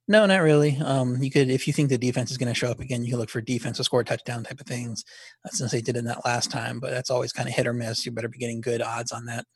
No, 0.09 0.27
not 0.27 0.43
really. 0.43 0.77
Um, 0.79 1.23
you 1.23 1.31
could, 1.31 1.49
if 1.49 1.67
you 1.67 1.73
think 1.73 1.89
the 1.89 1.99
defense 1.99 2.31
is 2.31 2.39
going 2.39 2.53
to 2.53 2.59
show 2.59 2.71
up 2.71 2.81
again, 2.81 3.05
you 3.05 3.11
can 3.11 3.21
look 3.21 3.31
for 3.31 3.41
defense 3.41 3.77
to 3.77 3.85
score 3.85 4.01
a 4.01 4.05
touchdown 4.05 4.43
type 4.43 4.61
of 4.61 4.67
things. 4.67 5.05
Uh, 5.45 5.51
since 5.51 5.71
they 5.71 5.81
did 5.81 5.97
in 5.97 6.05
that 6.07 6.25
last 6.25 6.51
time, 6.51 6.81
but 6.81 6.91
that's 6.91 7.11
always 7.11 7.33
kind 7.33 7.49
of 7.49 7.55
hit 7.55 7.67
or 7.67 7.73
miss. 7.73 8.05
You 8.05 8.13
better 8.13 8.29
be 8.29 8.39
getting 8.39 8.61
good 8.61 8.83
odds 8.83 9.13
on 9.13 9.27
that. 9.27 9.47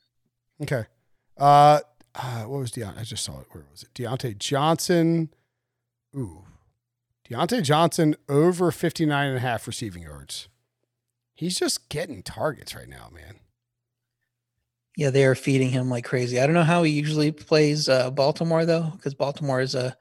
Okay. 0.61 0.85
Uh, 1.37 1.81
uh 2.15 2.43
what 2.43 2.59
was 2.59 2.71
Diontae? 2.71 2.99
I 2.99 3.03
just 3.03 3.23
saw 3.23 3.41
it. 3.41 3.47
Where 3.51 3.65
was 3.69 3.83
it? 3.83 3.93
Diontae 3.93 4.37
Johnson. 4.37 5.29
Ooh, 6.15 6.45
Diontae 7.29 7.61
Johnson 7.61 8.15
over 8.29 8.71
59 8.71 9.27
and 9.27 9.37
a 9.37 9.41
half 9.41 9.67
receiving 9.67 10.03
yards. 10.03 10.47
He's 11.35 11.59
just 11.59 11.89
getting 11.89 12.23
targets 12.23 12.73
right 12.73 12.87
now, 12.87 13.09
man. 13.13 13.35
Yeah, 14.95 15.11
they 15.11 15.25
are 15.25 15.35
feeding 15.35 15.69
him 15.69 15.89
like 15.89 16.05
crazy. 16.05 16.39
I 16.39 16.47
don't 16.47 16.55
know 16.55 16.63
how 16.63 16.81
he 16.81 16.91
usually 16.91 17.31
plays 17.31 17.87
uh, 17.87 18.09
Baltimore 18.09 18.65
though, 18.65 18.91
because 18.95 19.13
Baltimore 19.13 19.61
is 19.61 19.75
a 19.75 19.95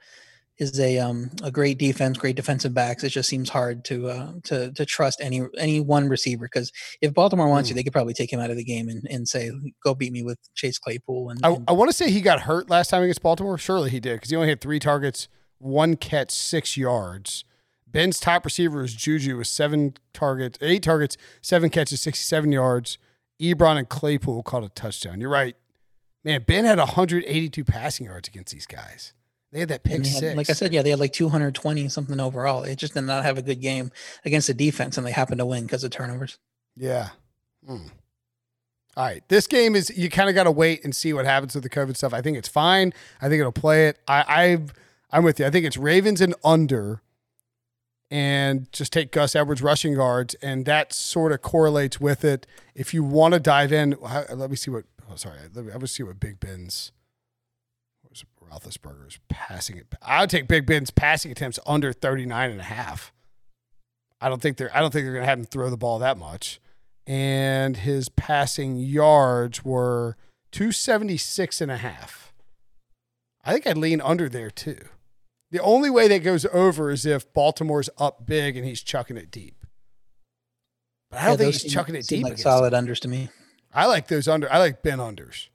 is 0.58 0.80
a 0.80 0.98
um, 0.98 1.30
a 1.42 1.50
great 1.50 1.78
defense, 1.78 2.16
great 2.16 2.36
defensive 2.36 2.72
backs. 2.72 3.04
It 3.04 3.10
just 3.10 3.28
seems 3.28 3.50
hard 3.50 3.84
to 3.86 4.08
uh, 4.08 4.32
to 4.44 4.72
to 4.72 4.86
trust 4.86 5.20
any 5.20 5.42
any 5.58 5.80
one 5.80 6.08
receiver 6.08 6.46
because 6.46 6.72
if 7.00 7.12
Baltimore 7.12 7.48
wants 7.48 7.68
mm. 7.68 7.70
you, 7.70 7.74
they 7.76 7.82
could 7.82 7.92
probably 7.92 8.14
take 8.14 8.32
him 8.32 8.40
out 8.40 8.50
of 8.50 8.56
the 8.56 8.64
game 8.64 8.88
and, 8.88 9.06
and 9.10 9.28
say, 9.28 9.50
"Go 9.84 9.94
beat 9.94 10.12
me 10.12 10.22
with 10.22 10.38
Chase 10.54 10.78
Claypool." 10.78 11.30
And, 11.30 11.40
I, 11.44 11.52
and 11.52 11.64
I 11.68 11.72
want 11.72 11.90
to 11.90 11.96
say 11.96 12.10
he 12.10 12.20
got 12.20 12.42
hurt 12.42 12.70
last 12.70 12.88
time 12.88 13.02
against 13.02 13.22
Baltimore. 13.22 13.58
Surely 13.58 13.90
he 13.90 14.00
did 14.00 14.14
because 14.14 14.30
he 14.30 14.36
only 14.36 14.48
had 14.48 14.60
three 14.60 14.78
targets, 14.78 15.28
one 15.58 15.96
catch, 15.96 16.30
six 16.30 16.76
yards. 16.76 17.44
Ben's 17.86 18.18
top 18.18 18.44
receiver 18.44 18.82
is 18.84 18.94
Juju 18.94 19.38
with 19.38 19.46
seven 19.46 19.94
targets, 20.12 20.58
eight 20.62 20.82
targets, 20.82 21.16
seven 21.42 21.70
catches, 21.70 22.00
sixty-seven 22.00 22.52
yards. 22.52 22.98
Ebron 23.40 23.76
and 23.76 23.88
Claypool 23.88 24.42
caught 24.42 24.64
a 24.64 24.70
touchdown. 24.70 25.20
You're 25.20 25.30
right, 25.30 25.56
man. 26.24 26.44
Ben 26.46 26.64
had 26.64 26.78
182 26.78 27.64
passing 27.64 28.06
yards 28.06 28.28
against 28.28 28.54
these 28.54 28.66
guys. 28.66 29.12
They 29.56 29.60
had 29.60 29.70
that 29.70 29.84
pick 29.84 29.96
had, 29.96 30.06
six. 30.06 30.36
Like 30.36 30.50
I 30.50 30.52
said, 30.52 30.74
yeah, 30.74 30.82
they 30.82 30.90
had 30.90 31.00
like 31.00 31.14
220 31.14 31.88
something 31.88 32.20
overall. 32.20 32.64
It 32.64 32.76
just 32.76 32.92
did 32.92 33.00
not 33.00 33.24
have 33.24 33.38
a 33.38 33.42
good 33.42 33.62
game 33.62 33.90
against 34.22 34.48
the 34.48 34.52
defense, 34.52 34.98
and 34.98 35.06
they 35.06 35.12
happened 35.12 35.38
to 35.38 35.46
win 35.46 35.62
because 35.62 35.82
of 35.82 35.90
turnovers. 35.90 36.38
Yeah. 36.76 37.08
Hmm. 37.66 37.86
All 38.98 39.04
right. 39.06 39.26
This 39.28 39.46
game 39.46 39.74
is 39.74 39.96
you 39.96 40.10
kind 40.10 40.28
of 40.28 40.34
got 40.34 40.44
to 40.44 40.50
wait 40.50 40.84
and 40.84 40.94
see 40.94 41.14
what 41.14 41.24
happens 41.24 41.54
with 41.54 41.64
the 41.64 41.70
COVID 41.70 41.96
stuff. 41.96 42.12
I 42.12 42.20
think 42.20 42.36
it's 42.36 42.50
fine. 42.50 42.92
I 43.22 43.30
think 43.30 43.40
it'll 43.40 43.50
play 43.50 43.88
it. 43.88 43.98
I, 44.06 44.24
I've 44.28 44.74
I'm 45.10 45.24
with 45.24 45.40
you. 45.40 45.46
I 45.46 45.50
think 45.50 45.64
it's 45.64 45.78
Ravens 45.78 46.20
and 46.20 46.34
under, 46.44 47.00
and 48.10 48.70
just 48.72 48.92
take 48.92 49.10
Gus 49.10 49.34
Edwards 49.34 49.62
rushing 49.62 49.94
yards, 49.94 50.34
and 50.42 50.66
that 50.66 50.92
sort 50.92 51.32
of 51.32 51.40
correlates 51.40 51.98
with 51.98 52.26
it. 52.26 52.46
If 52.74 52.92
you 52.92 53.02
want 53.02 53.32
to 53.32 53.40
dive 53.40 53.72
in, 53.72 53.96
let 54.02 54.50
me 54.50 54.56
see 54.56 54.70
what. 54.70 54.84
Oh, 55.10 55.16
sorry. 55.16 55.38
Let 55.54 55.64
me, 55.64 55.72
let 55.72 55.80
me 55.80 55.86
see 55.86 56.02
what 56.02 56.20
Big 56.20 56.40
Ben's 56.40 56.92
Roethlisberger's 58.50 59.18
passing 59.28 59.78
it. 59.78 59.86
I 60.02 60.20
would 60.20 60.30
take 60.30 60.48
Big 60.48 60.66
Ben's 60.66 60.90
passing 60.90 61.30
attempts 61.30 61.58
under 61.66 61.92
39 61.92 62.50
and 62.50 62.60
a 62.60 62.64
half. 62.64 63.12
I 64.20 64.28
don't 64.28 64.40
think 64.40 64.56
they're 64.56 64.74
I 64.74 64.80
don't 64.80 64.92
think 64.92 65.04
they're 65.04 65.12
going 65.12 65.24
to 65.24 65.28
have 65.28 65.38
him 65.38 65.44
throw 65.44 65.70
the 65.70 65.76
ball 65.76 65.98
that 65.98 66.18
much. 66.18 66.60
And 67.06 67.76
his 67.76 68.08
passing 68.08 68.76
yards 68.76 69.64
were 69.64 70.16
276 70.52 71.60
and 71.60 71.70
a 71.70 71.76
half. 71.76 72.32
I 73.44 73.52
think 73.52 73.66
I'd 73.66 73.76
lean 73.76 74.00
under 74.00 74.28
there 74.28 74.50
too. 74.50 74.78
The 75.52 75.60
only 75.62 75.90
way 75.90 76.08
that 76.08 76.24
goes 76.24 76.44
over 76.46 76.90
is 76.90 77.06
if 77.06 77.32
Baltimore's 77.32 77.88
up 77.98 78.26
big 78.26 78.56
and 78.56 78.66
he's 78.66 78.82
chucking 78.82 79.16
it 79.16 79.30
deep. 79.30 79.64
But 81.10 81.20
I 81.20 81.22
don't 81.26 81.32
yeah, 81.32 81.36
think 81.36 81.52
he's 81.52 81.62
seem, 81.62 81.70
chucking 81.70 81.94
it 81.94 82.06
deep. 82.06 82.24
Like 82.24 82.38
solid 82.38 82.72
unders 82.72 82.98
to 83.00 83.08
me. 83.08 83.28
I 83.72 83.86
like 83.86 84.08
those 84.08 84.26
under. 84.26 84.52
I 84.52 84.58
like 84.58 84.82
Ben 84.82 84.98
unders. 84.98 85.48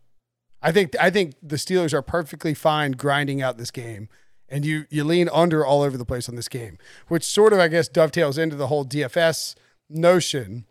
I 0.62 0.72
think 0.72 0.96
I 1.00 1.10
think 1.10 1.36
the 1.42 1.56
Steelers 1.56 1.94
are 1.94 2.02
perfectly 2.02 2.54
fine 2.54 2.92
grinding 2.92 3.42
out 3.42 3.58
this 3.58 3.72
game, 3.72 4.10
and 4.48 4.66
you 4.66 4.86
you 4.90 5.04
lean 5.04 5.30
under 5.34 5.66
all 5.66 5.82
over 5.82 5.98
the 5.98 6.06
place 6.06 6.30
on 6.30 6.36
this 6.36 6.48
game, 6.48 6.78
which 7.08 7.24
sort 7.24 7.54
of 7.54 7.60
I 7.60 7.68
guess 7.68 7.88
dovetails 7.88 8.38
into 8.38 8.56
the 8.56 8.68
whole 8.68 8.86
DFS 8.86 9.56
notion. 9.90 10.66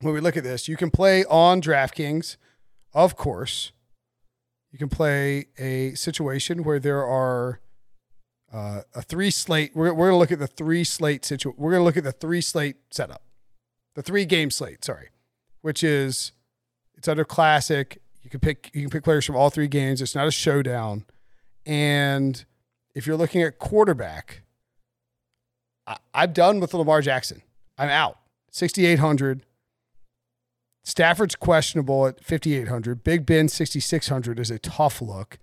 When 0.00 0.12
we 0.12 0.20
look 0.20 0.36
at 0.36 0.44
this, 0.44 0.68
you 0.68 0.76
can 0.76 0.90
play 0.90 1.24
on 1.24 1.62
DraftKings, 1.62 2.36
of 2.92 3.16
course. 3.16 3.72
You 4.70 4.78
can 4.78 4.88
play 4.88 5.46
a 5.56 5.94
situation 5.94 6.64
where 6.64 6.80
there 6.80 7.04
are 7.04 7.60
uh, 8.52 8.82
a 8.94 9.02
three 9.02 9.30
slate. 9.30 9.70
We're, 9.74 9.94
we're 9.94 10.10
going 10.10 10.14
to 10.14 10.18
look 10.18 10.32
at 10.32 10.40
the 10.40 10.48
three 10.48 10.84
slate 10.84 11.24
situation. 11.24 11.56
We're 11.56 11.70
going 11.70 11.80
to 11.80 11.84
look 11.84 11.96
at 11.96 12.04
the 12.04 12.12
three 12.12 12.40
slate 12.40 12.76
setup, 12.90 13.22
the 13.94 14.02
three 14.02 14.24
game 14.24 14.50
slate. 14.50 14.84
Sorry, 14.84 15.08
which 15.62 15.82
is 15.82 16.32
it's 16.96 17.08
under 17.08 17.24
classic 17.24 18.02
can 18.34 18.40
pick 18.40 18.70
you 18.74 18.82
can 18.82 18.90
pick 18.90 19.04
players 19.04 19.24
from 19.24 19.36
all 19.36 19.50
three 19.50 19.68
games. 19.68 20.02
It's 20.02 20.14
not 20.14 20.26
a 20.26 20.30
showdown. 20.30 21.04
And 21.64 22.44
if 22.94 23.06
you're 23.06 23.16
looking 23.16 23.42
at 23.42 23.58
quarterback, 23.58 24.42
I, 25.86 25.96
I'm 26.12 26.32
done 26.32 26.60
with 26.60 26.74
Lamar 26.74 27.00
Jackson. 27.00 27.42
I'm 27.78 27.88
out. 27.88 28.18
6,800. 28.50 29.46
Stafford's 30.84 31.34
questionable 31.34 32.06
at 32.06 32.22
5,800. 32.22 33.02
Big 33.02 33.24
Ben 33.24 33.48
6,600 33.48 34.38
is 34.38 34.50
a 34.50 34.58
tough 34.58 35.00
look. 35.00 35.38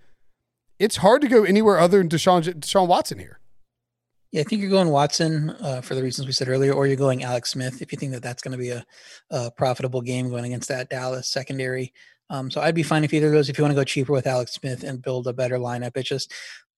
It's 0.78 0.98
hard 0.98 1.22
to 1.22 1.28
go 1.28 1.44
anywhere 1.44 1.80
other 1.80 1.98
than 1.98 2.10
Deshaun, 2.10 2.44
Deshaun 2.44 2.88
Watson 2.88 3.20
here. 3.20 3.40
Yeah, 4.32 4.42
I 4.42 4.44
think 4.46 4.62
you're 4.62 4.72
going 4.72 4.90
Watson 4.90 5.50
uh, 5.60 5.82
for 5.82 5.94
the 5.94 6.02
reasons 6.02 6.26
we 6.26 6.32
said 6.32 6.48
earlier, 6.48 6.72
or 6.72 6.88
you're 6.88 6.96
going 6.96 7.24
Alex 7.24 7.52
Smith 7.52 7.82
if 7.82 7.92
you 7.92 7.98
think 7.98 8.14
that 8.14 8.24
that's 8.24 8.42
going 8.42 8.54
to 8.54 8.58
be 8.58 8.70
a, 8.70 8.86
a, 9.30 9.52
profitable 9.52 10.02
game 10.02 10.30
going 10.30 10.46
against 10.46 10.70
that 10.70 10.90
Dallas 10.90 11.28
secondary. 11.28 11.94
Um, 12.32 12.50
so 12.50 12.62
I'd 12.62 12.74
be 12.74 12.82
fine 12.82 13.04
if 13.04 13.14
either 13.14 13.28
of 13.28 13.34
those. 13.34 13.50
If 13.50 13.58
you 13.58 13.64
want 13.64 13.74
to 13.74 13.80
go 13.80 13.84
cheaper 13.84 14.14
with 14.14 14.26
Alex 14.26 14.54
Smith 14.54 14.84
and 14.84 15.02
build 15.02 15.28
a 15.28 15.34
better 15.34 15.58
lineup, 15.58 15.98
it's 15.98 16.08
just 16.08 16.34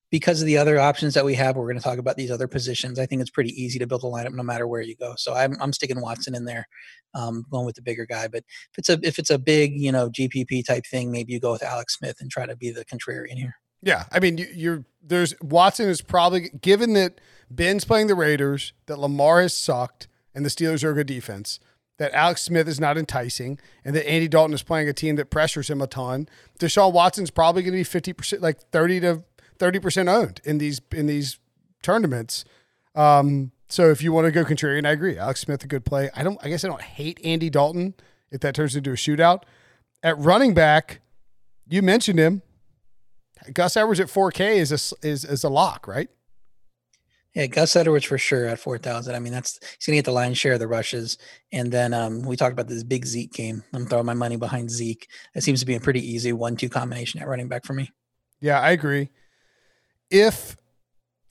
because 0.10 0.42
of 0.42 0.48
the 0.48 0.58
other 0.58 0.80
options 0.80 1.14
that 1.14 1.24
we 1.24 1.36
have. 1.36 1.56
We're 1.56 1.68
going 1.68 1.78
to 1.78 1.84
talk 1.84 2.00
about 2.00 2.18
these 2.18 2.32
other 2.32 2.48
positions. 2.48 2.98
I 2.98 3.06
think 3.06 3.22
it's 3.22 3.30
pretty 3.30 3.52
easy 3.52 3.78
to 3.78 3.86
build 3.86 4.04
a 4.04 4.08
lineup 4.08 4.34
no 4.34 4.42
matter 4.42 4.68
where 4.68 4.82
you 4.82 4.96
go. 4.96 5.14
So 5.16 5.36
I'm 5.36 5.56
I'm 5.62 5.72
sticking 5.72 6.02
Watson 6.02 6.34
in 6.34 6.46
there, 6.46 6.68
um, 7.14 7.46
going 7.52 7.68
with 7.68 7.76
the 7.76 7.84
bigger 7.84 8.08
guy. 8.08 8.28
But 8.28 8.44
if 8.72 8.80
it's 8.80 8.90
a 8.90 9.00
if 9.04 9.20
it's 9.20 9.30
a 9.30 9.38
big 9.38 9.80
you 9.80 9.92
know 9.92 10.10
GPP 10.10 10.66
type 10.66 10.88
thing, 10.88 11.12
maybe 11.12 11.34
you 11.34 11.40
go 11.40 11.52
with 11.52 11.64
Alex 11.64 11.98
Smith 11.98 12.18
and 12.20 12.32
try 12.32 12.48
to 12.48 12.56
be 12.56 12.72
the 12.72 12.84
contrarian 12.86 13.38
here. 13.38 13.56
Yeah, 13.84 14.06
I 14.12 14.20
mean 14.20 14.44
you're 14.56 14.86
there's 15.04 15.40
Watson 15.40 15.88
is 15.88 16.02
probably 16.02 16.50
given 16.62 16.94
that 16.94 17.22
Ben's 17.52 17.86
playing 17.86 18.08
the 18.08 18.16
Raiders, 18.16 18.74
that 18.88 18.98
Lamar 18.98 19.42
has 19.42 19.56
sucked, 19.56 20.08
and 20.34 20.44
the 20.44 20.50
Steelers 20.50 20.84
are 20.84 20.92
a 20.92 20.96
good 20.96 21.08
defense 21.08 21.60
that 21.98 22.14
Alex 22.14 22.42
Smith 22.42 22.68
is 22.68 22.80
not 22.80 22.98
enticing 22.98 23.60
and 23.86 23.96
that 23.96 24.08
Andy 24.08 24.28
Dalton 24.28 24.54
is 24.54 24.64
playing 24.64 24.90
a 24.90 24.94
team 24.94 25.16
that 25.18 25.30
pressures 25.30 25.70
him 25.70 25.82
a 25.82 25.88
ton. 25.88 26.28
Deshaun 26.60 26.92
Watson's 26.92 27.32
probably 27.32 27.62
going 27.62 27.84
to 27.84 28.02
be 28.02 28.14
50%, 28.14 28.42
like 28.42 28.60
30 28.72 29.00
to 29.02 29.24
30% 29.60 30.10
owned 30.10 30.42
in 30.44 30.58
these, 30.58 30.82
in 30.92 31.06
these 31.06 31.40
tournaments. 31.82 32.46
Um, 32.96 33.52
so 33.70 33.90
if 33.90 34.02
you 34.02 34.12
want 34.12 34.26
to 34.26 34.32
go 34.32 34.44
contrarian, 34.44 34.86
I 34.86 34.92
agree. 34.92 35.18
Alex 35.18 35.42
Smith, 35.42 35.64
a 35.64 35.68
good 35.68 35.86
play. 35.86 36.10
I 36.16 36.24
don't, 36.24 36.38
I 36.44 36.50
guess 36.50 36.64
I 36.64 36.68
don't 36.68 36.82
hate 36.82 37.20
Andy 37.24 37.50
Dalton 37.50 37.94
if 38.32 38.42
that 38.42 38.56
turns 38.56 38.76
into 38.76 38.92
a 38.92 38.96
shootout. 38.96 39.44
At 40.02 40.18
running 40.18 40.54
back, 40.54 41.02
you 41.68 41.82
mentioned 41.82 42.20
him. 42.20 42.42
Gus 43.54 43.78
Edwards 43.78 44.00
at 44.00 44.08
4K 44.08 44.56
is 44.56 44.72
a, 44.72 45.08
is, 45.08 45.26
is 45.26 45.44
a 45.44 45.50
lock, 45.50 45.88
right? 45.88 46.10
Yeah, 47.34 47.48
Gus 47.48 47.76
Edwards 47.76 48.06
for 48.06 48.18
sure 48.18 48.46
at 48.46 48.60
four 48.60 48.78
thousand. 48.78 49.16
I 49.16 49.20
mean, 49.20 49.34
that's 49.34 49.60
he's 49.78 49.88
gonna 49.88 49.98
get 49.98 50.06
the 50.06 50.12
lion's 50.12 50.38
share 50.38 50.54
of 50.54 50.60
the 50.60 50.68
rushes. 50.68 51.18
And 51.52 51.72
then 51.72 51.94
um, 51.94 52.22
we 52.22 52.36
talked 52.36 52.54
about 52.54 52.68
this 52.68 52.84
big 52.84 53.06
Zeke 53.06 53.34
game. 53.34 53.64
I'm 53.74 53.88
throwing 53.88 54.06
my 54.06 54.14
money 54.14 54.36
behind 54.36 54.70
Zeke. 54.70 55.08
It 55.34 55.44
seems 55.44 55.60
to 55.62 55.66
be 55.66 55.76
a 55.76 55.80
pretty 55.80 56.02
easy 56.02 56.32
one-two 56.32 56.70
combination 56.70 57.22
at 57.22 57.28
running 57.28 57.48
back 57.48 57.66
for 57.66 57.74
me. 57.74 57.92
Yeah, 58.40 58.60
I 58.60 58.72
agree. 58.72 59.10
If 60.12 60.58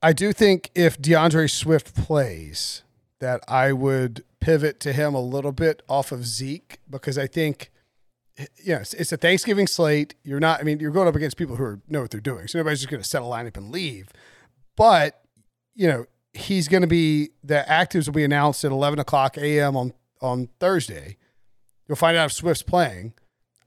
I 0.03 0.12
do 0.12 0.32
think 0.32 0.70
if 0.74 1.00
DeAndre 1.00 1.48
Swift 1.48 1.94
plays, 1.94 2.82
that 3.20 3.40
I 3.46 3.72
would 3.72 4.24
pivot 4.40 4.80
to 4.80 4.92
him 4.92 5.14
a 5.14 5.20
little 5.20 5.53
bit 5.53 5.82
off 5.88 6.11
of 6.11 6.26
Zeke 6.26 6.80
because 6.90 7.16
I 7.16 7.28
think 7.28 7.70
you 8.36 8.74
know, 8.74 8.80
it's, 8.80 8.94
it's, 8.94 9.12
a 9.12 9.16
Thanksgiving 9.16 9.66
slate. 9.66 10.14
You're 10.24 10.40
not, 10.40 10.61
I 10.61 10.64
mean, 10.64 10.80
you're 10.80 10.90
going 10.90 11.07
up 11.07 11.14
against 11.14 11.36
people 11.36 11.57
who 11.57 11.64
are, 11.64 11.80
know 11.88 12.00
what 12.00 12.11
they're 12.11 12.20
doing. 12.20 12.48
So 12.48 12.59
nobody's 12.59 12.80
just 12.80 12.90
going 12.90 13.03
to 13.03 13.09
set 13.09 13.22
a 13.22 13.24
lineup 13.24 13.57
and 13.57 13.70
leave. 13.70 14.09
But, 14.76 15.21
you 15.74 15.88
know, 15.88 16.06
he's 16.32 16.68
going 16.68 16.82
to 16.82 16.86
be, 16.86 17.30
the 17.42 17.64
actives 17.68 18.06
will 18.06 18.14
be 18.14 18.24
announced 18.24 18.64
at 18.64 18.72
11 18.72 18.98
o'clock 18.98 19.36
a.m. 19.36 19.76
on, 19.76 19.92
on 20.20 20.48
Thursday. 20.60 21.16
You'll 21.86 21.96
find 21.96 22.16
out 22.16 22.26
if 22.26 22.32
Swift's 22.32 22.62
playing. 22.62 23.14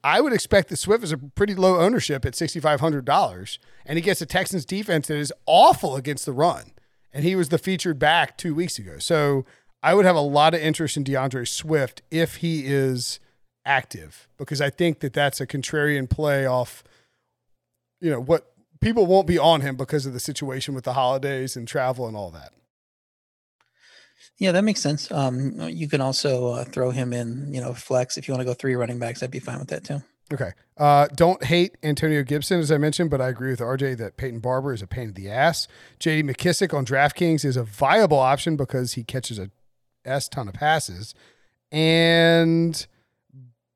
I 0.03 0.22
would 0.22 0.34
expect 0.34 0.70
that 0.70 0.78
Swift 0.78 1.03
is 1.03 1.12
a 1.12 1.18
pretty 1.18 1.56
low 1.56 1.80
ownership 1.80 2.26
at 2.26 2.34
$6,500. 2.34 3.58
And 3.86 3.97
he 3.97 4.01
gets 4.01 4.22
a 4.22 4.26
Texans 4.26 4.66
defense 4.66 5.08
that 5.08 5.18
is 5.18 5.34
awful 5.45 5.95
against 5.95 6.26
the 6.26 6.32
run. 6.32 6.74
And 7.12 7.24
he 7.24 7.36
was 7.36 7.49
the 7.49 7.58
featured 7.58 7.97
back 7.97 8.38
two 8.38 8.53
weeks 8.53 8.78
ago. 8.78 8.99
So 8.99 9.45
I 9.82 9.93
would 9.93 10.06
have 10.06 10.16
a 10.16 10.22
lot 10.22 10.53
of 10.53 10.62
interest 10.62 10.97
in 10.97 11.03
DeAndre 11.03 11.47
Swift 11.47 12.01
if 12.12 12.38
he 12.38 12.66
is 12.66 13.20
active 13.66 14.28
because 14.38 14.62
I 14.62 14.70
think 14.70 14.99
that 14.99 15.14
that's 15.14 15.41
a 15.41 15.47
contrarian 15.47 16.10
play 16.10 16.45
off, 16.45 16.84
you 17.99 18.12
know, 18.12 18.20
what 18.20 18.55
people 18.82 19.06
won't 19.06 19.28
be 19.28 19.38
on 19.38 19.62
him 19.62 19.76
because 19.76 20.06
of 20.06 20.14
the 20.14 20.20
situation 20.20 20.74
with 20.74 20.84
the 20.84 20.94
holidays 20.94 21.56
and 21.56 21.68
travel 21.68 22.08
and 22.08 22.16
all 22.16 22.32
that. 22.32 22.54
Yeah, 24.38 24.52
that 24.52 24.64
makes 24.64 24.82
sense. 24.82 25.12
Um, 25.12 25.60
you 25.70 25.88
can 25.88 26.02
also 26.02 26.50
uh, 26.50 26.66
throw 26.66 26.92
him 26.92 27.14
in, 27.14 27.54
you 27.54 27.62
know, 27.62 27.74
flex 27.74 28.18
if 28.18 28.28
you 28.28 28.34
want 28.34 28.42
to 28.42 28.46
go 28.46 28.54
three 28.54 28.76
running 28.76 29.00
backs. 29.00 29.24
I'd 29.24 29.32
be 29.32 29.40
fine 29.40 29.60
with 29.60 29.70
that 29.70 29.84
too. 29.84 30.02
Okay. 30.34 30.52
Uh, 30.78 31.08
don't 31.16 31.44
hate 31.44 31.78
Antonio 31.84 32.24
Gibson, 32.24 32.60
as 32.60 32.72
I 32.72 32.78
mentioned, 32.78 33.12
but 33.12 33.22
I 33.22 33.30
agree 33.30 33.52
with 33.52 33.60
RJ 33.60 33.98
that 33.98 34.18
Peyton 34.18 34.40
Barber 34.40 34.74
is 34.74 34.82
a 34.82 34.88
pain 34.88 35.10
in 35.10 35.14
the 35.14 35.30
ass. 35.30 35.68
JD 36.00 36.30
McKissic 36.30 36.74
on 36.74 36.86
DraftKings 36.86 37.46
is 37.46 37.56
a 37.56 37.64
viable 37.64 38.20
option 38.20 38.58
because 38.58 38.94
he 38.94 39.04
catches 39.04 39.40
a 39.40 39.52
S 40.04 40.28
ton 40.28 40.48
of 40.48 40.56
passes. 40.56 41.14
And 41.72 42.86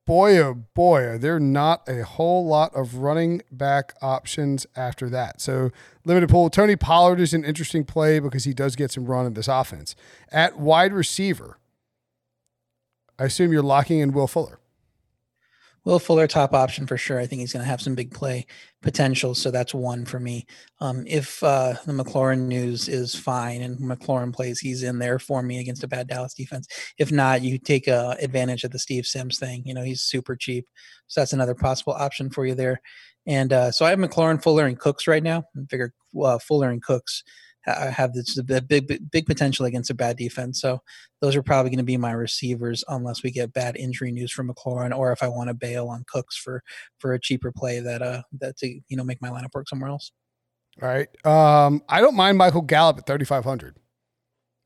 boy, 0.09 0.39
oh 0.39 0.55
boy, 0.73 1.03
are 1.03 1.17
there 1.19 1.39
not 1.39 1.87
a 1.87 2.03
whole 2.03 2.43
lot 2.43 2.75
of 2.75 2.95
running 2.95 3.43
back 3.51 3.93
options 4.01 4.65
after 4.75 5.07
that. 5.07 5.39
So, 5.39 5.69
limited 6.03 6.29
pool. 6.29 6.49
Tony 6.49 6.75
Pollard 6.75 7.19
is 7.19 7.31
an 7.35 7.45
interesting 7.45 7.83
play 7.83 8.17
because 8.17 8.43
he 8.43 8.51
does 8.51 8.75
get 8.75 8.89
some 8.89 9.05
run 9.05 9.27
in 9.27 9.35
this 9.35 9.47
offense. 9.47 9.95
At 10.31 10.57
wide 10.57 10.93
receiver, 10.93 11.59
I 13.19 13.25
assume 13.25 13.53
you're 13.53 13.61
locking 13.61 13.99
in 13.99 14.11
Will 14.11 14.25
Fuller. 14.25 14.59
Will 15.89 15.97
Fuller, 15.97 16.27
top 16.27 16.53
option 16.53 16.85
for 16.85 16.97
sure. 16.97 17.19
I 17.19 17.25
think 17.25 17.39
he's 17.39 17.51
going 17.51 17.63
to 17.63 17.69
have 17.69 17.81
some 17.81 17.95
big 17.95 18.13
play 18.13 18.45
potential. 18.83 19.33
So 19.33 19.49
that's 19.49 19.73
one 19.73 20.05
for 20.05 20.19
me. 20.19 20.45
Um, 20.79 21.03
if 21.07 21.41
uh, 21.41 21.73
the 21.87 21.93
McLaurin 21.93 22.41
news 22.41 22.87
is 22.87 23.15
fine 23.15 23.63
and 23.63 23.79
McLaurin 23.79 24.31
plays, 24.31 24.59
he's 24.59 24.83
in 24.83 24.99
there 24.99 25.17
for 25.17 25.41
me 25.41 25.59
against 25.59 25.83
a 25.83 25.87
bad 25.87 26.07
Dallas 26.07 26.35
defense. 26.35 26.67
If 26.99 27.11
not, 27.11 27.41
you 27.41 27.57
take 27.57 27.87
uh, 27.87 28.13
advantage 28.19 28.63
of 28.63 28.69
the 28.69 28.77
Steve 28.77 29.07
Sims 29.07 29.39
thing. 29.39 29.63
You 29.65 29.73
know, 29.73 29.81
he's 29.81 30.03
super 30.03 30.35
cheap. 30.35 30.67
So 31.07 31.21
that's 31.21 31.33
another 31.33 31.55
possible 31.55 31.93
option 31.93 32.29
for 32.29 32.45
you 32.45 32.53
there. 32.53 32.81
And 33.25 33.51
uh, 33.51 33.71
so 33.71 33.83
I 33.83 33.89
have 33.89 33.97
McLaurin, 33.97 34.43
Fuller, 34.43 34.67
and 34.67 34.77
Cooks 34.77 35.07
right 35.07 35.23
now. 35.23 35.45
I 35.57 35.65
figure 35.71 35.91
uh, 36.23 36.37
Fuller 36.37 36.69
and 36.69 36.83
Cooks 36.83 37.23
have 37.65 38.13
this 38.13 38.39
big, 38.41 38.67
big, 38.67 39.11
big 39.11 39.25
potential 39.25 39.65
against 39.65 39.89
a 39.89 39.93
bad 39.93 40.17
defense. 40.17 40.61
So 40.61 40.81
those 41.21 41.35
are 41.35 41.43
probably 41.43 41.69
going 41.69 41.79
to 41.79 41.83
be 41.83 41.97
my 41.97 42.11
receivers 42.11 42.83
unless 42.87 43.23
we 43.23 43.31
get 43.31 43.53
bad 43.53 43.75
injury 43.75 44.11
news 44.11 44.31
from 44.31 44.49
McLaurin, 44.49 44.95
or 44.95 45.11
if 45.11 45.21
I 45.21 45.27
want 45.27 45.49
to 45.49 45.53
bail 45.53 45.87
on 45.87 46.05
Cooks 46.07 46.37
for 46.37 46.63
for 46.99 47.13
a 47.13 47.19
cheaper 47.19 47.51
play 47.51 47.79
that 47.79 48.01
uh 48.01 48.21
that 48.39 48.57
to 48.57 48.67
you 48.67 48.97
know 48.97 49.03
make 49.03 49.21
my 49.21 49.29
lineup 49.29 49.53
work 49.53 49.67
somewhere 49.67 49.89
else. 49.89 50.11
All 50.81 50.87
right. 50.87 51.09
Um, 51.25 51.81
I 51.89 52.01
don't 52.01 52.15
mind 52.15 52.37
Michael 52.37 52.61
Gallup 52.61 52.99
at 52.99 53.05
thirty 53.05 53.25
five 53.25 53.43
hundred. 53.43 53.75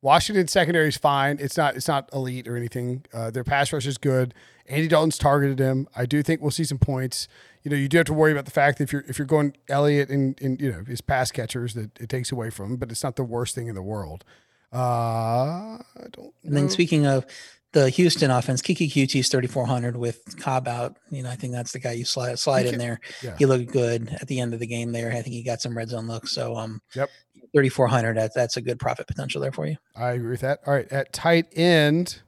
Washington 0.04 0.50
secondary 0.50 0.90
is 0.90 0.98
fine. 0.98 1.38
It's 1.40 1.56
not 1.56 1.78
it's 1.78 1.88
not 1.88 2.10
elite 2.14 2.46
or 2.46 2.58
anything. 2.58 3.06
Uh, 3.14 3.32
their 3.32 3.46
pass 3.46 3.72
rush 3.72 3.88
is 3.88 3.98
good. 3.98 4.34
Andy 4.68 4.90
Dalton's 4.90 5.18
targeted 5.18 5.60
him. 5.60 5.88
I 5.96 6.06
do 6.06 6.22
think 6.22 6.42
we'll 6.42 6.52
see 6.52 6.66
some 6.66 6.78
points. 6.78 7.30
You 7.64 7.72
know, 7.72 7.78
you 7.78 7.88
do 7.88 7.98
have 7.98 8.06
to 8.08 8.14
worry 8.14 8.34
about 8.34 8.44
the 8.44 8.52
fact 8.52 8.78
that 8.78 8.84
if 8.84 8.92
you're 8.92 9.06
if 9.08 9.18
you're 9.18 9.26
going 9.26 9.56
Elliott 9.70 10.10
and, 10.10 10.40
and 10.42 10.60
you 10.60 10.70
know 10.70 10.84
his 10.86 11.00
pass 11.00 11.32
catchers 11.32 11.74
that 11.76 11.98
it 12.02 12.10
takes 12.10 12.34
away 12.34 12.50
from 12.50 12.72
him, 12.74 12.78
but 12.78 12.92
it's 12.92 13.02
not 13.02 13.16
the 13.16 13.24
worst 13.24 13.56
thing 13.56 13.68
in 13.68 13.76
the 13.76 13.82
world. 13.82 14.26
Uh, 14.74 15.78
I 15.78 16.08
don't. 16.12 16.34
And 16.44 16.58
then 16.58 16.70
speaking 16.70 17.06
of 17.08 17.26
the 17.72 17.90
Houston 17.90 18.30
offense, 18.30 18.62
Kiki 18.62 18.90
Coutee 18.90 19.22
is 19.22 19.30
3,400 19.30 19.96
with 19.96 20.38
Cobb 20.40 20.68
out. 20.68 20.98
You 21.12 21.24
know, 21.24 21.30
I 21.30 21.36
think 21.36 21.54
that's 21.54 21.72
the 21.72 21.80
guy 21.80 21.94
you 21.94 22.04
slide 22.04 22.40
slide 22.40 22.66
in 22.66 22.78
there. 22.78 23.00
Yeah. 23.22 23.36
He 23.38 23.46
looked 23.46 23.72
good 23.72 24.10
at 24.22 24.28
the 24.28 24.42
end 24.42 24.54
of 24.54 24.60
the 24.60 24.68
game 24.68 24.92
there. 24.92 25.12
I 25.12 25.22
think 25.22 25.34
he 25.34 25.44
got 25.44 25.62
some 25.62 25.78
red 25.78 25.90
zone 25.90 26.08
looks. 26.08 26.32
So, 26.32 26.58
um, 26.58 26.82
yep, 26.94 27.10
3,400. 27.54 28.18
That, 28.18 28.32
that's 28.34 28.58
a 28.58 28.62
good 28.62 28.80
profit 28.80 29.08
potential 29.08 29.42
there 29.42 29.52
for 29.52 29.68
you. 29.68 29.78
I 29.96 30.12
agree 30.12 30.32
with 30.32 30.42
that. 30.42 30.60
All 30.66 30.74
right. 30.74 30.92
At 30.92 31.14
tight 31.14 31.48
end, 31.54 32.22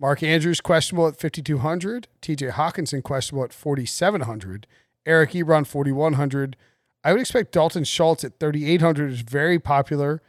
Mark 0.00 0.22
Andrews 0.22 0.60
questionable 0.60 1.08
at 1.08 1.20
5,200. 1.20 2.08
TJ 2.22 2.52
Hockenson 2.52 3.02
questionable 3.02 3.44
at 3.44 3.52
4,700. 3.52 4.66
Eric 5.06 5.32
Ebron, 5.32 5.66
4,100. 5.66 6.56
I 7.04 7.12
would 7.12 7.20
expect 7.20 7.52
Dalton 7.52 7.84
Schultz 7.84 8.24
at 8.24 8.38
3,800 8.38 9.12
is 9.12 9.20
very 9.22 9.58
popular. 9.58 10.22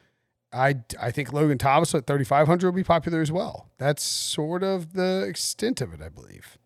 I, 0.51 0.77
I 0.99 1.11
think 1.11 1.31
Logan 1.31 1.57
Thomas 1.57 1.93
at 1.93 2.07
3,500 2.07 2.67
will 2.67 2.75
be 2.75 2.83
popular 2.83 3.21
as 3.21 3.31
well. 3.31 3.69
That's 3.77 4.03
sort 4.03 4.63
of 4.63 4.93
the 4.93 5.25
extent 5.27 5.81
of 5.81 5.93
it, 5.93 6.01
I 6.01 6.09
believe. 6.09 6.57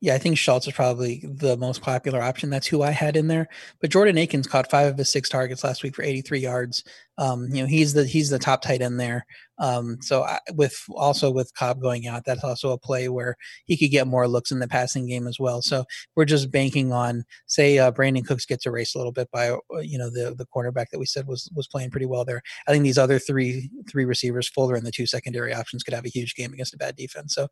Yeah, 0.00 0.14
I 0.14 0.18
think 0.18 0.36
Schultz 0.36 0.66
is 0.66 0.74
probably 0.74 1.22
the 1.24 1.56
most 1.56 1.80
popular 1.80 2.20
option. 2.20 2.50
That's 2.50 2.66
who 2.66 2.82
I 2.82 2.90
had 2.90 3.16
in 3.16 3.28
there. 3.28 3.48
But 3.80 3.90
Jordan 3.90 4.18
Akins 4.18 4.46
caught 4.46 4.70
five 4.70 4.88
of 4.88 4.98
his 4.98 5.10
six 5.10 5.28
targets 5.28 5.64
last 5.64 5.82
week 5.82 5.94
for 5.94 6.02
83 6.02 6.40
yards. 6.40 6.84
Um, 7.18 7.48
you 7.50 7.62
know, 7.62 7.66
he's 7.66 7.94
the 7.94 8.04
he's 8.06 8.30
the 8.30 8.38
top 8.38 8.62
tight 8.62 8.82
end 8.82 9.00
there. 9.00 9.24
Um, 9.58 9.98
so 10.02 10.22
I, 10.22 10.38
with 10.54 10.76
also 10.90 11.30
with 11.30 11.54
Cobb 11.54 11.80
going 11.80 12.06
out, 12.06 12.24
that's 12.26 12.44
also 12.44 12.72
a 12.72 12.78
play 12.78 13.08
where 13.08 13.36
he 13.64 13.76
could 13.76 13.90
get 13.90 14.06
more 14.06 14.28
looks 14.28 14.50
in 14.50 14.58
the 14.58 14.68
passing 14.68 15.06
game 15.06 15.26
as 15.26 15.40
well. 15.40 15.62
So 15.62 15.84
we're 16.14 16.26
just 16.26 16.50
banking 16.50 16.92
on, 16.92 17.24
say, 17.46 17.78
uh, 17.78 17.90
Brandin 17.90 18.26
Cooks 18.26 18.44
gets 18.44 18.66
erased 18.66 18.94
a 18.94 18.98
little 18.98 19.12
bit 19.12 19.30
by 19.30 19.50
uh, 19.50 19.78
you 19.80 19.98
know 19.98 20.10
the 20.10 20.34
the 20.36 20.46
cornerback 20.46 20.90
that 20.90 20.98
we 20.98 21.06
said 21.06 21.26
was 21.26 21.50
was 21.54 21.66
playing 21.66 21.90
pretty 21.90 22.06
well 22.06 22.24
there. 22.24 22.42
I 22.68 22.72
think 22.72 22.84
these 22.84 22.98
other 22.98 23.18
three 23.18 23.70
three 23.88 24.04
receivers, 24.04 24.48
Fuller 24.48 24.74
and 24.74 24.86
the 24.86 24.92
two 24.92 25.06
secondary 25.06 25.54
options, 25.54 25.82
could 25.82 25.94
have 25.94 26.04
a 26.04 26.10
huge 26.10 26.34
game 26.34 26.52
against 26.52 26.74
a 26.74 26.78
bad 26.78 26.96
defense. 26.96 27.34
So 27.34 27.48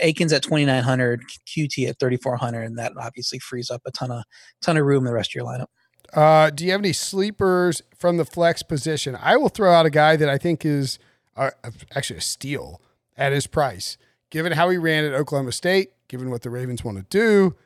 Akins 0.00 0.32
at 0.32 0.42
2900, 0.42 1.22
Coutee 1.46 1.88
at 1.88 1.98
3400, 2.00 2.62
and 2.62 2.78
that 2.78 2.92
obviously 2.98 3.38
frees 3.38 3.70
up 3.70 3.82
a 3.86 3.92
ton 3.92 4.10
of 4.10 4.24
ton 4.60 4.76
of 4.76 4.84
room 4.84 5.04
in 5.04 5.04
the 5.04 5.12
rest 5.12 5.30
of 5.30 5.34
your 5.36 5.44
lineup. 5.44 5.66
Uh, 6.14 6.50
do 6.50 6.64
you 6.64 6.70
have 6.70 6.80
any 6.80 6.92
sleepers 6.92 7.82
from 7.96 8.16
the 8.16 8.24
flex 8.24 8.62
position? 8.62 9.16
I 9.20 9.36
will 9.36 9.48
throw 9.48 9.72
out 9.72 9.84
a 9.84 9.90
guy 9.90 10.16
that 10.16 10.28
I 10.28 10.38
think 10.38 10.64
is 10.64 10.98
uh, 11.36 11.50
actually 11.94 12.18
a 12.18 12.22
steal 12.22 12.80
at 13.16 13.32
his 13.32 13.46
price, 13.46 13.96
given 14.30 14.52
how 14.52 14.70
he 14.70 14.78
ran 14.78 15.04
at 15.04 15.12
Oklahoma 15.12 15.52
State, 15.52 15.92
given 16.08 16.30
what 16.30 16.42
the 16.42 16.50
Ravens 16.50 16.84
want 16.84 16.98
to 16.98 17.04
do, 17.04 17.56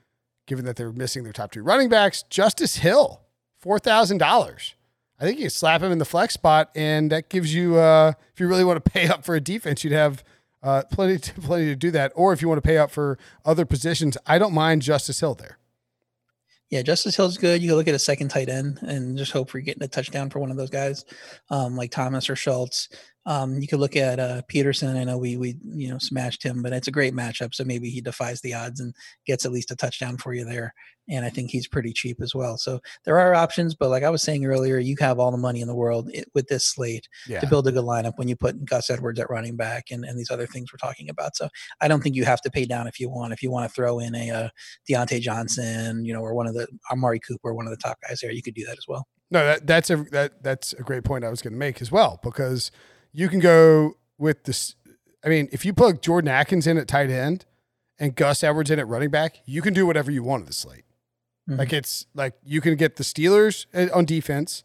given 0.47 0.65
that 0.65 0.77
they're 0.77 0.93
missing 0.93 1.25
their 1.25 1.33
top 1.33 1.53
two 1.53 1.63
running 1.63 1.91
backs. 1.91 2.23
Justice 2.31 2.77
Hill, 2.77 3.21
four 3.59 3.79
thousand 3.79 4.19
dollars. 4.19 4.75
I 5.21 5.25
think 5.25 5.41
you 5.41 5.51
slap 5.51 5.83
him 5.83 5.91
in 5.91 5.99
the 5.99 6.05
flex 6.05 6.35
spot, 6.35 6.71
and 6.77 7.11
that 7.11 7.29
gives 7.29 7.53
you, 7.53 7.77
uh, 7.77 8.13
if 8.33 8.39
you 8.39 8.47
really 8.47 8.65
want 8.65 8.83
to 8.83 8.91
pay 8.91 9.09
up 9.09 9.25
for 9.25 9.35
a 9.35 9.41
defense, 9.41 9.83
you'd 9.83 9.93
have 9.93 10.23
uh, 10.63 10.85
plenty, 10.93 11.19
to, 11.19 11.35
plenty 11.41 11.67
to 11.67 11.77
do 11.77 11.91
that. 11.91 12.13
Or 12.15 12.33
if 12.33 12.41
you 12.41 12.49
want 12.49 12.59
to 12.59 12.67
pay 12.67 12.79
up 12.79 12.93
for 12.93 13.19
other 13.45 13.65
positions, 13.67 14.17
I 14.27 14.39
don't 14.39 14.55
mind 14.55 14.83
Justice 14.83 15.19
Hill 15.19 15.35
there. 15.35 15.59
Yeah, 16.71 16.83
Justice 16.83 17.17
Hill's 17.17 17.39
good. 17.39 17.63
You 17.63 17.69
can 17.69 17.79
look 17.79 17.89
at 17.89 17.95
a 17.95 17.99
second 17.99 18.29
tight 18.29 18.51
end 18.51 18.81
and 18.83 19.17
just 19.17 19.33
hope 19.33 19.49
for 19.49 19.59
getting 19.61 19.83
a 19.83 19.89
touchdown 19.89 20.29
for 20.29 20.39
one 20.39 20.51
of 20.51 20.59
those 20.59 20.69
guys, 20.69 21.05
um, 21.49 21.77
like 21.77 21.91
Thomas 21.91 22.29
or 22.29 22.37
Schultz. 22.37 22.91
Um, 23.29 23.61
you 23.61 23.69
could 23.69 23.79
look 23.79 23.95
at 23.95 24.19
uh, 24.19 24.41
Peterson. 24.49 24.97
I 24.97 25.05
know 25.05 25.19
we 25.19 25.37
we 25.37 25.59
you 25.63 25.91
know 25.91 25.99
smashed 25.99 26.43
him, 26.43 26.63
but 26.63 26.73
it's 26.73 26.89
a 26.89 26.91
great 26.91 27.15
matchup. 27.15 27.55
So 27.55 27.63
maybe 27.63 27.91
he 27.91 28.01
defies 28.01 28.41
the 28.41 28.55
odds 28.55 28.81
and 28.81 28.95
gets 29.27 29.45
at 29.45 29.53
least 29.53 29.71
a 29.71 29.77
touchdown 29.77 30.17
for 30.17 30.33
you 30.33 30.47
there. 30.47 30.73
And 31.11 31.27
I 31.27 31.29
think 31.29 31.51
he's 31.51 31.69
pretty 31.69 31.93
cheap 31.93 32.23
as 32.23 32.35
well. 32.35 32.57
So 32.57 32.81
there 33.05 33.19
are 33.19 33.35
options, 33.35 33.75
but 33.75 33.91
like 33.91 34.03
I 34.03 34.09
was 34.09 34.23
saying 34.23 34.47
earlier, 34.47 34.79
you 34.79 34.97
have 35.01 35.19
all 35.19 35.31
the 35.31 35.37
money 35.37 35.61
in 35.61 35.69
the 35.69 35.75
world 35.75 36.11
with 36.35 36.49
this 36.49 36.65
slate 36.65 37.07
yeah. 37.27 37.41
to 37.41 37.47
build 37.47 37.67
a 37.67 37.73
good 37.73 37.85
lineup 37.85 38.15
when 38.17 38.29
you 38.29 38.37
put 38.37 38.65
Gus 38.65 38.89
Edwards 38.89 39.21
at 39.21 39.31
running 39.31 39.57
back 39.57 39.87
and, 39.91 40.05
and 40.07 40.19
these 40.19 40.31
other 40.31 40.47
things 40.47 40.71
we're 40.73 40.87
talking 40.87 41.11
about. 41.11 41.37
So 41.37 41.49
I 41.83 41.89
don't 41.89 42.03
think 42.03 42.15
you 42.15 42.25
have 42.25 42.43
to 42.43 42.51
pay 42.51 42.65
down 42.65 42.87
if 42.87 42.99
you 42.99 43.11
want. 43.11 43.35
If 43.35 43.43
you 43.43 43.51
want 43.51 43.69
to 43.69 43.75
throw 43.75 43.99
in 43.99 44.15
a 44.15 44.31
uh, 44.31 44.49
Diontae 44.89 45.21
Johnson, 45.21 46.05
you 46.05 46.15
know, 46.15 46.21
or 46.21 46.35
one 46.35 46.47
of 46.47 46.55
the 46.55 46.67
Amari 46.91 47.21
Cooper, 47.21 47.55
one 47.55 47.67
of 47.67 47.71
the 47.71 47.79
top 47.79 47.99
guys 48.07 48.21
there, 48.21 48.33
you 48.33 48.43
could 48.43 48.55
do 48.55 48.65
that 48.65 48.79
as 48.79 48.85
well. 48.89 49.07
No, 49.31 49.45
that, 49.45 49.67
that's 49.67 49.91
a 49.91 49.97
that 50.13 50.43
that's 50.43 50.73
a 50.73 50.83
great 50.83 51.05
point 51.05 51.25
I 51.25 51.29
was 51.29 51.43
going 51.43 51.53
to 51.53 51.59
make 51.59 51.83
as 51.83 51.93
well 51.93 52.19
because 52.23 52.71
you 53.19 53.29
can 53.29 53.41
go 53.41 53.97
with 54.17 54.45
this. 54.45 54.77
I 55.25 55.29
mean, 55.29 55.49
if 55.51 55.65
you 55.65 55.73
plug 55.73 56.01
Jordan 56.01 56.29
Atkins 56.29 56.69
in 56.69 56.79
at 56.79 56.87
tight 56.87 57.11
end 57.11 57.47
and 57.99 58.15
Gus 58.15 58.45
Edwards 58.45 58.71
in 58.71 58.79
at 58.79 58.87
running 58.87 59.11
back, 59.11 59.39
you 59.45 59.61
can 59.61 59.75
do 59.75 59.87
whatever 59.87 60.13
you 60.13 60.23
want 60.23 60.43
at 60.43 60.47
the 60.47 60.53
slate. 60.53 60.85
Mm-hmm. 61.51 61.59
Like 61.59 61.73
it's 61.73 62.07
like 62.15 62.35
you 62.45 62.61
can 62.61 62.77
get 62.77 62.95
the 62.95 63.03
Steelers 63.03 63.67
on 63.93 64.05
defense, 64.05 64.63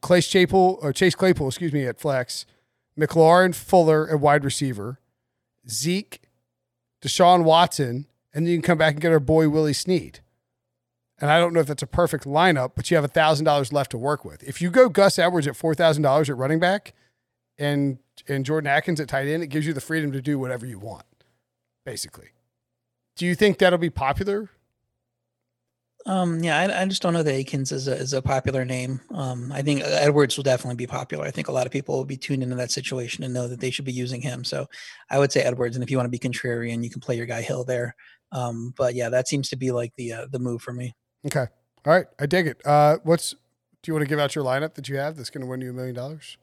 Clay 0.00 0.22
Chapel 0.22 0.78
or 0.80 0.94
Chase 0.94 1.14
Claypool, 1.14 1.48
excuse 1.48 1.74
me, 1.74 1.84
at 1.84 2.00
flex, 2.00 2.46
McLaurin 2.98 3.54
Fuller 3.54 4.08
at 4.08 4.18
wide 4.18 4.46
receiver, 4.46 4.98
Zeke, 5.68 6.22
Deshaun 7.02 7.44
Watson, 7.44 8.06
and 8.32 8.46
then 8.46 8.52
you 8.52 8.56
can 8.56 8.62
come 8.62 8.78
back 8.78 8.94
and 8.94 9.02
get 9.02 9.12
our 9.12 9.20
boy 9.20 9.50
Willie 9.50 9.74
Snead. 9.74 10.20
And 11.20 11.30
I 11.30 11.38
don't 11.38 11.52
know 11.52 11.60
if 11.60 11.66
that's 11.66 11.82
a 11.82 11.86
perfect 11.86 12.24
lineup, 12.24 12.72
but 12.74 12.90
you 12.90 12.96
have 12.96 13.04
a 13.04 13.08
thousand 13.08 13.44
dollars 13.44 13.74
left 13.74 13.90
to 13.90 13.98
work 13.98 14.24
with. 14.24 14.42
If 14.42 14.62
you 14.62 14.70
go 14.70 14.88
Gus 14.88 15.18
Edwards 15.18 15.46
at 15.46 15.54
four 15.54 15.74
thousand 15.74 16.02
dollars 16.02 16.30
at 16.30 16.38
running 16.38 16.60
back, 16.60 16.94
and 17.58 17.98
and 18.28 18.44
Jordan 18.44 18.68
Atkins 18.68 19.00
at 19.00 19.08
tight 19.08 19.26
end, 19.26 19.42
it 19.42 19.48
gives 19.48 19.66
you 19.66 19.72
the 19.72 19.80
freedom 19.80 20.12
to 20.12 20.20
do 20.20 20.38
whatever 20.38 20.66
you 20.66 20.78
want, 20.78 21.04
basically. 21.84 22.28
Do 23.16 23.26
you 23.26 23.34
think 23.34 23.58
that'll 23.58 23.78
be 23.78 23.90
popular? 23.90 24.50
Um, 26.06 26.42
yeah, 26.42 26.58
I, 26.58 26.82
I, 26.82 26.86
just 26.86 27.02
don't 27.02 27.12
know 27.12 27.22
that 27.22 27.34
Akins 27.34 27.70
is 27.70 27.86
a, 27.86 27.94
is 27.94 28.12
a 28.14 28.22
popular 28.22 28.64
name. 28.64 29.00
Um, 29.12 29.52
I 29.52 29.60
think 29.60 29.82
Edwards 29.84 30.36
will 30.36 30.44
definitely 30.44 30.76
be 30.76 30.86
popular. 30.86 31.26
I 31.26 31.30
think 31.30 31.48
a 31.48 31.52
lot 31.52 31.66
of 31.66 31.72
people 31.72 31.96
will 31.96 32.04
be 32.04 32.16
tuned 32.16 32.42
into 32.42 32.54
that 32.54 32.70
situation 32.70 33.24
and 33.24 33.34
know 33.34 33.46
that 33.48 33.60
they 33.60 33.70
should 33.70 33.84
be 33.84 33.92
using 33.92 34.22
him. 34.22 34.42
So 34.42 34.68
I 35.10 35.18
would 35.18 35.32
say 35.32 35.42
Edwards. 35.42 35.76
And 35.76 35.82
if 35.82 35.90
you 35.90 35.98
want 35.98 36.06
to 36.06 36.10
be 36.10 36.18
contrarian, 36.18 36.82
you 36.82 36.88
can 36.88 37.00
play 37.00 37.16
your 37.16 37.26
guy 37.26 37.42
Hill 37.42 37.64
there. 37.64 37.94
Um, 38.32 38.72
but 38.76 38.94
yeah, 38.94 39.10
that 39.10 39.28
seems 39.28 39.50
to 39.50 39.56
be 39.56 39.70
like 39.70 39.92
the 39.96 40.12
uh, 40.12 40.26
the 40.30 40.38
move 40.38 40.62
for 40.62 40.72
me. 40.72 40.94
Okay. 41.26 41.46
All 41.84 41.92
right. 41.92 42.06
I 42.18 42.26
dig 42.26 42.46
it. 42.46 42.64
Uh, 42.64 42.98
what's 43.02 43.32
do 43.32 43.38
you 43.86 43.92
want 43.92 44.04
to 44.04 44.08
give 44.08 44.18
out 44.18 44.34
your 44.34 44.44
lineup 44.44 44.74
that 44.74 44.88
you 44.88 44.96
have 44.96 45.16
that's 45.16 45.30
going 45.30 45.42
to 45.42 45.46
win 45.46 45.60
you 45.60 45.70
a 45.70 45.74
million 45.74 45.94
dollars? 45.94 46.38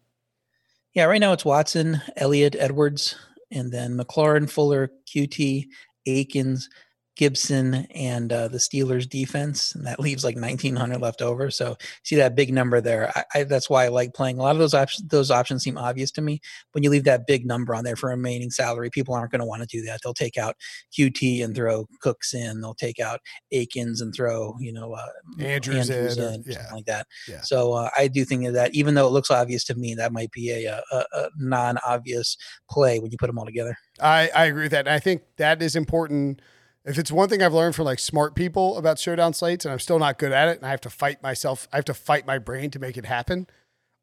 Yeah, 0.95 1.03
right 1.05 1.19
now 1.19 1.33
it's 1.33 1.43
Watson, 1.43 2.01
Elliott, 2.15 2.55
Edwards, 2.57 3.15
and 3.51 3.69
then 3.69 3.97
McLaurin, 3.97 4.49
Fuller, 4.49 4.89
Coutee, 5.05 5.65
Akins, 6.07 6.69
Gibson 7.15 7.87
and 7.91 8.31
uh, 8.31 8.47
the 8.47 8.57
Steelers 8.57 9.07
defense, 9.07 9.73
and 9.73 9.85
that 9.85 9.99
leaves 9.99 10.23
like 10.23 10.35
1900 10.35 10.99
left 10.99 11.21
over. 11.21 11.49
So 11.49 11.77
see 12.03 12.15
that 12.17 12.35
big 12.35 12.53
number 12.53 12.81
there. 12.81 13.11
I, 13.15 13.23
I, 13.33 13.43
that's 13.43 13.69
why 13.69 13.85
I 13.85 13.87
like 13.87 14.13
playing. 14.13 14.37
A 14.37 14.41
lot 14.41 14.55
of 14.55 14.59
those 14.59 14.73
options, 14.73 15.07
those 15.07 15.31
options 15.31 15.63
seem 15.63 15.77
obvious 15.77 16.11
to 16.11 16.21
me. 16.21 16.41
When 16.73 16.83
you 16.83 16.89
leave 16.89 17.05
that 17.05 17.27
big 17.27 17.45
number 17.45 17.73
on 17.73 17.83
there 17.83 17.95
for 17.95 18.09
remaining 18.09 18.51
salary, 18.51 18.89
people 18.89 19.13
aren't 19.13 19.31
going 19.31 19.39
to 19.39 19.45
want 19.45 19.61
to 19.61 19.67
do 19.67 19.83
that. 19.85 19.99
They'll 20.03 20.13
take 20.13 20.37
out 20.37 20.55
Coutee 20.97 21.43
and 21.43 21.55
throw 21.55 21.87
Cooks 22.01 22.33
in. 22.33 22.61
They'll 22.61 22.73
take 22.73 22.99
out 22.99 23.21
Akins 23.51 24.01
and 24.01 24.13
throw 24.13 24.55
you 24.59 24.73
know 24.73 24.93
uh, 24.93 25.07
Andrews, 25.39 25.89
Andrews 25.89 26.17
in, 26.17 26.33
in 26.33 26.43
yeah. 26.45 26.53
something 26.57 26.75
like 26.75 26.85
that. 26.85 27.07
Yeah. 27.27 27.41
So 27.41 27.73
uh, 27.73 27.89
I 27.97 28.07
do 28.07 28.25
think 28.25 28.45
that 28.53 28.75
even 28.75 28.95
though 28.95 29.07
it 29.07 29.11
looks 29.11 29.31
obvious 29.31 29.63
to 29.65 29.75
me, 29.75 29.95
that 29.95 30.11
might 30.11 30.31
be 30.31 30.51
a, 30.51 30.81
a, 30.91 31.03
a 31.13 31.29
non-obvious 31.37 32.37
play 32.69 32.99
when 32.99 33.11
you 33.11 33.17
put 33.17 33.27
them 33.27 33.39
all 33.39 33.45
together. 33.45 33.77
I, 34.01 34.29
I 34.35 34.45
agree 34.45 34.63
with 34.63 34.71
that. 34.71 34.87
And 34.87 34.93
I 34.93 34.99
think 34.99 35.21
that 35.37 35.61
is 35.61 35.75
important 35.75 36.41
if 36.85 36.99
it's 36.99 37.11
one 37.11 37.29
thing 37.29 37.41
I've 37.41 37.53
learned 37.53 37.75
from 37.75 37.85
like 37.85 37.99
smart 37.99 38.35
people 38.35 38.77
about 38.77 38.99
showdown 38.99 39.33
slates, 39.33 39.65
and 39.65 39.71
I'm 39.71 39.79
still 39.79 39.99
not 39.99 40.19
good 40.19 40.31
at 40.31 40.47
it, 40.49 40.57
and 40.57 40.65
I 40.65 40.69
have 40.69 40.81
to 40.81 40.89
fight 40.89 41.21
myself, 41.23 41.67
I 41.73 41.77
have 41.77 41.85
to 41.85 41.93
fight 41.93 42.27
my 42.27 42.37
brain 42.37 42.69
to 42.71 42.79
make 42.79 42.95
it 42.95 43.05
happen. 43.05 43.47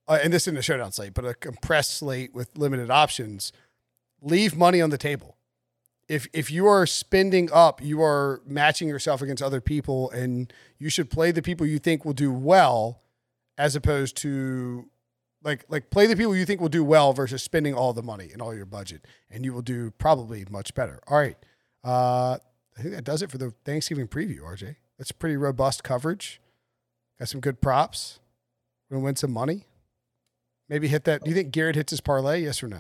Uh, 0.09 0.19
and 0.23 0.33
this 0.33 0.45
isn't 0.45 0.59
a 0.59 0.63
showdown 0.63 0.91
slate, 0.91 1.15
but 1.15 1.25
a 1.25 1.35
compressed 1.35 1.97
slate 1.97 2.35
with 2.35 2.57
limited 2.59 2.91
options. 2.91 3.53
Leave 4.21 4.57
money 4.57 4.81
on 4.81 4.91
the 4.91 4.99
table. 4.99 5.37
If 6.09 6.27
if 6.33 6.51
you 6.51 6.67
are 6.67 6.85
spending 6.85 7.49
up, 7.53 7.81
you 7.81 8.03
are 8.03 8.43
matching 8.45 8.89
yourself 8.89 9.23
against 9.23 9.43
other 9.43 9.61
people, 9.61 10.11
and 10.11 10.53
you 10.79 10.91
should 10.91 11.09
play 11.09 11.31
the 11.31 11.43
people 11.43 11.65
you 11.65 11.79
think 11.79 12.05
will 12.05 12.13
do 12.13 12.33
well, 12.33 13.01
as 13.57 13.77
opposed 13.77 14.17
to 14.19 14.91
like 15.45 15.65
like 15.69 15.91
play 15.91 16.09
the 16.09 16.17
people 16.17 16.37
you 16.37 16.45
think 16.45 16.61
will 16.61 16.69
do 16.69 16.83
well 16.83 17.13
versus 17.13 17.43
spending 17.45 17.75
all 17.75 17.93
the 17.93 18.03
money 18.03 18.31
and 18.33 18.43
all 18.43 18.53
your 18.53 18.67
budget, 18.67 19.07
and 19.31 19.45
you 19.45 19.53
will 19.53 19.63
do 19.63 19.93
probably 19.93 20.45
much 20.51 20.75
better. 20.75 21.01
All 21.07 21.17
right. 21.17 21.37
Uh, 21.85 22.39
I 22.77 22.83
think 22.83 22.95
that 22.95 23.05
does 23.05 23.23
it 23.23 23.31
for 23.31 23.39
the 23.39 23.53
Thanksgiving 23.65 24.09
preview, 24.09 24.41
RJ. 24.41 24.77
That's 24.99 25.13
pretty 25.13 25.37
robust 25.37 25.85
coverage. 25.85 26.41
Got 27.19 27.29
some 27.29 27.41
good 27.41 27.61
props. 27.61 28.21
We're 28.89 28.97
gonna 28.97 29.05
win 29.05 29.17
some 29.17 29.33
money. 29.33 29.67
Maybe 30.69 30.89
hit 30.89 31.05
that. 31.05 31.23
Do 31.25 31.31
you 31.31 31.37
think 31.37 31.51
Garrett 31.51 31.77
hits 31.77 31.91
his 31.91 32.01
parlay? 32.01 32.43
Yes 32.43 32.63
or 32.63 32.69
no? 32.69 32.79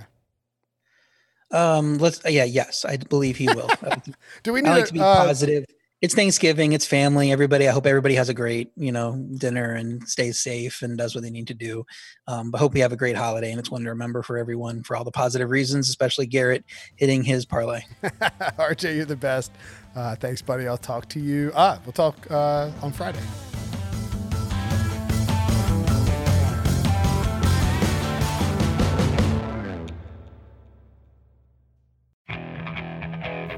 Um, 1.51 1.99
let's. 1.99 2.23
Yeah, 2.25 2.45
yes, 2.45 2.85
I 2.85 2.97
believe 2.97 3.37
he 3.37 3.47
will. 3.47 3.69
Do 4.43 4.53
we 4.53 4.63
need 4.63 4.71
I 4.71 4.79
like 4.79 4.87
to 4.87 4.93
be 4.95 5.01
uh, 5.01 5.27
positive? 5.27 5.65
it's 6.03 6.17
Thanksgiving, 6.17 6.73
it's 6.73 6.85
family, 6.85 7.31
everybody. 7.31 7.69
I 7.69 7.71
hope 7.71 7.87
everybody 7.87 8.17
has 8.17 8.29
a 8.29 8.35
great, 8.35 8.73
you 8.77 8.91
know, 8.91 9.25
dinner 9.39 9.75
and 9.75 10.07
stays 10.09 10.41
safe 10.41 10.83
and 10.83 10.99
does 10.99 11.15
what 11.15 11.23
they 11.23 11.31
need 11.31 11.47
to 11.47 11.55
do. 11.55 11.87
Um, 12.27 12.51
but 12.51 12.59
hope 12.59 12.75
we 12.75 12.81
have 12.81 12.91
a 12.91 12.97
great 12.97 13.17
holiday 13.17 13.53
and 13.53 13.61
it's 13.61 13.71
one 13.71 13.85
to 13.85 13.91
remember 13.91 14.25
for 14.25 14.37
everyone 14.37 14.83
for 14.83 14.97
all 14.97 15.05
the 15.05 15.13
positive 15.13 15.49
reasons, 15.49 15.89
especially 15.89 16.27
Garrett 16.27 16.65
hitting 16.97 17.23
his 17.23 17.47
parlay. 17.47 17.83
RJ, 18.03 18.97
you're 18.97 19.05
the 19.05 19.15
best. 19.15 19.53
Uh, 19.95 20.17
thanks, 20.17 20.43
buddy. 20.43 20.67
I'll 20.67 20.79
talk 20.79 21.09
to 21.11 21.21
you. 21.21 21.53
Ah, 21.55 21.79
we'll 21.85 21.93
talk 21.93 22.31
uh, 22.31 22.71
on 22.83 22.93
Friday. 22.93 23.21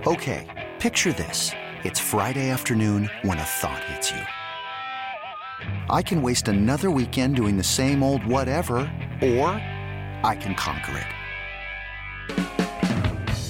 Okay, 0.06 0.70
picture 0.80 1.12
this. 1.12 1.52
It's 1.82 1.98
Friday 1.98 2.50
afternoon 2.50 3.08
when 3.22 3.38
a 3.38 3.42
thought 3.42 3.82
hits 3.84 4.10
you. 4.10 4.20
I 5.88 6.02
can 6.02 6.20
waste 6.20 6.48
another 6.48 6.90
weekend 6.90 7.36
doing 7.36 7.56
the 7.56 7.64
same 7.64 8.02
old 8.02 8.24
whatever, 8.26 8.76
or 9.22 9.48
I 10.22 10.36
can 10.38 10.54
conquer 10.56 10.98
it. 10.98 11.13